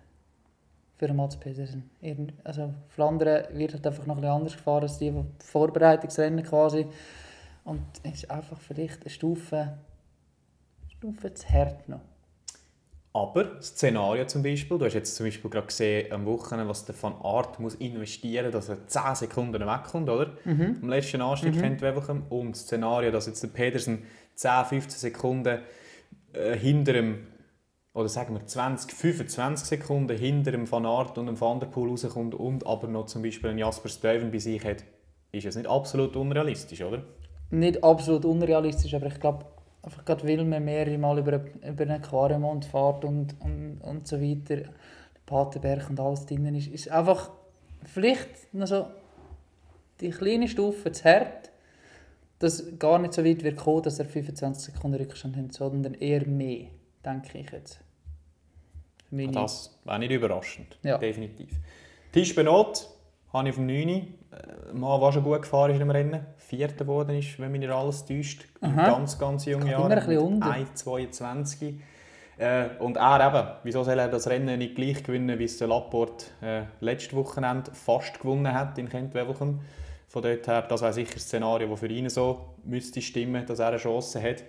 für 0.96 1.12
Mats 1.12 1.36
Pedersen. 1.36 1.90
Also 2.44 2.72
Flandern 2.88 3.58
wird 3.58 3.74
halt 3.74 3.86
einfach 3.86 4.06
noch 4.06 4.18
ein 4.18 4.24
anders 4.24 4.56
gefahren 4.56 4.84
als 4.84 4.98
die 4.98 5.12
Vorbereitungsrennen 5.40 6.44
quasi. 6.44 6.86
Und 7.64 7.82
es 8.04 8.22
ist 8.22 8.30
einfach 8.30 8.60
vielleicht 8.60 9.00
eine 9.00 9.10
Stufe, 9.10 9.56
eine 9.56 9.78
Stufe 10.96 11.34
zu 11.34 11.48
hart 11.48 11.88
noch. 11.88 12.00
Aber 13.16 13.62
Szenario 13.62 14.26
zum 14.26 14.42
Beispiel, 14.42 14.76
du 14.76 14.86
hast 14.86 14.94
jetzt 14.94 15.14
zum 15.14 15.26
Beispiel 15.26 15.48
gerade 15.48 15.68
gesehen 15.68 16.12
am 16.12 16.26
Wochenende, 16.26 16.68
was 16.68 16.84
der 16.84 17.00
Van 17.00 17.14
Art 17.22 17.60
muss 17.60 17.76
investieren 17.76 18.46
muss, 18.46 18.54
dass 18.54 18.68
er 18.68 18.88
10 18.88 19.14
Sekunden 19.14 19.64
wegkommt, 19.64 20.10
oder? 20.10 20.32
Am 20.82 20.88
letzten 20.88 21.20
Anstieg 21.20 21.54
kennt 21.60 21.80
Wevelgem. 21.80 22.24
Und 22.28 22.52
das 22.52 22.62
Szenario, 22.62 23.12
dass 23.12 23.26
jetzt 23.26 23.40
der 23.40 23.48
Pedersen 23.48 24.02
10, 24.34 24.64
15 24.64 24.98
Sekunden 24.98 25.60
äh, 26.32 26.56
hinter 26.56 26.92
dem, 26.92 27.28
oder 27.94 28.08
sagen 28.08 28.34
wir 28.34 28.44
20, 28.44 28.92
25 28.92 29.64
Sekunden 29.64 30.18
hinter 30.18 30.50
dem 30.50 30.68
Van 30.68 30.84
Art 30.84 31.16
und 31.16 31.26
dem 31.26 31.40
Van 31.40 31.60
der 31.60 31.68
Poel 31.68 31.90
rauskommt 31.90 32.34
und 32.34 32.66
aber 32.66 32.88
noch 32.88 33.06
zum 33.06 33.22
Beispiel 33.22 33.50
einen 33.50 33.60
Jasper 33.60 33.90
Stuyven 33.90 34.32
bei 34.32 34.38
sich 34.38 34.64
hat, 34.64 34.82
ist 35.30 35.46
es 35.46 35.54
nicht 35.54 35.68
absolut 35.68 36.16
unrealistisch, 36.16 36.82
oder? 36.82 37.04
Nicht 37.50 37.84
absolut 37.84 38.24
unrealistisch, 38.24 38.92
aber 38.92 39.06
ich 39.06 39.20
glaube, 39.20 39.44
einfach 39.84 40.04
gerade 40.04 40.26
weil 40.26 40.44
man 40.44 40.64
mehrere 40.64 40.98
Mal 40.98 41.18
über, 41.18 41.40
über 41.66 41.82
einen 41.84 42.02
Quaremont 42.02 42.64
fährt 42.64 43.04
und, 43.04 43.34
und, 43.40 43.80
und 43.82 44.06
so 44.08 44.20
weiter, 44.20 44.56
der 44.56 44.68
Paterberg 45.26 45.88
und 45.90 46.00
alles 46.00 46.26
drin 46.26 46.54
ist, 46.54 46.68
ist 46.68 46.90
einfach 46.90 47.30
vielleicht 47.84 48.52
noch 48.54 48.66
so 48.66 48.86
die 50.00 50.10
kleine 50.10 50.48
Stufe 50.48 50.90
zu 50.92 51.04
hart, 51.04 51.50
dass 52.38 52.78
gar 52.78 52.98
nicht 52.98 53.14
so 53.14 53.24
weit 53.24 53.42
wird 53.44 53.56
kommen, 53.56 53.82
dass 53.82 53.98
er 53.98 54.06
25 54.06 54.74
Sekunden 54.74 54.96
Rückstand 55.00 55.36
hat, 55.36 55.52
sondern 55.52 55.94
eher 55.94 56.26
mehr, 56.26 56.66
denke 57.04 57.38
ich 57.38 57.50
jetzt. 57.50 57.80
Meine- 59.10 59.32
Das 59.32 59.78
wäre 59.84 59.98
nicht 60.00 60.10
überraschend. 60.12 60.78
Ja. 60.82 60.98
Definitiv. 60.98 61.48
Tisch 62.12 62.34
Benot 62.34 62.88
habe 63.32 63.48
ich 63.48 63.52
auf 63.52 63.56
dem 63.56 63.66
9. 63.66 64.14
Äh, 64.34 64.72
Mann, 64.72 65.00
der 65.00 65.12
schon 65.12 65.22
gut 65.22 65.42
gefahren 65.42 65.72
ist 65.72 65.80
im 65.80 65.90
Rennen. 65.90 66.26
Vierter 66.36 66.84
geworden 66.84 67.16
ist, 67.16 67.38
wenn 67.38 67.52
mich 67.52 67.60
nicht 67.60 67.72
alles 67.72 68.04
täuscht. 68.04 68.46
In 68.60 68.78
Aha. 68.78 68.90
Ganz, 68.90 69.18
ganz 69.18 69.46
bisschen 70.04 70.18
unter. 70.18 70.46
1,22. 70.52 71.74
Äh, 72.36 72.66
und 72.80 72.96
er 72.96 73.26
eben, 73.28 73.48
wieso 73.62 73.84
soll 73.84 73.98
er 73.98 74.08
das 74.08 74.28
Rennen 74.28 74.58
nicht 74.58 74.74
gleich 74.74 75.04
gewinnen, 75.04 75.38
wie 75.38 75.44
es 75.44 75.58
der 75.58 75.68
Laporte 75.68 76.26
äh, 76.42 76.62
letztes 76.80 77.14
Wochenende 77.14 77.70
fast 77.72 78.18
gewonnen 78.18 78.52
hat 78.52 78.76
in 78.78 78.88
Kent-Wevelgem. 78.88 79.60
Von 80.08 80.22
dort 80.22 80.46
her, 80.46 80.62
das 80.62 80.82
wäre 80.82 80.92
sicher 80.92 81.14
ein 81.14 81.20
Szenario, 81.20 81.68
das 81.68 81.80
für 81.80 81.86
ihn 81.88 82.08
so 82.08 82.54
müsste 82.64 83.00
stimmen, 83.02 83.46
dass 83.46 83.58
er 83.58 83.68
eine 83.68 83.76
Chance 83.76 84.22
hat. 84.22 84.44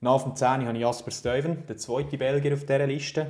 Nach 0.00 0.22
dem 0.22 0.36
10. 0.36 0.66
habe 0.66 0.72
ich 0.74 0.82
Jasper 0.82 1.10
Stuyven, 1.10 1.66
der 1.66 1.78
zweite 1.78 2.18
Belgier 2.18 2.54
auf 2.54 2.60
dieser 2.60 2.86
Liste. 2.86 3.26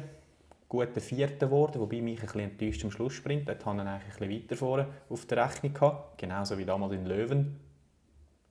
Guter 0.68 1.00
Vierter 1.00 1.46
geworden, 1.46 1.80
wobei 1.80 2.00
mich 2.00 2.18
ein 2.20 2.26
bisschen 2.26 2.40
enttäuscht 2.40 2.84
am 2.84 2.90
Schlussspringt. 2.90 3.48
Dort 3.48 3.64
habe 3.64 3.76
ich 3.78 3.82
ihn 3.84 3.88
eigentlich 3.88 4.04
ein 4.20 4.28
bisschen 4.28 4.42
weiter 4.44 4.56
vorne 4.56 4.86
auf 5.08 5.26
der 5.26 5.44
Rechnung 5.44 5.72
gehabt. 5.74 6.18
Genauso 6.18 6.58
wie 6.58 6.64
damals 6.64 6.92
in 6.94 7.06
Löwen. 7.06 7.60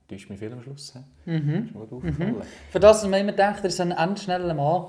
Täuscht 0.08 0.30
mich 0.30 0.38
viel 0.38 0.52
am 0.52 0.62
Schluss. 0.62 0.94
Mhm. 1.24 1.64
Ist 1.66 1.72
gut 1.74 1.92
aufgefallen. 1.92 2.36
Für 2.70 2.80
das, 2.80 3.02
was 3.02 3.10
man 3.10 3.20
immer 3.20 3.32
denkt, 3.32 3.60
er 3.60 3.64
ist 3.66 3.80
ein 3.80 3.90
endschneller 3.90 4.54
Mann, 4.54 4.86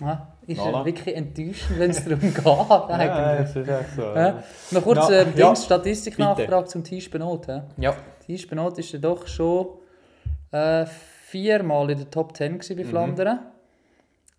ja, 0.00 0.26
ist 0.46 0.58
Voilà. 0.60 0.78
er 0.80 0.84
wirklich 0.86 1.14
enttäuschend, 1.16 1.78
wenn 1.78 1.90
es 1.90 2.02
darum 2.04 2.20
geht. 2.20 2.46
Eigentlich. 2.46 3.54
das 3.54 3.56
ist 3.56 3.68
echt 3.68 3.90
so. 3.94 4.02
Ja. 4.02 4.42
Noch 4.70 4.82
kurz 4.82 5.08
äh, 5.10 5.18
ja, 5.18 5.24
Dings, 5.24 5.64
Statistik 5.66 6.16
bitte. 6.16 6.28
nachfragt 6.28 6.70
zum 6.70 6.82
Tisch 6.82 7.10
Benot. 7.10 7.46
Ja. 7.46 7.64
Ja. 7.76 7.96
Tisch 8.26 8.46
Benot 8.48 8.78
ist 8.78 8.90
ja 8.92 8.98
doch 8.98 9.26
schon 9.26 9.66
äh, 10.50 10.86
viermal 10.86 11.90
in 11.90 11.98
der 11.98 12.10
Top 12.10 12.34
10 12.36 12.58
gewesen 12.58 12.76
Mhm. 12.78 12.82
bei 12.82 12.88
Flandern. 12.88 13.38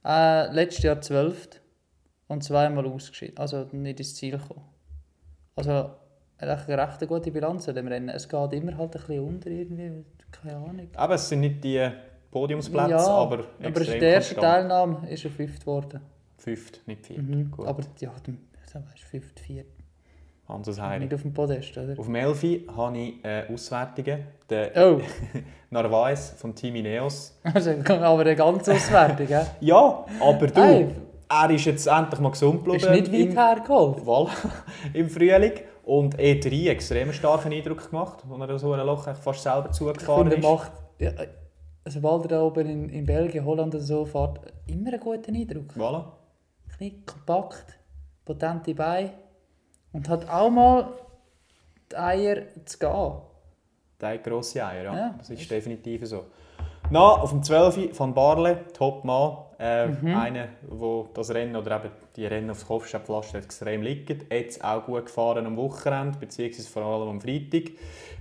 Äh, 0.06 0.52
letztes 0.54 0.84
Jahr 0.84 1.00
12. 1.00 1.62
Und 2.34 2.44
zweimal 2.44 2.86
ausgeschieden. 2.88 3.38
Also 3.38 3.68
nicht 3.72 4.00
ins 4.00 4.16
Ziel 4.16 4.38
gekommen. 4.38 4.64
Also 5.56 5.72
er 6.38 6.50
hat 6.58 6.68
eine 6.68 6.78
recht 6.78 7.08
gute 7.08 7.32
Bilanz 7.32 7.70
an 7.70 7.76
dem 7.76 7.88
Rennen. 7.88 8.10
Es 8.10 8.28
geht 8.28 8.54
immer 8.54 8.78
halt 8.78 8.96
ein 8.96 9.02
bisschen 9.02 9.20
unter 9.24 9.50
irgendwie. 9.50 10.04
Keine 10.32 10.58
Ahnung. 10.58 10.88
Aber 10.96 11.14
es 11.16 11.30
sind 11.30 11.42
nicht 11.42 11.64
die 11.64 11.88
Podiumsplätze, 12.32 12.90
ja, 12.90 12.98
aber 13.08 13.46
aber 13.60 13.68
extrem 13.68 13.94
in 13.94 14.00
der 14.00 14.14
konstant. 14.16 14.42
Teilnahme 14.42 15.10
ist 15.10 15.24
er 15.24 15.32
fünft 15.32 15.60
geworden. 15.62 16.00
Fünft, 16.38 16.88
nicht 16.88 17.06
viert. 17.06 17.22
Mhm. 17.22 17.52
Gut. 17.52 17.68
Aber 17.68 17.84
ja, 18.00 18.12
dann 18.26 18.40
weißt, 18.74 19.04
fünft, 19.04 19.40
viert. 19.40 19.68
Hanses 20.48 20.82
Heiri. 20.82 21.02
Nicht 21.06 21.14
auf 21.14 21.22
dem 21.22 21.34
Podest, 21.34 21.78
oder? 21.78 21.98
Auf 21.98 22.06
dem 22.06 22.16
Elfi 22.16 22.68
habe 22.76 22.98
ich 22.98 23.24
äh, 23.24 23.46
Auswertungen. 23.54 24.26
Der 24.50 24.72
Oh, 24.76 25.00
Narvaez 25.70 26.32
vom 26.32 26.54
Team 26.54 26.76
Ineos. 26.76 27.40
also, 27.44 27.72
aber 27.88 28.22
eine 28.22 28.36
ganz 28.36 28.68
Auswertung, 28.68 29.28
gell? 29.28 29.46
Ja, 29.62 30.06
aber 30.20 30.48
du, 30.48 30.62
Hey. 30.62 30.88
Er 31.30 31.50
ist 31.50 31.66
jetzt 31.66 31.88
endlich 31.88 32.20
mal 32.20 32.30
gesund 32.32 32.68
Ist 32.68 32.86
geblieben. 32.86 33.12
nicht 33.12 33.30
im- 33.30 33.36
weit 33.36 33.58
hergeholt. 33.58 34.00
Voilà, 34.00 34.30
im 34.94 35.10
Frühling. 35.10 35.54
Und 35.84 36.18
E3 36.18 36.70
extrem 36.70 37.12
starken 37.12 37.52
Eindruck 37.52 37.90
gemacht, 37.90 38.20
wo 38.26 38.42
er 38.42 38.58
so 38.58 38.72
ein 38.72 38.86
Loch 38.86 39.04
fast 39.16 39.44
selber 39.44 39.68
Ich 39.70 39.76
zugefahren 39.76 40.30
finde, 40.32 40.38
ist. 40.38 40.44
er 40.46 40.52
macht, 40.52 40.72
ja, 41.00 41.12
sobald 41.86 42.24
er 42.24 42.28
da 42.30 42.42
oben 42.42 42.70
in, 42.70 42.90
in 42.90 43.06
Belgien, 43.06 43.44
Holland 43.44 43.76
oder 43.76 43.84
so 43.84 44.06
fährt, 44.06 44.40
immer 44.68 44.92
einen 44.94 45.00
guten 45.02 45.36
Eindruck. 45.36 45.74
Voilà. 45.76 46.06
Knick, 46.78 47.06
kompakt, 47.06 47.66
potente 48.24 48.74
Beine 48.74 49.12
und 49.92 50.08
hat 50.08 50.30
auch 50.30 50.50
mal 50.50 50.88
die 51.92 51.98
Eier 51.98 52.44
zu 52.64 52.80
gehen. 52.80 53.14
Hat 54.02 54.24
grosse 54.24 54.66
Eier, 54.66 54.84
ja. 54.86 54.96
Ja. 54.96 55.16
Das 55.18 55.30
ist 55.30 55.52
definitiv 55.52 56.06
so. 56.08 56.26
Na, 56.94 57.00
auf 57.10 57.32
dem 57.32 57.42
12. 57.42 57.96
von 57.96 58.14
Barle, 58.14 58.66
Top-Mann. 58.72 59.38
Äh, 59.58 59.88
Mhm. 59.88 60.16
Einer, 60.16 60.48
der 60.62 61.06
das 61.16 61.34
Rennen 61.34 61.56
oder 61.56 61.78
eben 61.78 61.92
die 62.16 62.28
Rennen 62.28 62.52
aufs 62.52 62.68
Kopfsteinpflaster 62.68 63.40
extrem 63.40 63.82
liegt. 63.82 64.32
Jetzt 64.32 64.64
auch 64.64 64.86
gut 64.86 65.08
gefahren 65.08 65.48
am 65.48 65.58
Wochenende, 65.58 66.20
beziehungsweise 66.20 66.70
vor 66.70 66.84
allem 66.84 67.10
am 67.10 67.20
Freitag. 67.20 67.72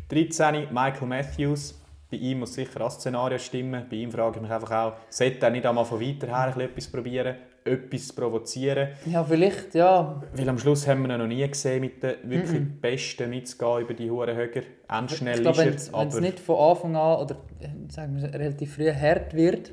13. 0.09 0.69
Michael 0.73 1.07
Matthews. 1.07 1.79
Bei 2.11 2.17
ihm 2.17 2.39
muss 2.39 2.55
sicher 2.55 2.79
das 2.79 2.95
Szenario 2.95 3.37
stimmen. 3.37 3.85
Bei 3.91 3.97
ihm 3.97 4.11
frage 4.11 4.37
ich 4.37 4.43
mich 4.43 4.51
einfach 4.51 4.71
auch, 4.71 4.93
sollte 5.11 5.45
er 5.45 5.51
nicht 5.51 5.67
einmal 5.67 5.85
von 5.85 6.01
weiter 6.01 6.29
her 6.29 6.57
etwas 6.57 6.91
probieren, 6.91 7.37
etwas 7.65 8.13
provozieren? 8.13 8.89
Ja, 9.07 9.23
vielleicht, 9.25 9.75
ja. 9.75 10.23
Weil 10.35 10.49
am 10.49 10.59
Schluss 10.59 10.87
haben 10.87 11.07
wir 11.07 11.15
ihn 11.15 11.19
noch 11.19 11.27
nie 11.27 11.47
gesehen, 11.47 11.81
mit 11.81 12.03
den 12.03 12.17
wirklich 12.25 12.81
Besten 12.81 13.31
mitzugehen 13.31 13.83
über 13.83 13.95
die 13.95 14.11
hohen 14.11 14.35
Höger. 14.35 14.63
Endschnell 14.89 15.37
ich 15.37 15.43
glaube, 15.43 15.59
wenn 15.59 15.69
ist 15.69 15.93
es 15.95 16.15
er, 16.15 16.21
nicht 16.21 16.41
von 16.41 16.57
Anfang 16.57 16.97
an 16.97 17.21
oder 17.21 17.37
äh, 17.61 17.69
sagen 17.91 18.17
wir, 18.21 18.33
relativ 18.33 18.75
früh 18.75 18.93
hart 18.93 19.35
wird 19.35 19.73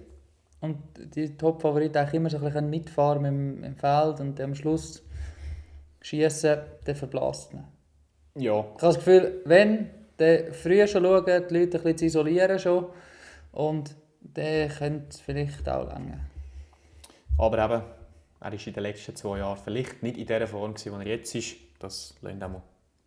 und 0.61 0.77
die 1.15 1.35
Top-Favoriten 1.37 1.97
eigentlich 1.97 2.13
immer 2.15 2.29
so 2.29 2.37
ein 2.37 2.43
bisschen 2.43 2.69
mitfahren 2.69 3.25
im, 3.25 3.63
im 3.63 3.75
Feld 3.75 4.19
und 4.19 4.39
am 4.39 4.55
Schluss 4.55 5.03
schießen, 6.01 6.57
dann 6.85 6.95
verblasst 6.95 7.53
man. 7.53 7.65
ja, 8.35 8.59
Ich 8.59 8.83
habe 8.83 8.93
das 8.93 8.95
Gefühl, 8.97 9.41
wenn, 9.45 9.89
dann 10.17 10.53
früh 10.53 10.85
schon 10.87 11.03
schauen, 11.03 11.25
die 11.25 11.53
Leute 11.53 11.77
ein 11.77 11.83
bisschen 11.83 11.97
zu 11.97 12.05
isolieren 12.05 12.59
schon 12.59 12.85
und 13.51 13.95
dann 14.21 14.69
könnte 14.69 15.07
es 15.09 15.21
vielleicht 15.21 15.67
auch 15.67 15.87
länger. 15.87 16.19
Aber 17.39 17.57
eben, 17.65 17.81
er 18.41 18.51
war 18.51 18.53
in 18.67 18.73
den 18.73 18.83
letzten 18.83 19.15
zwei 19.15 19.39
Jahren 19.39 19.57
vielleicht 19.63 20.03
nicht 20.03 20.17
in 20.17 20.25
der 20.27 20.47
Form, 20.47 20.73
gewesen, 20.73 20.99
wie 20.99 21.03
er 21.09 21.15
jetzt 21.17 21.33
ist. 21.35 21.55
Das 21.79 22.15
auch 22.23 22.31
mal 22.49 22.61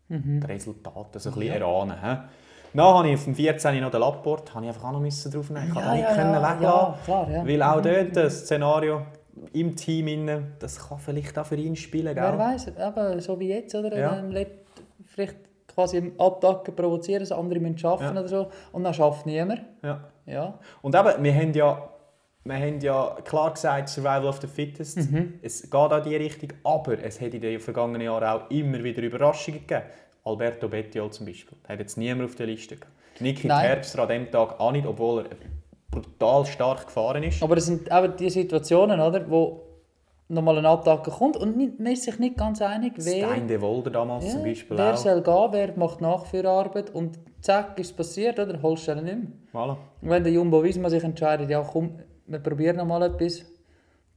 Mhm. 0.08 0.40
die 0.40 0.46
Resultate 0.46 1.18
so 1.20 1.30
ein 1.30 1.34
bisschen 1.36 1.54
erahnen. 1.54 1.96
He? 2.02 2.16
Dann 2.74 2.86
habe 2.86 3.08
ich 3.08 3.14
auf 3.14 3.24
dem 3.24 3.34
14. 3.34 3.80
noch 3.80 3.90
den 3.90 4.00
Lapport, 4.00 4.54
habe 4.54 4.64
ich 4.66 4.70
einfach 4.72 4.84
auch 4.88 4.92
noch 4.92 5.00
müssen 5.00 5.30
drauf 5.32 5.48
nehmen. 5.50 5.68
Ich 5.68 5.74
Ja, 5.74 5.92
nicht 5.94 6.02
ja, 6.02 6.14
können 6.14 6.34
ja, 6.34 6.54
weglassen. 6.54 6.62
ja, 6.62 6.98
klar, 7.04 7.30
ja. 7.30 7.46
Weil 7.46 7.62
auch 7.62 7.80
dort 7.82 8.16
das 8.16 8.40
Szenario 8.40 9.02
im 9.52 9.74
Team, 9.76 10.08
innen, 10.08 10.52
das 10.58 10.88
kann 10.88 10.98
vielleicht 10.98 11.38
auch 11.38 11.46
für 11.46 11.56
ihn 11.56 11.76
spielen. 11.76 12.14
Wer 12.14 12.30
Gell? 12.30 12.38
weiß, 12.38 12.76
aber 12.78 13.20
so 13.20 13.38
wie 13.40 13.48
jetzt, 13.48 13.74
oder? 13.74 13.96
Ja. 13.98 14.22
Vielleicht 15.06 15.36
quasi 15.68 15.98
im 15.98 16.12
Attacken 16.20 16.74
provozieren, 16.76 17.20
dass 17.20 17.32
andere 17.32 17.58
müssen 17.60 17.86
arbeiten 17.86 18.14
Ja. 18.14 18.20
oder 18.20 18.28
so. 18.28 18.48
Und 18.72 18.84
dann 18.84 18.92
schafft 18.94 19.24
niemand. 19.26 19.62
Ja. 19.82 20.04
Ja. 20.26 20.58
Und 20.82 20.94
eben, 20.94 21.24
wir 21.24 21.34
haben 21.34 21.52
ja, 21.54 21.88
wir 22.44 22.54
haben 22.56 22.80
ja 22.80 23.16
klar 23.24 23.52
gesagt, 23.52 23.88
Survival 23.88 24.26
of 24.26 24.40
the 24.40 24.46
Fittest. 24.46 24.96
Mhm. 24.96 25.34
Es 25.42 25.62
geht 25.62 25.74
auch 25.74 25.96
in 25.98 26.10
die 26.10 26.16
Richtung, 26.16 26.50
aber 26.64 26.98
es 27.02 27.20
hat 27.20 27.34
in 27.34 27.40
den 27.40 27.60
vergangenen 27.60 28.02
Jahren 28.02 28.24
auch 28.24 28.50
immer 28.50 28.82
wieder 28.82 29.02
Überraschungen 29.02 29.60
gegeben. 29.60 29.86
Alberto 30.24 30.68
Bettiol 30.68 31.10
zum 31.10 31.26
Beispiel, 31.26 31.56
hat 31.68 31.78
jetzt 31.78 31.96
niemand 31.98 32.30
auf 32.30 32.36
der 32.36 32.46
Liste 32.46 32.76
gehabt. 32.76 32.92
Niki. 33.20 33.48
Terpstra 33.48 34.02
an 34.02 34.08
dem 34.08 34.30
Tag 34.30 34.58
auch 34.58 34.72
nicht, 34.72 34.86
obwohl 34.86 35.26
er 35.26 35.36
brutal 35.90 36.46
stark 36.46 36.86
gefahren 36.86 37.22
ist. 37.22 37.42
Aber 37.42 37.54
das 37.54 37.66
sind 37.66 37.90
eben 37.90 38.16
die 38.16 38.30
Situationen, 38.30 39.00
oder, 39.00 39.28
wo 39.28 39.62
nochmal 40.28 40.58
eine 40.58 40.68
Attacke 40.68 41.10
kommt 41.10 41.36
und 41.36 41.56
nicht, 41.56 41.78
man 41.78 41.92
ist 41.92 42.04
sich 42.04 42.18
nicht 42.18 42.36
ganz 42.36 42.62
einig, 42.62 42.94
wer, 42.96 43.28
Stein 43.28 43.46
de 43.46 43.60
Wolder 43.60 43.90
damals 43.90 44.24
ja, 44.24 44.30
zum 44.30 44.42
Beispiel 44.42 44.78
wer 44.78 44.94
auch. 44.94 44.96
soll 44.96 45.20
gehen, 45.22 45.48
wer 45.50 45.76
macht 45.76 46.00
Nachführarbeit 46.00 46.90
und 46.94 47.18
zack, 47.40 47.78
ist 47.78 47.90
es 47.90 47.92
passiert, 47.92 48.38
oder? 48.38 48.60
Holst 48.62 48.88
du 48.88 48.92
ihn 48.92 49.04
nicht 49.04 49.18
mehr. 49.18 49.26
Voilà. 49.52 49.76
Und 50.00 50.08
wenn 50.08 50.24
der 50.24 50.32
Jumbo 50.32 50.62
Visma 50.62 50.88
sich 50.88 51.04
entscheidet, 51.04 51.50
ja 51.50 51.60
komm, 51.62 51.98
wir 52.32 52.38
probieren 52.40 52.76
noch 52.76 52.86
mal 52.86 53.02
etwas, 53.02 53.44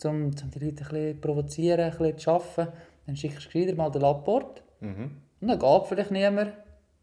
um, 0.04 0.26
um 0.26 0.32
die 0.32 0.60
Leute 0.60 0.66
ein 0.66 0.76
bisschen 0.76 1.16
zu 1.16 1.22
provozieren, 1.22 1.80
ein 1.82 1.92
bisschen 1.92 2.18
zu 2.18 2.32
arbeiten, 2.32 2.68
dann 3.06 3.16
schickst 3.16 3.46
du 3.46 3.50
gescheiter 3.52 3.76
mal 3.76 3.90
den 3.92 4.02
Lapport 4.02 4.62
Mhm. 4.82 5.12
und 5.42 5.48
dann 5.48 5.58
geht 5.60 5.88
vielleicht 5.88 6.12
niemand. 6.12 6.54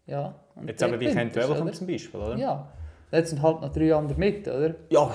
Ja, 0.06 0.34
Jetzt 0.66 0.82
aber 0.82 1.00
Welcome 1.00 1.60
oder? 1.62 1.72
zum 1.72 1.86
Beispiel, 1.86 2.20
oder? 2.20 2.36
Ja, 2.36 2.72
jetzt 3.12 3.30
sind 3.30 3.40
halt 3.40 3.60
noch 3.60 3.72
drei 3.72 3.94
andere 3.94 4.18
mit, 4.18 4.46
oder? 4.48 4.74
ja. 4.90 5.10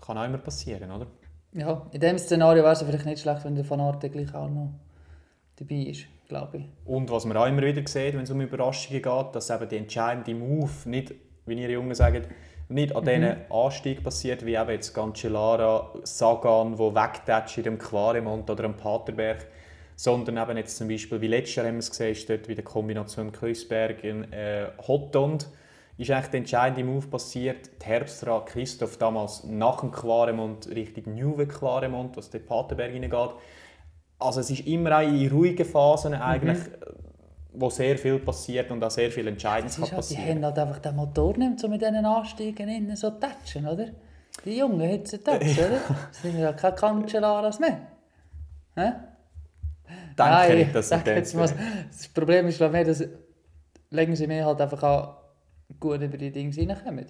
Kann 0.00 0.18
auch 0.18 0.24
immer 0.24 0.38
passieren, 0.38 0.90
oder? 0.90 1.06
Ja, 1.52 1.86
in 1.90 2.00
dem 2.00 2.16
Szenario 2.18 2.62
wäre 2.62 2.74
es 2.74 2.82
vielleicht 2.82 3.06
nicht 3.06 3.20
schlecht, 3.22 3.44
wenn 3.44 3.54
der 3.56 3.68
Van 3.68 3.80
Arte 3.80 4.08
gleich 4.10 4.32
auch 4.34 4.48
noch 4.48 4.74
dabei 5.56 5.74
ist, 5.76 6.06
glaube 6.28 6.58
ich. 6.58 6.64
Und 6.84 7.10
was 7.10 7.24
man 7.24 7.36
auch 7.36 7.46
immer 7.46 7.62
wieder 7.62 7.80
sieht, 7.86 8.14
wenn 8.14 8.20
es 8.22 8.30
um 8.30 8.40
Überraschungen 8.40 9.02
geht, 9.02 9.34
dass 9.34 9.50
eben 9.50 9.68
die 9.68 9.76
entscheidende 9.78 10.34
Move 10.34 10.70
nicht, 10.84 11.14
wie 11.46 11.54
ihr 11.60 11.70
Jungen 11.70 11.94
sagt, 11.94 12.28
nicht 12.68 12.94
an 12.96 13.04
diesen 13.04 13.36
Anstieg 13.50 14.02
passiert, 14.02 14.44
wie 14.44 14.54
eben 14.54 14.70
jetzt 14.70 14.92
Cancellara, 14.92 15.92
Sagan, 16.02 16.78
wo 16.78 16.94
wegtätscht 16.94 17.58
in 17.58 17.64
dem 17.64 17.78
Quaremont 17.78 18.48
oder 18.50 18.64
am 18.64 18.76
Paterberg, 18.76 19.46
sondern 19.94 20.36
eben 20.36 20.58
jetzt 20.58 20.76
zum 20.76 20.88
Beispiel, 20.88 21.20
wie 21.20 21.28
letztes 21.28 21.56
Jahr 21.56 21.66
haben 21.66 21.74
wir 21.74 21.80
es 21.80 21.90
gesehen, 21.90 22.12
ist 22.12 22.28
dort 22.28 22.48
wie 22.48 22.54
die 22.54 22.62
Kombination 22.62 23.32
Kreuzberg 23.32 24.02
in 24.04 24.30
äh, 24.32 24.66
Hotond, 24.86 25.48
ist 25.96 26.10
eigentlich 26.10 26.26
der 26.26 26.38
entscheidende 26.40 26.84
Move 26.84 27.06
passiert. 27.06 27.70
Die 27.80 27.86
Herbstra 27.86 28.40
Christoph 28.40 28.98
damals 28.98 29.44
nach 29.44 29.80
dem 29.80 29.90
Quaremont 29.90 30.68
Richtung 30.68 31.14
Nieuwe 31.14 31.46
Quaremont, 31.46 32.16
was 32.16 32.30
dort 32.30 32.46
Paterberg 32.46 32.92
hineingeht. 32.92 33.30
Also 34.18 34.40
es 34.40 34.50
ist 34.50 34.66
immer 34.66 34.98
auch 34.98 35.02
in 35.02 35.30
ruhigen 35.30 35.64
Phasen 35.64 36.14
eigentlich, 36.14 36.58
wo 37.58 37.70
sehr 37.70 37.98
viel 37.98 38.18
passiert 38.18 38.70
und 38.70 38.82
auch 38.82 38.90
sehr 38.90 39.10
viel 39.10 39.26
Entscheidendes 39.26 39.74
ist 39.74 39.80
halt, 39.80 39.92
die 39.92 39.96
passieren. 39.96 40.28
haben 40.28 40.44
halt 40.44 40.58
einfach 40.58 40.78
den 40.78 40.96
Motor 40.96 41.36
nicht 41.36 41.60
so 41.60 41.68
mit 41.68 41.80
diesen 41.80 42.04
Anstiegen 42.04 42.68
innen 42.68 42.96
so 42.96 43.10
tätschen, 43.10 43.66
oder? 43.66 43.86
Die 44.44 44.58
Jungen 44.58 45.04
sie 45.04 45.18
tätschen, 45.18 45.64
oder? 45.64 45.80
Das 46.08 46.22
sind 46.22 46.38
ja 46.38 46.52
keine 46.52 46.74
Cancellaras 46.74 47.58
mehr. 47.58 47.78
Hä? 48.74 48.92
Denke 49.86 50.14
Nein, 50.18 50.70
dass 50.72 50.90
jetzt 50.90 51.06
das 51.06 51.34
mal, 51.34 51.48
das 51.88 52.08
Problem 52.08 52.46
ist, 52.48 52.60
ich, 52.60 52.86
dass 52.86 53.04
legen 53.90 54.16
sie 54.16 54.26
mir 54.26 54.44
halt 54.44 54.60
einfach 54.60 54.82
auch 54.82 55.16
gut 55.80 56.00
über 56.00 56.16
die 56.16 56.32
Dinge 56.32 56.56
reinkommen. 56.56 57.06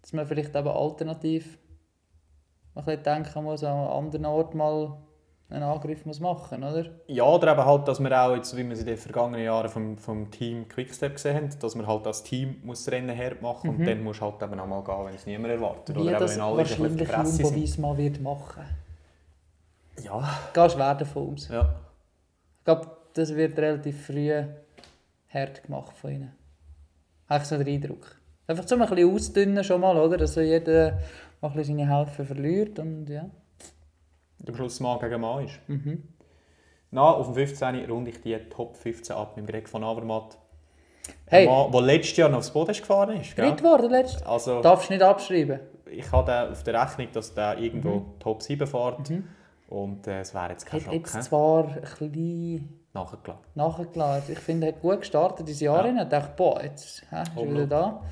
Dass 0.00 0.12
man 0.12 0.26
vielleicht 0.26 0.54
eben 0.54 0.68
alternativ 0.68 1.58
ein 2.74 2.84
bisschen 2.84 3.02
denken 3.02 3.44
muss, 3.44 3.64
an 3.64 3.76
einem 3.76 3.90
anderen 3.90 4.26
Ort 4.26 4.54
mal 4.54 4.96
einen 5.50 5.62
Angriff 5.62 6.04
muss 6.04 6.20
machen 6.20 6.62
oder? 6.62 6.84
Ja, 7.06 7.24
oder 7.24 7.52
eben 7.52 7.64
halt, 7.64 7.88
dass 7.88 8.00
wir 8.00 8.22
auch, 8.22 8.36
jetzt, 8.36 8.54
wie 8.56 8.64
wir 8.64 8.72
es 8.72 8.80
in 8.80 8.86
den 8.86 8.98
vergangenen 8.98 9.44
Jahren 9.44 9.68
vom, 9.68 9.96
vom 9.96 10.30
Team 10.30 10.68
Quickstep 10.68 11.14
gesehen 11.14 11.36
haben, 11.36 11.48
dass 11.58 11.74
man 11.74 11.86
halt 11.86 12.06
als 12.06 12.22
Team 12.22 12.56
muss 12.62 12.84
das 12.84 12.92
Rennen 12.92 13.16
hart 13.16 13.40
machen 13.40 13.70
und 13.70 13.86
dann 13.86 14.02
musst 14.02 14.20
du 14.20 14.26
halt 14.26 14.42
eben 14.42 14.60
auch 14.60 14.66
mal 14.66 14.84
gehen, 14.84 15.06
wenn 15.06 15.14
es 15.14 15.26
niemand 15.26 15.54
erwartet. 15.54 15.96
Wie 15.96 16.00
oder 16.00 16.10
eben, 16.10 16.20
das 16.20 16.34
wenn 16.34 16.42
alle 16.42 16.64
der 16.64 16.78
wahrscheinlich 16.78 17.38
Jumbo. 17.38 17.54
Visma 17.54 17.96
wird 17.96 18.20
machen. 18.20 18.62
Ja, 20.02 20.38
Gehst 20.52 20.74
schwer 20.74 20.94
davon 20.94 21.34
aus. 21.34 21.48
ja. 21.48 21.74
Ich 22.58 22.64
glaube, 22.64 22.90
das 23.14 23.34
wird 23.34 23.58
relativ 23.58 24.06
früh 24.06 24.30
hart 25.32 25.62
gemacht 25.64 25.96
von 25.96 26.10
ihnen. 26.12 26.32
Habe 27.28 27.42
ich 27.42 27.48
so 27.48 27.56
den 27.56 27.68
Eindruck. 27.68 28.16
Einfach 28.46 28.68
so 28.68 28.76
ein 28.76 28.86
bisschen 28.86 29.14
ausdünnen 29.14 29.64
schon 29.64 29.80
mal, 29.80 29.96
oder? 29.96 30.18
Dass 30.18 30.34
so 30.34 30.40
jeder 30.42 30.98
mal 31.40 31.48
ein 31.48 31.54
bisschen 31.54 31.78
seine 31.78 31.96
Hälfte 31.96 32.24
verliert 32.24 32.78
und 32.78 33.08
ja. 33.08 33.24
Am 34.46 34.54
Schluss 34.54 34.80
Mann 34.80 34.98
gegen 35.00 35.20
Mann 35.20 35.44
ist. 35.44 35.58
Mhm. 35.66 36.02
Na, 36.90 37.02
auf 37.02 37.26
dem 37.26 37.34
15. 37.34 37.84
runde 37.90 38.10
ich 38.10 38.20
die 38.20 38.36
Top 38.48 38.76
15 38.76 39.14
ab 39.14 39.36
mit 39.36 39.46
Greg 39.46 39.68
von 39.68 39.84
Avermaet. 39.84 40.38
Hey, 41.26 41.46
Ein 41.46 41.52
Mann, 41.54 41.72
der 41.72 41.80
letztes 41.82 42.16
Jahr 42.16 42.28
noch 42.28 42.38
aufs 42.38 42.50
Boden 42.50 42.72
gefahren 42.72 43.20
ist. 43.20 43.36
Dritt 43.36 43.58
geworden 43.58 43.90
letztes. 43.90 44.22
Also, 44.22 44.60
Darfst 44.62 44.88
du 44.88 44.94
nicht 44.94 45.02
abschreiben. 45.02 45.60
ich 45.90 46.10
habe 46.12 46.50
auf 46.50 46.62
der 46.62 46.82
Rechnung, 46.82 47.08
dass 47.12 47.34
der 47.34 47.58
irgendwo 47.58 47.90
Mhm. 47.90 48.18
Top 48.20 48.42
7 48.42 48.66
fährt. 48.66 49.10
Und 49.68 50.06
äh, 50.06 50.20
es 50.20 50.32
wäre 50.34 50.50
jetzt 50.50 50.64
kein 50.64 50.80
Schock. 50.80 50.92
jetzt 50.94 51.22
zwar 51.24 51.64
ein 51.68 51.82
bisschen 51.82 52.80
Nachgelassen. 52.94 53.42
nachgeladen. 53.54 54.32
Ich 54.32 54.38
finde, 54.38 54.66
er 54.68 54.72
hat 54.72 54.80
gut 54.80 55.00
gestartet 55.00 55.46
ins 55.48 55.60
Jahr 55.60 55.86
Ja. 55.86 56.02
Ich 56.02 56.08
dachte, 56.08 56.32
boah, 56.36 56.62
jetzt 56.62 57.02
hä, 57.10 57.22
ist 57.22 57.30
er 57.36 57.50
wieder 57.50 57.66
da. 57.66 58.02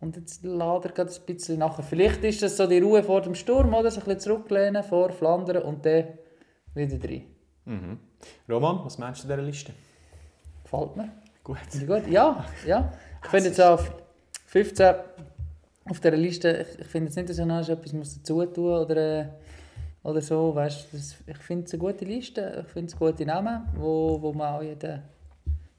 Und 0.00 0.16
jetzt 0.16 0.42
lädt 0.42 0.84
er 0.84 0.92
gerade 0.92 1.10
ein 1.10 1.26
bisschen 1.26 1.58
nachher. 1.58 1.82
Vielleicht 1.82 2.24
ist 2.24 2.42
das 2.42 2.56
so 2.56 2.66
die 2.66 2.78
Ruhe 2.78 3.02
vor 3.02 3.20
dem 3.20 3.34
Sturm, 3.34 3.74
oder? 3.74 3.90
So 3.90 4.00
ein 4.00 4.06
bisschen 4.06 4.20
zurücklehnen 4.20 4.82
vor 4.82 5.10
Flandern 5.10 5.62
und 5.62 5.84
dann 5.84 6.04
wieder 6.74 7.08
rein. 7.08 7.24
Mhm. 7.66 7.98
Roman, 8.48 8.84
was 8.84 8.96
meinst 8.98 9.24
du 9.24 9.28
dieser 9.28 9.42
Liste? 9.42 9.72
Gefällt 10.64 10.96
mir. 10.96 11.10
Gut. 11.44 11.58
Ich 11.74 11.86
gut. 11.86 12.06
Ja, 12.08 12.46
ja. 12.66 12.92
Ich 13.22 13.28
finde 13.28 13.48
jetzt 13.48 13.60
auf 13.60 13.92
15 14.46 14.94
auf 15.84 16.00
dieser 16.00 16.16
Liste, 16.16 16.66
ich, 16.68 16.80
ich 16.80 16.86
finde 16.86 17.08
jetzt 17.08 17.16
nicht, 17.16 17.28
dass 17.28 17.38
ich 17.38 17.44
noch 17.44 17.68
etwas 17.68 17.92
muss 17.92 18.14
dazu 18.16 18.44
tun 18.46 18.72
oder, 18.72 18.96
äh, 18.96 19.26
oder 20.02 20.20
so. 20.20 20.54
Weißt, 20.54 20.88
das, 20.92 21.16
ich 21.26 21.38
finde 21.38 21.66
es 21.66 21.72
eine 21.72 21.80
gute 21.80 22.04
Liste, 22.04 22.64
ich 22.64 22.72
finde 22.72 22.92
es 22.92 22.98
gute 22.98 23.26
Namen, 23.26 23.68
wo, 23.74 24.20
wo 24.20 24.32
man 24.32 24.54
auch 24.54 24.62
jeden, 24.62 25.02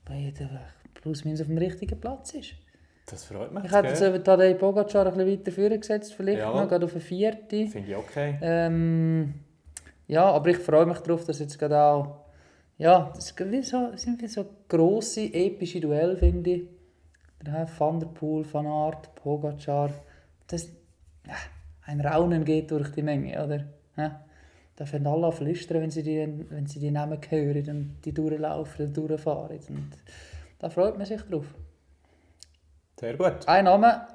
bei 0.06 0.16
jedem 0.18 0.50
plus 0.94 1.24
minus 1.24 1.42
auf 1.42 1.48
dem 1.48 1.58
richtigen 1.58 2.00
Platz 2.00 2.34
ist. 2.34 2.54
Das 3.12 3.26
freut 3.26 3.52
mich. 3.52 3.66
Ich 3.66 3.72
hätte 3.72 3.90
jetzt 3.90 4.02
eben 4.02 4.24
Tadej 4.24 4.56
Pogacar 4.56 5.08
ein 5.08 5.14
bisschen 5.18 5.40
weiter 5.40 5.52
vorne 5.52 5.80
gesetzt, 5.80 6.14
vielleicht 6.14 6.40
Jawohl. 6.40 6.62
noch, 6.62 6.70
gerade 6.70 6.86
auf 6.86 6.94
eine 6.94 7.02
vierte. 7.02 7.68
Finde 7.68 7.92
ich 7.92 7.96
okay. 7.96 8.40
Ähm, 8.42 9.34
ja, 10.08 10.24
aber 10.32 10.50
ich 10.50 10.58
freue 10.58 10.86
mich 10.86 11.00
darauf, 11.00 11.26
dass 11.26 11.40
jetzt 11.40 11.60
gerade 11.60 11.78
auch. 11.78 12.22
Ja, 12.78 13.12
das 13.14 13.36
so, 13.70 13.92
sind 13.96 14.22
wie 14.22 14.28
so 14.28 14.46
grosse, 14.68 15.26
epische 15.26 15.82
Duelle, 15.82 16.16
finde 16.16 16.50
ich. 16.50 16.64
Der 17.46 17.68
Van 17.78 18.00
der 18.00 18.08
Poel, 18.08 18.46
Van 18.50 18.66
Aert, 18.66 19.14
Pogacar. 19.16 19.90
Das, 20.48 20.70
ja, 21.28 21.36
ein 21.86 22.00
Raunen 22.00 22.46
geht 22.46 22.72
durch 22.72 22.92
die 22.94 23.04
Menge, 23.04 23.44
oder? 23.44 23.66
Ja, 23.98 24.24
da 24.78 24.86
fangen 24.86 25.08
alle 25.08 25.32
flüstern, 25.34 25.82
wenn 25.82 25.92
sie 25.92 26.04
die, 26.04 26.46
wenn 26.50 26.66
sie 26.66 26.80
die 26.80 26.92
Namen 26.92 27.20
hören 27.30 27.70
und 27.70 28.02
die 28.06 28.14
durchlaufen 28.14 28.86
und 28.88 28.98
durchfahren. 28.98 29.60
Und 29.68 29.92
da 30.60 30.70
freut 30.70 30.98
man 30.98 31.06
sich 31.06 31.22
drauf. 31.24 31.54
Sehr 33.02 33.16
gut. 33.18 33.48
Ein 33.48 33.66
Name 33.66 34.08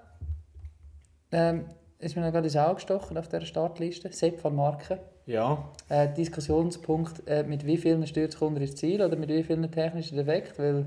ähm, 1.33 1.65
ist 1.99 2.15
mir 2.15 2.23
noch 2.23 2.31
gerade 2.31 2.47
ins 2.47 2.57
Auge 2.57 2.77
gestochen 2.77 3.19
auf 3.19 3.27
dieser 3.27 3.45
Startliste. 3.45 4.13
Sepp 4.13 4.43
van 4.45 4.55
Marken. 4.55 4.99
Ja, 5.27 5.59
Äh, 5.89 6.15
Diskussionspunkt, 6.15 7.27
äh, 7.27 7.43
mit 7.43 7.67
wie 7.67 7.79
vielen 7.79 8.07
Stürzen 8.07 8.39
kommt 8.39 8.59
er 8.59 8.63
ins 8.63 8.77
Ziel 8.77 9.03
oder 9.03 9.17
mit 9.17 9.29
wie 9.29 9.43
vielen 9.43 9.69
technischen 9.73 10.17
Defekten, 10.17 10.65
weil 10.65 10.87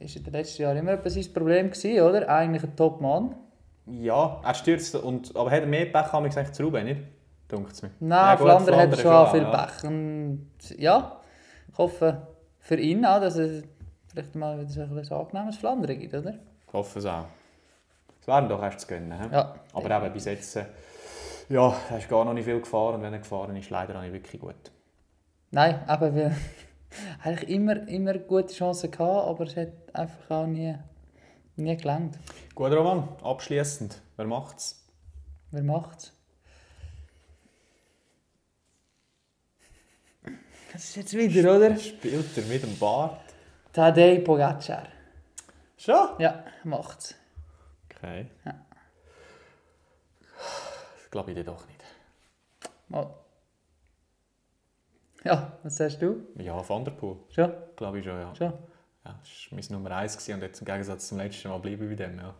ist 0.00 0.16
in 0.16 0.22
den 0.24 0.34
letzten 0.34 0.62
Jahren 0.62 0.76
immer 0.76 0.92
etwas 0.92 1.14
sein 1.14 1.32
Problem 1.32 1.70
gewesen, 1.70 2.02
oder? 2.02 2.28
Eigentlich 2.28 2.62
ein 2.62 2.76
Top-Mann. 2.76 3.34
Ja, 3.86 4.42
er 4.44 4.54
stürzt, 4.54 4.94
und, 4.94 5.34
aber 5.34 5.50
hat 5.50 5.60
er 5.62 5.66
mehr 5.66 5.86
Pech 5.86 6.12
haben 6.12 6.24
gesagt 6.26 6.54
zu 6.54 6.64
Ruben, 6.64 6.84
nicht? 6.84 7.00
Dunkt 7.48 7.72
es 7.72 7.80
mir. 7.80 7.90
Nein, 8.00 8.10
Ja, 8.10 8.34
gut, 8.34 8.42
Flandern 8.42 8.76
hat 8.80 8.98
schon 8.98 9.10
schon, 9.10 9.30
viel 9.30 9.42
ja. 9.42 9.66
Pech. 9.66 9.84
Und 9.84 10.46
ja, 10.76 11.20
ich 11.72 11.78
hoffe 11.78 12.26
für 12.58 12.76
ihn 12.76 13.06
auch, 13.06 13.20
dass 13.22 13.36
es 13.36 13.64
vielleicht 14.08 14.34
mal 14.34 14.58
wieder 14.60 14.68
so 14.68 14.82
ein 14.82 15.20
angenehmes 15.20 15.56
Flandern 15.56 15.98
gibt, 15.98 16.12
oder? 16.12 16.34
Hoffe 16.72 16.98
es 16.98 17.06
auch. 17.06 17.26
Es 18.20 18.26
wären 18.26 18.48
doch 18.48 18.62
erst 18.62 18.80
zu 18.80 18.86
gönnen. 18.88 19.12
he? 19.12 19.34
Ja. 19.34 19.54
Aber 19.72 20.04
eben 20.04 20.12
bis 20.12 20.26
jetzt, 20.26 20.56
äh, 20.56 20.66
ja, 21.48 21.74
ist 21.96 22.08
gar 22.08 22.24
noch 22.24 22.34
nicht 22.34 22.44
viel 22.44 22.60
gefahren 22.60 22.96
und 22.96 23.02
wenn 23.02 23.12
er 23.12 23.20
gefahren 23.20 23.56
ist, 23.56 23.70
leider 23.70 23.96
auch 23.96 24.02
nicht 24.02 24.12
wirklich 24.12 24.40
gut. 24.40 24.70
Nein, 25.50 25.80
aber 25.86 26.14
wir 26.14 26.36
eigentlich 27.22 27.48
immer, 27.48 27.88
immer 27.88 28.14
gute 28.18 28.52
Chancen 28.52 28.90
gehabt, 28.90 29.28
aber 29.28 29.44
es 29.44 29.56
hat 29.56 29.72
einfach 29.94 30.30
auch 30.30 30.46
nie, 30.46 30.74
nie 31.56 31.76
gelangt. 31.76 32.18
Gut, 32.54 32.72
Roman, 32.72 33.08
abschließend, 33.22 34.00
wer 34.16 34.26
macht's? 34.26 34.84
Wer 35.50 35.62
macht's? 35.62 36.12
Das 40.72 40.84
ist 40.84 40.96
jetzt 40.96 41.14
wieder, 41.14 41.56
oder? 41.56 41.76
Spielt 41.78 42.36
er 42.36 42.44
mit 42.44 42.62
dem 42.62 42.78
Bart? 42.78 43.20
Tadej 43.72 44.20
Pogacar. 44.20 44.82
Schon? 45.78 46.08
Ja, 46.18 46.44
macht's. 46.64 47.14
Okay. 47.84 48.26
Ja. 48.44 48.54
Das 51.00 51.10
glaube 51.10 51.30
ich 51.30 51.36
dir 51.36 51.44
doch 51.44 51.66
nicht. 51.66 51.84
Mal. 52.88 53.14
Ja, 55.24 55.58
was 55.62 55.76
sagst 55.76 56.02
du? 56.02 56.26
Ja, 56.36 56.68
Van 56.68 56.84
der 56.84 56.92
Poel, 56.92 57.16
Schon? 57.30 57.52
glaube 57.76 57.98
ich 57.98 58.04
schon, 58.04 58.20
ja. 58.20 58.34
Schon? 58.34 58.52
ja 59.04 59.18
das 59.20 59.50
war 59.50 59.58
mein 59.58 59.64
Nummer 59.70 59.96
1 59.96 60.16
gewesen 60.16 60.34
und 60.34 60.42
jetzt 60.42 60.60
im 60.60 60.66
Gegensatz 60.66 61.08
zum 61.08 61.18
letzten 61.18 61.48
Mal 61.48 61.58
bleibe 61.58 61.84
ich 61.84 61.90
bei 61.90 62.06
dem, 62.06 62.18
ja. 62.18 62.34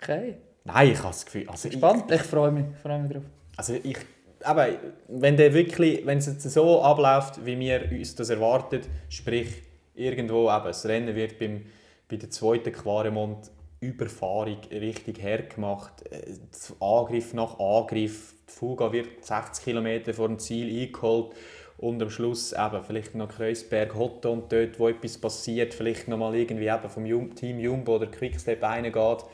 Okay. 0.00 0.36
Nein, 0.64 0.90
ich 0.90 0.98
habe 0.98 1.08
das 1.08 1.24
Gefühl, 1.24 1.48
also 1.48 1.68
ich, 1.68 1.74
Spannend. 1.74 2.10
Ich 2.10 2.22
freue 2.22 2.50
mich, 2.50 2.64
freue 2.82 2.98
mich 3.00 3.12
drauf. 3.12 3.24
Also 3.56 3.74
ich, 3.74 3.98
aber 4.42 4.68
wenn 5.08 5.36
der 5.36 5.52
wirklich, 5.52 6.04
wenn 6.06 6.18
es 6.18 6.26
jetzt 6.26 6.42
so 6.50 6.82
abläuft, 6.82 7.44
wie 7.44 7.58
wir 7.58 7.90
uns 7.90 8.14
das 8.14 8.30
erwarten, 8.30 8.80
sprich 9.08 9.62
irgendwo 9.94 10.50
eben, 10.50 10.64
das 10.64 10.86
Rennen 10.86 11.14
wird 11.14 11.38
beim, 11.38 11.66
bei 12.08 12.16
der 12.16 12.30
zweiten 12.30 12.72
Quaremont 12.72 13.50
Überfahrung 13.80 14.58
richtig 14.70 15.22
hergemacht, 15.22 16.06
äh, 16.10 16.34
Angriff 16.80 17.34
nach 17.34 17.58
Angriff, 17.58 18.34
die 18.48 18.52
Fuga 18.52 18.92
wird 18.92 19.24
60 19.24 19.64
km 19.64 20.12
vor 20.12 20.28
dem 20.28 20.38
Ziel 20.38 20.82
eingeholt 20.82 21.34
und 21.78 22.00
am 22.00 22.10
Schluss 22.10 22.52
eben 22.52 22.82
vielleicht 22.82 23.14
noch 23.14 23.28
Kreuzberg, 23.28 23.94
Hotto 23.94 24.32
und 24.32 24.52
dort, 24.52 24.78
wo 24.78 24.88
etwas 24.88 25.18
passiert, 25.18 25.74
vielleicht 25.74 26.08
noch 26.08 26.18
mal 26.18 26.34
irgendwie 26.34 26.68
eben 26.68 26.88
vom 26.88 27.04
Jum 27.04 27.34
Team 27.34 27.58
Jumbo 27.58 27.96
oder 27.96 28.06
Quickstep 28.06 28.62
reingeht 28.62 29.24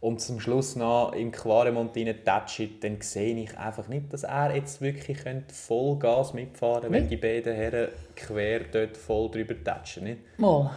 und 0.00 0.20
zum 0.20 0.40
Schluss 0.40 0.76
noch 0.76 1.12
im 1.12 1.30
Quaremont 1.30 1.96
reintatscht, 1.96 2.82
dann 2.82 3.00
sehe 3.00 3.36
ich 3.36 3.56
einfach 3.56 3.88
nicht, 3.88 4.12
dass 4.12 4.24
er 4.24 4.54
jetzt 4.54 4.80
wirklich 4.80 5.18
Vollgas 5.48 6.34
mitfahren 6.34 6.82
könnte, 6.82 6.92
wenn 6.92 7.08
die 7.08 7.16
beiden 7.16 7.54
Herren 7.54 7.88
quer 8.16 8.60
dort 8.70 8.96
voll 8.96 9.30
drüber 9.30 9.54
tatschen. 9.62 10.04
Nicht? 10.04 10.38
Mal. 10.38 10.76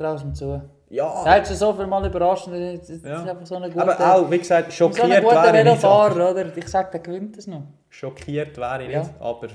Mir 0.00 0.32
zu. 0.34 0.62
Ja, 0.90 1.24
hat 1.24 1.46
schon 1.46 1.56
so 1.56 1.72
viel 1.74 1.86
Mal 1.86 2.06
überrascht. 2.06 2.46
Das 2.48 2.88
ist 2.88 3.04
Ja. 3.04 3.22
einfach 3.22 3.44
so 3.46 3.56
eine 3.56 3.68
gute, 3.70 3.82
aber 3.82 4.14
auch, 4.14 4.30
wie 4.30 4.38
gesagt, 4.38 4.72
so 4.72 4.76
schockiert 4.90 5.22
gute 5.22 5.34
wäre 5.34 5.46
ich 5.48 5.52
nicht. 5.52 5.64
Velofahrer, 5.66 6.30
oder? 6.30 6.56
Ich 6.56 6.68
sage, 6.68 6.90
der 6.92 7.00
gewinnt 7.00 7.36
es 7.36 7.46
noch. 7.46 7.62
Schockiert 7.90 8.56
wäre 8.56 8.84
ich 8.84 8.90
Ja. 8.90 9.00
nicht, 9.00 9.10
aber 9.20 9.48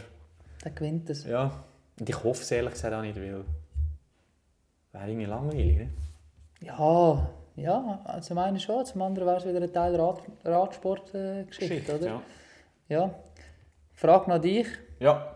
Der 0.64 0.72
gewinnt 0.72 1.10
es. 1.10 1.26
ja. 1.26 1.52
Und 2.00 2.10
ich 2.10 2.16
hoffe 2.24 2.42
es 2.42 2.52
ehrlich 2.52 2.74
gesagt 2.74 2.94
auch 2.94 3.02
nicht, 3.02 3.16
weil 3.16 3.44
wäre 4.92 5.08
irgendwie 5.08 5.26
langweilig. 5.26 5.78
Nicht? 5.78 5.90
Ja, 6.62 7.28
ja, 7.56 8.00
also 8.06 8.28
zum 8.28 8.38
einen 8.38 8.60
schon, 8.60 8.86
zum 8.86 9.02
anderen 9.02 9.28
wäre 9.28 9.38
es 9.38 9.46
wieder 9.46 9.62
ein 9.62 9.74
Teil 9.74 9.96
Rad, 9.96 10.22
Radsportgeschichte, 10.46 11.92
äh, 11.92 11.96
oder? 11.96 12.06
ja. 12.08 12.22
Ja. 12.90 13.10
Frage 13.94 14.30
noch 14.30 14.40
dich. 14.40 14.68
ja. 15.00 15.33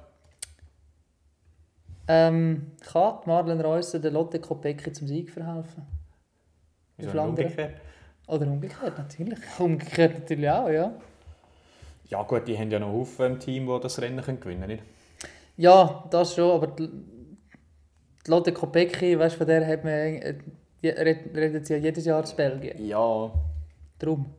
Ähm, 2.08 2.72
kann 2.92 3.20
Marlen 3.26 3.60
Reusser 3.60 4.00
der 4.00 4.12
Lotte 4.12 4.40
Kopecky 4.40 4.92
zum 4.94 5.08
Sieg 5.08 5.30
verhelfen? 5.30 5.86
Wieso 6.98 7.22
umgekehrt? 7.22 7.76
Oder 8.28 8.48
umgekehrt 8.48 8.98
natürlich. 8.98 9.40
Umgekehrt 9.60 10.20
natürlich 10.20 10.50
auch, 10.50 10.70
ja. 10.70 10.94
Ja 12.10 12.24
gut, 12.24 12.48
die 12.48 12.58
haben 12.58 12.72
ja 12.72 12.80
noch 12.80 12.94
Haufen 12.94 13.34
im 13.34 13.40
Team, 13.40 13.68
die 13.68 13.80
das 13.82 14.02
Rennen 14.02 14.24
können 14.24 14.40
gewinnen 14.40 14.62
können. 14.62 14.82
Ja, 15.58 16.06
das 16.10 16.36
schon, 16.36 16.52
aber 16.52 16.68
die, 16.68 16.90
Lotte 18.28 18.54
Kopecky, 18.54 19.18
weißt 19.18 19.36
du, 19.36 19.38
von 19.40 19.48
der 19.48 19.66
hat 19.66 19.84
man, 19.84 19.94
äh, 19.94 20.36
redet 20.84 21.66
sie 21.66 21.74
ja 21.74 21.80
jedes 21.80 22.06
Jahr 22.06 22.22
aus 22.22 22.36
Belgien. 22.36 22.86
Ja, 22.86 23.32
Darum. 24.00 24.34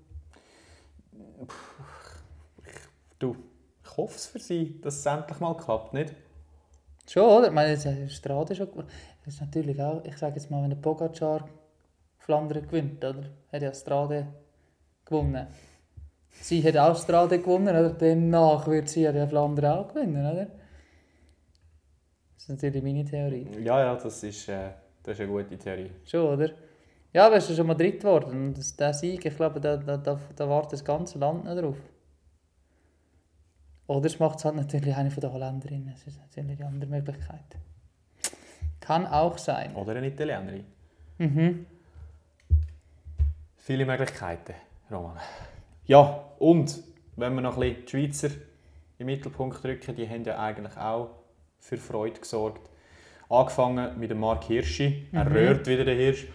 du, 3.18 3.36
ich 3.82 3.96
hoffe 3.96 4.14
es 4.14 4.26
für 4.26 4.38
sie, 4.38 4.80
dass 4.80 4.98
es 4.98 5.06
endlich 5.06 5.40
mal 5.40 5.56
klappt, 5.56 5.94
nicht? 5.94 6.14
Schon, 7.09 7.22
oder? 7.22 7.46
Ich 7.48 7.52
meine, 7.52 7.70
jetzt 7.70 7.86
hat 7.86 8.11
Strade 8.11 8.54
schon 8.54 8.70
gewonnen. 8.70 8.88
Das 9.24 9.34
ist 9.34 9.40
natürlich 9.40 9.80
auch, 9.80 10.04
ich 10.04 10.16
sage 10.16 10.36
jetzt 10.36 10.50
mal, 10.50 10.62
wenn 10.62 10.70
der 10.70 10.76
Pogacar 10.76 11.48
Flandern 12.18 12.66
gewinnt, 12.66 13.02
oder? 13.02 13.24
Hat 13.50 13.62
ja 13.62 13.72
Strade 13.72 14.26
gewonnen. 15.04 15.46
Sie 16.30 16.62
hat 16.62 16.76
auch 16.76 16.96
Strade 16.96 17.38
gewonnen, 17.38 17.68
oder? 17.68 17.90
Demnach 17.90 18.66
wird 18.66 18.88
sie 18.88 19.02
ja 19.02 19.26
Flandern 19.26 19.72
auch 19.72 19.88
gewinnen, 19.88 20.20
oder? 20.30 20.46
Das 22.34 22.42
ist 22.42 22.48
natürlich 22.50 22.82
meine 22.82 23.04
Theorie. 23.04 23.48
Ja, 23.64 23.80
ja, 23.80 23.94
das 23.96 24.22
ist, 24.22 24.48
äh, 24.48 24.70
das 25.02 25.14
ist 25.14 25.20
eine 25.20 25.32
gute 25.32 25.56
Theorie. 25.56 25.90
Schon, 26.04 26.34
oder? 26.34 26.50
Ja, 27.14 27.26
aber 27.26 27.36
es 27.36 27.48
ist 27.48 27.56
schon 27.56 27.66
mal 27.66 27.74
dritt 27.74 28.00
geworden. 28.00 28.30
Und 28.32 28.80
der 28.80 28.92
Sieg, 28.92 29.24
ich 29.24 29.34
glaube, 29.34 29.61
da, 29.61 29.78
da, 29.78 29.96
da, 29.96 30.20
da 30.36 30.48
wartet 30.48 30.74
das 30.74 30.84
ganze 30.84 31.18
Land 31.18 31.44
noch 31.44 31.56
drauf. 31.56 31.76
Oder 33.89 34.07
es 34.07 34.20
macht 34.20 34.39
es 34.39 34.45
halt 34.45 34.55
natürlich 34.55 34.95
eine 34.95 35.11
von 35.11 35.22
den 35.22 35.32
Holländerinnen. 35.32 35.91
Das 35.91 36.07
ist 36.07 36.20
natürlich 36.20 36.59
die 36.59 36.62
andere 36.62 36.89
Möglichkeit. 36.91 37.57
Kann 38.80 39.07
auch 39.07 39.39
sein. 39.39 39.74
Oder 39.74 39.97
eine 39.97 40.09
Italienerin. 40.09 40.66
Mhm. 41.16 41.64
Viele 43.57 43.86
Möglichkeiten, 43.86 44.53
Roman. 44.91 45.16
Ja, 45.86 46.22
und 46.39 46.82
wenn 47.16 47.34
wir 47.34 47.41
noch 47.41 47.57
ein 47.57 47.61
bisschen 47.61 47.86
die 47.86 47.91
Schweizer 47.91 48.28
im 48.99 49.07
Mittelpunkt 49.07 49.64
drücken, 49.64 49.97
die 49.97 50.07
haben 50.07 50.22
ja 50.22 50.39
eigentlich 50.39 50.76
auch 50.76 51.09
für 51.59 51.78
Freude 51.78 52.20
gesorgt. 52.20 52.68
Angefangen 53.30 53.99
mit 53.99 54.11
dem 54.11 54.20
Mark 54.20 54.45
Hirschi. 54.45 55.09
Er 55.12 55.30
rührt 55.30 55.66
wieder 55.66 55.86
den 55.86 55.97
Hirsch. 55.97 56.26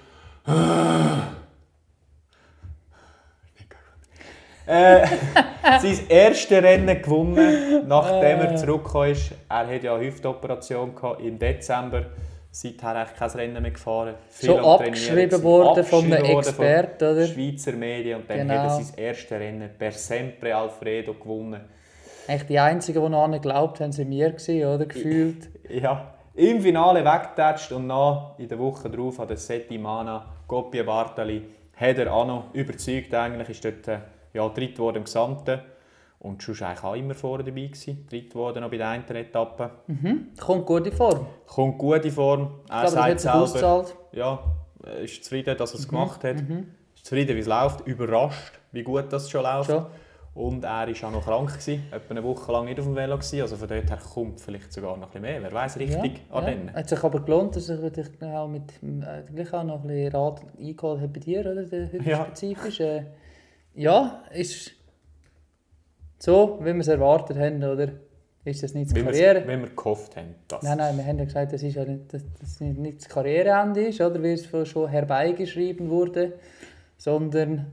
äh, 4.66 5.08
sein 5.82 6.00
erstes 6.10 6.64
Rennen 6.64 7.02
gewonnen, 7.02 7.88
nachdem 7.88 8.40
er 8.40 8.56
zurückgekommen 8.56 9.12
ist. 9.12 9.32
Er 9.50 9.68
hatte 9.68 9.86
ja 9.86 9.96
eine 9.96 10.06
Hüftoperation 10.06 10.96
gehabt 10.96 11.22
im 11.22 11.40
Dezember. 11.40 12.06
Seither 12.52 12.96
eigentlich 12.96 13.18
kein 13.18 13.30
Rennen 13.32 13.62
mehr 13.64 13.72
gefahren. 13.72 14.14
Viel 14.30 14.50
Schon 14.50 14.60
abgeschrieben 14.64 15.42
worden 15.42 15.84
von 15.84 16.06
einem 16.06 16.24
Experten, 16.38 17.04
oder? 17.04 17.26
Schweizer 17.26 17.72
Medien. 17.72 18.20
Und 18.20 18.30
dann 18.30 18.40
Genau. 18.48 18.54
hat 18.54 18.64
er 18.64 18.70
sein 18.70 18.94
erstes 18.98 19.32
Rennen 19.32 19.70
per 19.78 19.92
Sempre 19.92 20.56
Alfredo 20.56 21.14
gewonnen. 21.14 21.62
Eigentlich 22.28 22.48
die 22.48 22.60
einzigen, 22.60 23.02
die 23.04 23.10
noch 23.10 23.24
an 23.24 23.32
geglaubt 23.32 23.80
haben, 23.80 23.92
sind 23.92 24.12
wir 24.12 24.30
gewesen, 24.30 24.66
oder? 24.66 24.86
Gefühlt. 24.86 25.50
Ja, 25.70 26.14
im 26.36 26.62
Finale 26.62 27.04
weggetatscht 27.04 27.72
und 27.72 27.88
dann 27.90 28.32
in 28.38 28.48
der 28.48 28.60
Woche 28.60 28.90
darauf 28.90 29.18
hat 29.18 29.30
der 29.30 29.38
Seti 29.38 29.78
Mana, 29.78 30.26
Goppie 30.48 30.84
Bartali, 30.84 31.42
hat 31.76 31.98
er 31.98 32.14
auch 32.14 32.28
noch 32.28 32.54
überzeugt. 32.54 33.14
Eigentlich 33.14 33.50
ist 33.50 33.66
dort 33.66 33.88
äh, 33.88 33.98
ja, 34.34 34.50
dritt 34.50 34.76
geworden 34.76 34.98
im 34.98 35.04
Gesamten. 35.06 35.60
Und 36.20 36.42
schon 36.42 36.56
eigentlich 36.62 36.84
auch 36.84 36.96
immer 36.96 37.14
vorne 37.16 37.44
dabei 37.44 37.66
gewesen. 37.66 38.08
Dritt 38.10 38.30
geworden 38.32 38.62
noch 38.62 38.72
bei 38.72 38.78
der 38.78 38.88
einen 38.88 39.04
Etappe. 39.04 39.72
Mhm. 39.88 40.30
Kommt 40.40 40.66
gut 40.66 40.88
in 40.88 40.94
Form. 40.94 41.26
Kommt 41.46 41.78
gut 41.78 42.06
in 42.06 42.12
Form. 42.12 42.50
Er 42.70 42.88
sagt 42.88 43.20
selber, 43.20 43.86
ja, 44.14 44.40
er 44.86 45.00
ist 45.00 45.22
zufrieden, 45.24 45.58
dass 45.58 45.72
er 45.74 45.78
Mhm. 45.78 45.82
es 45.84 45.90
gemacht 45.90 46.24
hat. 46.24 46.36
Ist 46.96 47.06
zufrieden, 47.06 47.36
wie 47.36 47.42
es 47.42 47.48
läuft. 47.48 47.86
Überrascht, 47.86 48.58
wie 48.72 48.84
gut 48.84 49.12
das 49.12 49.30
schon 49.30 49.44
läuft. 49.44 49.70
Schon. 49.70 49.86
Und 50.34 50.64
er 50.64 50.88
war 50.88 50.88
auch 50.88 51.12
noch 51.12 51.26
krank, 51.26 51.50
gewesen, 51.52 51.84
etwa 51.92 52.10
eine 52.12 52.24
Woche 52.24 52.52
lang 52.54 52.66
nicht 52.66 52.80
auf 52.80 52.86
dem 52.86 52.96
Velo. 52.96 53.18
Gewesen. 53.18 53.42
Also 53.42 53.58
von 53.58 53.68
dort 53.68 53.90
her 53.90 54.00
kommt 54.14 54.40
vielleicht 54.40 54.72
sogar 54.72 54.92
noch 54.98 55.08
ein 55.14 55.22
bisschen 55.22 55.22
mehr. 55.24 55.44
Wer 55.44 55.52
weiß 55.52 55.78
richtig 55.78 56.22
ja, 56.30 56.36
an 56.36 56.44
ja. 56.46 56.50
denen. 56.52 56.74
Hat 56.74 56.88
sich 56.90 57.04
aber 57.04 57.20
gelohnt, 57.20 57.56
dass 57.58 57.68
ich 57.70 57.92
dich 57.92 58.08
auch 58.24 58.48
mit 58.48 58.72
äh, 58.82 59.24
gleich 59.32 59.54
auch 59.54 59.64
noch 59.64 59.82
ein 59.84 59.88
bisschen 59.88 60.16
Rat 60.16 60.42
eingeholt 60.58 61.02
habe 61.02 61.08
bei 61.10 61.20
dir, 61.20 61.42
oder? 61.42 61.64
Der 61.66 61.90
Ja. 62.02 62.24
spezifisch. 62.26 62.80
Äh, 62.80 63.04
ja, 63.76 64.24
ist 64.32 64.72
so, 66.20 66.60
wie 66.62 66.74
wir 66.74 66.80
es 66.80 66.88
erwartet 66.88 67.38
haben, 67.38 67.64
oder? 67.64 67.90
Ist 68.46 68.62
das 68.62 68.74
nicht 68.74 68.92
das 68.92 68.96
Wie 68.96 69.04
Karriere? 69.04 69.44
wie 69.44 69.62
wir 69.62 69.70
gehofft 69.70 70.18
haben. 70.18 70.36
Das. 70.48 70.64
Nein, 70.64 70.78
nein, 70.78 70.98
wir 70.98 71.06
haben 71.06 71.18
ja 71.18 71.26
gesagt, 71.26 71.54
das 71.54 71.64
ist 71.64 71.76
ja 71.76 71.86
nicht, 71.86 72.14
dass 72.14 72.24
das 72.40 72.60
nicht 72.60 73.00
das 73.00 73.10
Karriereende 73.10 73.88
ist, 73.88 74.02
oder 74.02 74.22
wie 74.22 74.34
es 74.34 74.68
schon 74.68 74.90
herbeigeschrieben 74.90 75.90
wurde, 75.90 76.34
sondern 76.98 77.72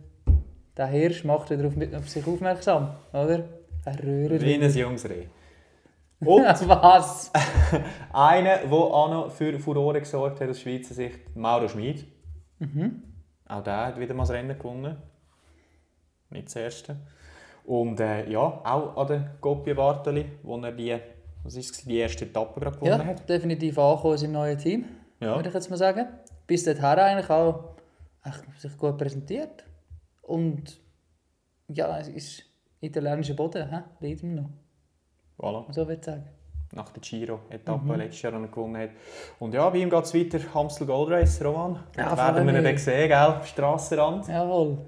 der 0.76 0.86
Hirsch 0.86 1.24
macht 1.24 1.50
darauf 1.50 1.74
mit 1.74 1.94
auf 1.94 2.08
sich 2.08 2.24
aufmerksam, 2.26 2.94
oder? 3.12 3.44
Ein 3.84 3.94
Röhrer. 3.96 4.40
Wie 4.40 4.54
ein 4.54 4.72
Jungsreh. 4.72 5.26
Und 6.20 6.44
Was? 6.44 7.32
einer, 8.12 8.58
der 8.58 8.72
auch 8.72 9.10
noch 9.10 9.30
für 9.32 9.58
Furore 9.58 10.00
gesorgt 10.00 10.40
hat 10.40 10.48
aus 10.50 10.60
Schweizer 10.60 10.94
Sicht, 10.94 11.34
Mauro 11.34 11.66
Schmid. 11.66 12.06
Mhm. 12.58 13.02
Auch 13.48 13.62
der 13.62 13.86
hat 13.86 13.98
wieder 13.98 14.14
mal 14.14 14.24
das 14.24 14.32
Rennen 14.32 14.56
gewonnen. 14.56 14.96
Nicht 16.30 16.46
das 16.46 16.56
erste. 16.56 16.96
Und 17.64 18.00
äh, 18.00 18.28
ja, 18.30 18.40
auch 18.40 18.96
an 18.96 19.06
der 19.06 19.30
Goppie 19.40 19.74
Bartoli, 19.74 20.24
wo 20.42 20.56
er 20.58 20.72
die, 20.72 20.96
was 21.44 21.54
ist 21.56 21.86
die 21.88 21.98
erste 21.98 22.24
Etappe 22.24 22.60
gerade 22.60 22.76
gewonnen 22.78 23.00
Ja, 23.00 23.04
hat. 23.06 23.28
definitiv 23.28 23.78
angekommen 23.78 24.18
seinem 24.18 24.32
neuen 24.32 24.58
Team, 24.58 24.84
Ja. 25.20 25.36
würde 25.36 25.48
ich 25.48 25.54
jetzt 25.54 25.70
mal 25.70 25.76
sagen. 25.76 26.06
Bis 26.46 26.64
dahin 26.64 26.82
eigentlich 26.84 27.30
auch 27.30 27.74
echt 28.24 28.60
sich 28.60 28.76
gut 28.76 28.96
präsentiert. 28.98 29.64
Und 30.22 30.80
ja, 31.68 31.98
es 31.98 32.08
ist 32.08 32.42
italienischer 32.80 33.34
Boden, 33.34 33.68
hä? 33.70 33.82
liegt 34.00 34.22
ihm 34.22 34.34
noch, 34.36 34.50
Voilà. 35.38 35.64
so 35.72 35.82
würde 35.86 35.94
ich 35.94 36.04
sagen. 36.04 36.24
Nach 36.72 36.88
der 36.90 37.00
Giro-Etappe 37.02 37.84
Mhm. 37.84 37.94
letztes 37.96 38.22
Jahr, 38.22 38.32
gewonnen 38.40 38.76
hat. 38.80 38.90
Und 39.40 39.52
ja, 39.54 39.68
bei 39.70 39.78
ihm 39.78 39.90
geht 39.90 40.04
es 40.04 40.14
weiter, 40.14 40.38
Amstel 40.54 40.86
Gold 40.86 41.10
Race, 41.10 41.44
Roman. 41.44 41.80
Ja, 41.96 42.16
werden 42.16 42.46
wir 42.46 42.56
ihn 42.58 42.64
dann 42.64 42.78
sehen, 42.78 43.08
gell? 43.08 43.16
Am 43.16 43.42
Strassenrand. 43.44 44.28
Jawohl. 44.28 44.78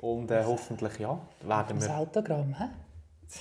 Und 0.00 0.30
äh, 0.30 0.44
hoffentlich, 0.44 0.98
ja, 0.98 1.18
werden 1.42 1.78
Das 1.78 1.88
wir... 1.88 1.96
Autogramm, 1.96 2.54
hä? 2.58 2.64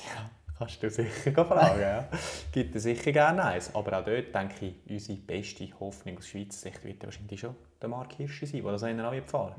Ja, 0.08 0.30
kannst 0.58 0.82
du 0.82 0.90
sicher 0.90 1.46
fragen, 1.46 1.82
ja. 1.82 2.08
Gibt 2.52 2.76
es 2.76 2.84
sicher 2.84 3.12
gerne 3.12 3.44
eins. 3.44 3.74
Aber 3.76 4.00
auch 4.00 4.06
dort, 4.06 4.34
denke 4.34 4.66
ich, 4.66 4.76
unsere 4.90 5.18
beste 5.20 5.68
Hoffnung 5.80 6.18
aus 6.18 6.28
Schweizer 6.28 6.58
Sicht 6.58 6.84
wird 6.84 7.04
wahrscheinlich 7.04 7.40
schon 7.40 7.56
der 7.82 7.90
Mark 7.90 8.14
Hirschi 8.14 8.46
sein, 8.46 8.64
der 8.64 8.72
das 8.72 8.84
Rennen 8.84 9.06
auch 9.06 9.12
wird 9.12 9.30
fahren 9.30 9.54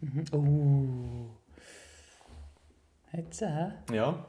Mhm. 0.00 0.24
Uh. 0.32 1.28
Jetzt, 3.16 3.40
hä? 3.40 3.72
Ja. 3.92 4.24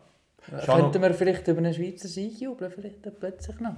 Schon 0.66 0.76
Könnten 0.76 1.02
wir 1.02 1.14
vielleicht 1.14 1.48
über 1.48 1.60
einen 1.60 1.74
Schweizer 1.74 2.08
Sieg 2.08 2.40
jubeln, 2.42 2.72
vielleicht 2.72 3.06
dann 3.06 3.16
plötzlich 3.18 3.60
noch? 3.60 3.76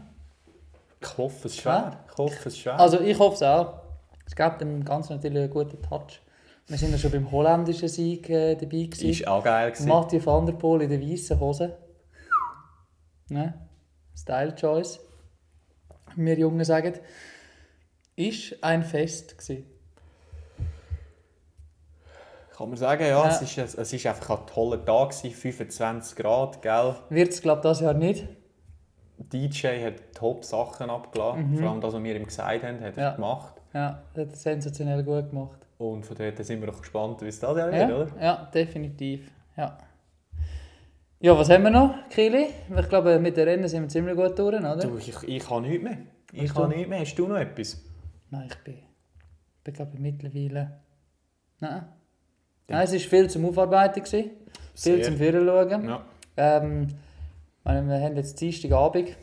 Ich 1.02 1.18
hoffe 1.18 1.48
es 1.48 1.58
schwer. 1.58 2.00
Ich 2.10 2.18
hoffe 2.18 2.50
es 2.50 2.58
schwer. 2.58 2.80
Also 2.80 3.00
ich 3.02 3.18
hoffe 3.20 3.36
es 3.36 3.44
auch. 3.44 3.82
Es 4.26 4.36
gibt 4.36 4.62
dem 4.62 4.84
Ganzen 4.84 5.16
natürlich 5.16 5.38
einen 5.38 5.50
guten 5.52 5.82
Touch. 5.84 6.20
Wir 6.68 6.78
sind 6.78 6.92
ja 6.92 6.98
schon 6.98 7.12
beim 7.12 7.30
holländischen 7.32 7.88
Sieg 7.88 8.30
äh, 8.30 8.56
dabei 8.56 8.84
gewesen. 8.86 9.10
ist 9.10 9.28
auch 9.28 9.44
geil 9.44 9.72
gewesen. 9.72 9.88
Mathieu 9.88 10.26
van 10.26 10.46
der 10.48 10.54
Poel 10.54 10.82
in 10.82 10.90
der 10.90 11.00
weißen 11.02 11.40
Hose. 11.40 11.78
Ne? 13.30 13.54
Style 14.18 14.56
Choice. 14.56 15.00
Wir 16.16 16.38
Jungen 16.40 16.64
sagen. 16.66 16.94
Ist 18.16 18.64
ein 18.64 18.84
Fest 18.84 19.38
gewesen. 19.38 19.66
Kann 22.56 22.70
man 22.70 22.78
sagen, 22.78 23.02
ja. 23.04 23.10
Ja. 23.10 23.28
Es, 23.28 23.42
ist, 23.42 23.58
es 23.76 23.94
ist 23.94 24.06
einfach 24.06 24.40
ein 24.40 24.48
toller 24.48 24.84
Tag, 24.84 25.10
gewesen, 25.10 25.32
25 25.36 26.16
Grad, 26.18 26.62
gell. 26.62 26.96
Wird 27.10 27.30
es 27.34 27.42
glaube 27.42 27.60
ich 27.60 27.64
das 27.64 27.82
Jahr 27.82 27.94
nicht. 27.94 28.26
DJ 29.18 29.68
hat 29.86 29.96
top 30.16 30.46
Sachen 30.46 30.90
abgeladen. 30.90 31.58
Vor 31.60 31.70
allem 31.70 31.82
das, 31.82 31.94
was 31.94 32.02
wir 32.04 32.16
ihm 32.16 32.26
gesagt 32.26 32.64
haben, 32.64 32.80
hat 32.80 32.86
er 32.86 32.92
Mhm. 32.92 33.00
Ja. 33.00 33.12
gemacht. 33.16 33.55
Ja, 33.76 34.02
das 34.14 34.28
hat 34.28 34.38
sensationell 34.38 35.04
gut 35.04 35.32
gemacht. 35.32 35.60
Und 35.78 36.06
von 36.06 36.16
dort 36.16 36.38
sind 36.46 36.62
wir 36.62 36.68
doch 36.68 36.80
gespannt, 36.80 37.22
wie 37.22 37.28
es 37.28 37.42
Jahr 37.42 37.58
Ja, 37.58 37.90
wird, 37.90 38.14
oder? 38.14 38.24
ja 38.24 38.50
definitiv. 38.54 39.30
Ja. 39.58 39.78
ja, 41.20 41.38
was 41.38 41.50
haben 41.50 41.64
wir 41.64 41.72
noch, 41.72 41.94
Kili? 42.10 42.48
Ich 42.74 42.88
glaube, 42.90 43.20
mit 43.20 43.36
den 43.36 43.46
Rennen 43.46 43.68
sind 43.68 43.82
wir 43.82 43.90
ziemlich 43.90 44.16
gut 44.16 44.40
durch, 44.40 44.56
oder? 44.56 44.78
Du, 44.78 44.98
ich, 44.98 45.14
ich 45.24 45.50
habe 45.50 45.62
nichts 45.62 45.84
mehr. 45.84 45.98
Ich 46.32 46.56
habe 46.56 46.70
nichts 46.70 46.88
mehr. 46.88 47.02
Hast 47.02 47.16
du 47.16 47.28
noch 47.28 47.36
etwas? 47.36 47.84
Nein, 48.30 48.48
ich 48.50 48.58
bin, 48.64 48.78
bin 49.66 49.74
glaube 49.74 50.00
mittlerweile... 50.00 50.80
Nein. 51.60 51.86
Nein, 52.70 52.84
es 52.84 52.94
war 52.94 53.00
viel 53.00 53.30
zum 53.30 53.46
Aufarbeiten, 53.46 54.02
gewesen, 54.02 54.32
viel 54.74 55.04
zum 55.04 55.18
Führerschauen. 55.18 55.86
Ja. 55.86 56.06
Ähm, 56.38 56.88
wir 57.66 58.00
haben 58.00 58.16
jetzt 58.16 58.40
Dienstagabend. 58.40 59.18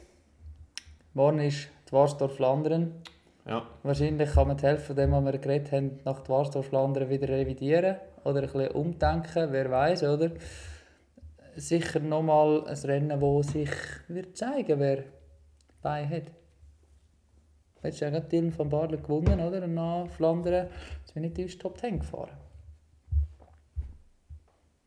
Morgen 1.15 1.41
ist 1.41 1.69
die 1.89 1.93
Warsdorf 1.93 2.37
Flandern. 2.37 3.03
Ja. 3.47 3.67
Wahrscheinlich 3.83 4.31
kann 4.33 4.49
man 4.49 4.57
die 4.57 4.67
Hälfte 4.67 4.87
von 4.87 4.97
dem, 4.97 5.13
was 5.13 5.25
wir 5.25 5.39
geredet 5.39 5.73
haben, 5.73 6.01
nach 6.05 6.21
die 6.21 6.29
Warsdorf 6.29 6.67
Flandern 6.67 7.09
wieder 7.09 7.29
revidieren 7.29 7.97
oder 8.25 8.41
ein 8.41 8.47
bisschen 8.47 8.69
umdenken, 8.69 9.49
wer 9.51 9.71
weiß, 9.71 10.05
oder? 10.05 10.31
Sicher 11.57 12.01
nochmal 12.01 12.67
ein 12.67 12.77
Rennen, 12.77 13.21
das 13.21 13.53
sich 13.53 13.71
wird 14.09 14.37
zeigen 14.37 14.79
wer 14.81 15.05
bei 15.83 16.07
hat. 16.07 16.33
Jetzt 17.83 18.01
ja 18.01 18.11
gerade 18.11 18.29
Dylan 18.29 18.53
von 18.53 18.69
Barle 18.69 18.97
gewonnen, 18.99 19.41
oder? 19.41 19.65
Und 19.65 19.75
nach 19.75 20.07
Flandern 20.07 20.69
ist 21.05 21.15
wir 21.15 21.23
nicht 21.23 21.39
ins 21.39 21.59
Top 21.59 21.79
10 21.79 21.99
gefahren. 21.99 22.37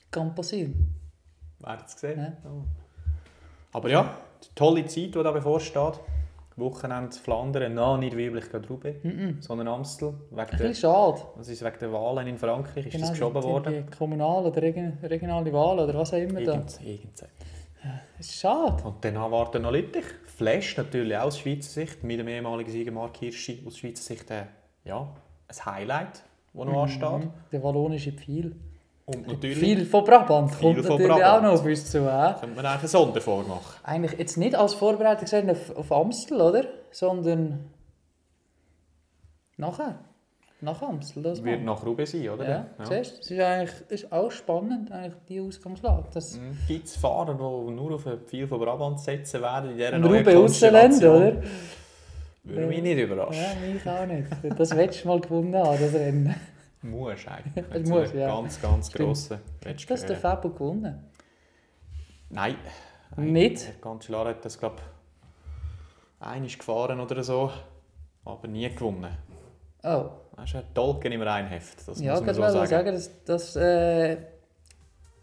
Kann 0.09 0.33
passieren. 0.33 0.95
Hat 1.63 1.87
es 1.87 1.95
gesehen? 1.95 2.19
Ja. 2.19 2.51
Aber 3.73 3.89
ja, 3.89 4.17
die 4.41 4.55
tolle 4.55 4.85
Zeit, 4.85 5.13
die 5.13 5.23
da 5.23 5.31
bevorsteht. 5.31 5.99
Wochenende 6.57 7.15
Flandern, 7.17 7.73
noch 7.73 7.97
nicht 7.97 8.17
weiblich 8.17 8.45
Roubaix, 8.69 8.99
sondern 9.41 9.67
Amstel. 9.67 10.13
Wegen 10.31 10.39
Ein 10.51 10.57
der, 10.57 10.73
schade. 10.73 11.21
was 11.35 11.49
ist 11.49 11.63
wegen 11.63 11.79
der 11.79 11.91
Wahlen 11.91 12.27
in 12.27 12.37
Frankreich? 12.37 12.85
Ist 12.85 12.93
das 12.95 13.01
Genau, 13.01 13.11
geschoben 13.11 13.41
die- 13.41 13.47
worden? 13.47 13.85
Die 13.91 13.97
kommunale 13.97 14.47
oder 14.47 14.61
regen- 14.61 14.97
regionale 15.03 15.51
Wahl 15.51 15.79
oder 15.79 15.93
was 15.95 16.13
auch 16.13 16.17
immer 16.17 16.41
da. 16.41 16.53
Irgend. 16.83 17.21
Das 18.17 18.27
ist 18.27 18.35
schade. 18.39 18.83
Und 18.83 19.03
dann 19.03 19.15
warten 19.15 19.61
noch 19.61 19.71
Lüttich. 19.71 20.05
Flash 20.25 20.77
natürlich 20.77 21.15
auch 21.17 21.25
aus 21.25 21.39
Schweizer 21.39 21.69
Sicht, 21.69 22.03
mit 22.03 22.19
dem 22.19 22.27
ehemaligen 22.27 22.69
Sieger 22.71 22.91
Mark 22.91 23.17
Hirschi 23.17 23.61
aus 23.67 23.77
Schweizer 23.77 24.01
Sicht 24.03 24.31
äh, 24.31 24.43
ja, 24.85 25.07
ein 25.47 25.65
Highlight, 25.65 26.23
das 26.53 26.65
noch 26.65 26.83
ansteht. 26.83 27.09
Mhm. 27.25 27.31
Der 27.51 27.63
wallonische 27.63 28.11
Pfeil. 28.13 28.55
Und 29.07 29.27
natürlich 29.27 29.59
Viel 29.59 29.85
von 29.85 30.03
Brabant 30.03 30.55
Viel 30.55 30.73
kommt 30.73 30.89
natürlich 30.89 31.07
Brabant. 31.07 31.23
auch 31.23 31.41
noch 31.43 31.59
auf 31.59 31.65
uns 31.65 31.91
zu. 31.91 31.99
Äh? 31.99 32.33
könnte 32.39 32.55
man 32.55 32.65
eigentlich 32.65 32.79
eine 32.79 32.87
Sonderfolge 32.87 33.49
machen. 33.49 33.79
Eigentlich 33.83 34.19
jetzt 34.19 34.37
nicht 34.37 34.55
als 34.55 34.73
Vorbereitung 34.73 35.21
gesehen 35.25 35.49
auf, 35.49 35.75
auf 35.75 35.91
Amstel, 35.91 36.41
oder? 36.41 36.65
Sondern 36.91 37.69
nachher. 39.57 39.99
Nach 40.61 40.81
Amstel. 40.81 41.21
Das 41.21 41.43
Wird 41.43 41.63
nach 41.63 41.85
Roubaix 41.85 42.11
sein, 42.11 42.29
oder? 42.29 42.49
ja, 42.49 42.65
siehst 42.85 43.17
du? 43.17 43.19
Es 43.19 43.31
ist 43.31 43.39
eigentlich 43.39 43.81
ist 43.89 44.11
auch 44.11 44.31
spannend, 44.31 44.91
eigentlich 44.91 45.13
die 45.27 45.39
Ausgangslage. 45.41 46.05
Das 46.11 46.39
Gibt 46.67 46.87
es 46.87 46.95
Fahrer, 46.95 47.33
die 47.33 47.71
nur 47.71 47.93
auf 47.93 48.07
ein 48.07 48.19
Pfeil 48.21 48.47
von 48.47 48.59
Brabant 48.59 48.99
setzen 48.99 49.41
werden 49.41 49.71
in 49.71 49.77
dieser 49.77 49.93
ein 49.93 50.01
neuen 50.01 50.25
Rube 50.25 50.39
Ausseland, 50.39 50.89
Konstellation? 50.91 51.37
oder? 51.37 51.43
Würde 52.45 52.67
mich 52.67 52.81
nicht 52.81 52.99
überraschen. 52.99 53.41
Ja, 53.41 53.73
mich 53.73 53.87
auch 53.87 54.05
nicht. 54.07 54.59
Das 54.59 54.69
du 54.69 55.07
mal 55.07 55.19
gewonnen 55.19 55.55
haben, 55.55 55.77
das 55.79 55.93
Rennen. 55.93 56.35
Muss 56.85 57.27
eigentlich. 57.27 57.65
Es 57.71 57.89
muss, 57.89 58.13
ja. 58.13 58.27
Ganz, 58.27 58.61
ganz 58.61 58.87
Stimmt. 58.89 59.05
grossen 59.07 59.39
willst 59.61 59.89
du 59.89 59.95
gehören. 59.95 60.15
Fabo 60.17 60.49
gewonnen. 60.49 61.03
Nein. 62.29 62.55
Nicht? 63.17 63.67
Der 63.67 63.73
ganz 63.81 64.05
klar 64.05 64.27
hat 64.27 64.43
das, 64.43 64.57
glaube 64.59 64.75
ich, 64.77 66.25
einmal 66.27 66.49
gefahren 66.49 66.99
oder 66.99 67.23
so, 67.23 67.51
aber 68.25 68.47
nie 68.47 68.69
gewonnen. 68.69 69.17
Oh. 69.83 70.09
Das 70.35 70.49
ist 70.49 70.55
ein 70.55 70.63
Tolkien 70.73 71.13
im 71.13 71.21
Reinheft, 71.21 71.87
das 71.87 71.99
Ja, 72.01 72.11
muss 72.13 72.21
man 72.21 72.29
ich 72.31 72.35
so 72.35 72.41
sagen. 72.41 72.67
sagen, 72.67 72.91
dass, 72.93 73.23
dass 73.23 73.55
äh, 73.55 74.17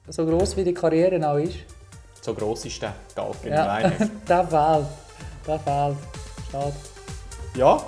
so 0.09 0.25
gross 0.25 0.57
wie 0.57 0.65
die 0.65 0.73
Karriere 0.73 1.29
auch 1.31 1.37
ist. 1.37 1.59
So 2.23 2.33
gross 2.35 2.65
ist 2.65 2.81
der 2.81 2.95
Tolkien 3.15 3.49
im 3.53 3.59
Ja, 3.59 3.65
Reinheft. 3.67 4.11
der 4.29 4.47
fehlt. 4.47 4.87
Der 5.47 5.59
fehlt. 5.59 5.97
Schade. 6.51 6.73
Ja, 7.57 7.83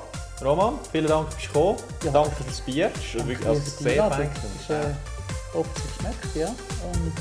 Roman, 0.44 0.78
vielen 0.92 1.06
Dank 1.06 1.32
fürs 1.32 1.52
Kommen. 1.52 1.78
Ja. 2.04 2.10
Danke 2.10 2.30
fürs 2.44 2.60
Bier. 2.60 2.90
Das 2.90 3.02
ist 3.02 3.26
wirklich 3.26 3.48
also 3.48 3.62
sehr 3.82 4.10
fein. 4.10 4.30
Äh, 4.68 5.56
ob 5.56 5.66
es 5.74 5.82
geschmeckt, 5.82 6.36
ja. 6.36 6.48
Und 6.48 7.12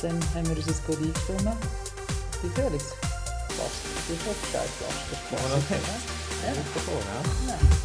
dann 0.00 0.18
haben 0.34 0.48
wir 0.48 0.56
uns 0.56 0.66
jetzt 0.66 0.86
gut 0.86 0.96
eingestimmt. 0.96 1.52
Die 2.42 2.48
Felix. 2.48 2.84
Was? 3.58 3.72
Die 4.08 4.16
Hochzeit, 4.24 4.70
was? 4.80 4.94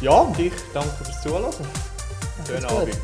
Ja, 0.00 0.12
und 0.12 0.38
ich 0.38 0.52
danke 0.72 1.04
fürs 1.04 1.22
Zuhören. 1.22 1.52
Schönen. 2.46 2.64
Abend. 2.64 2.98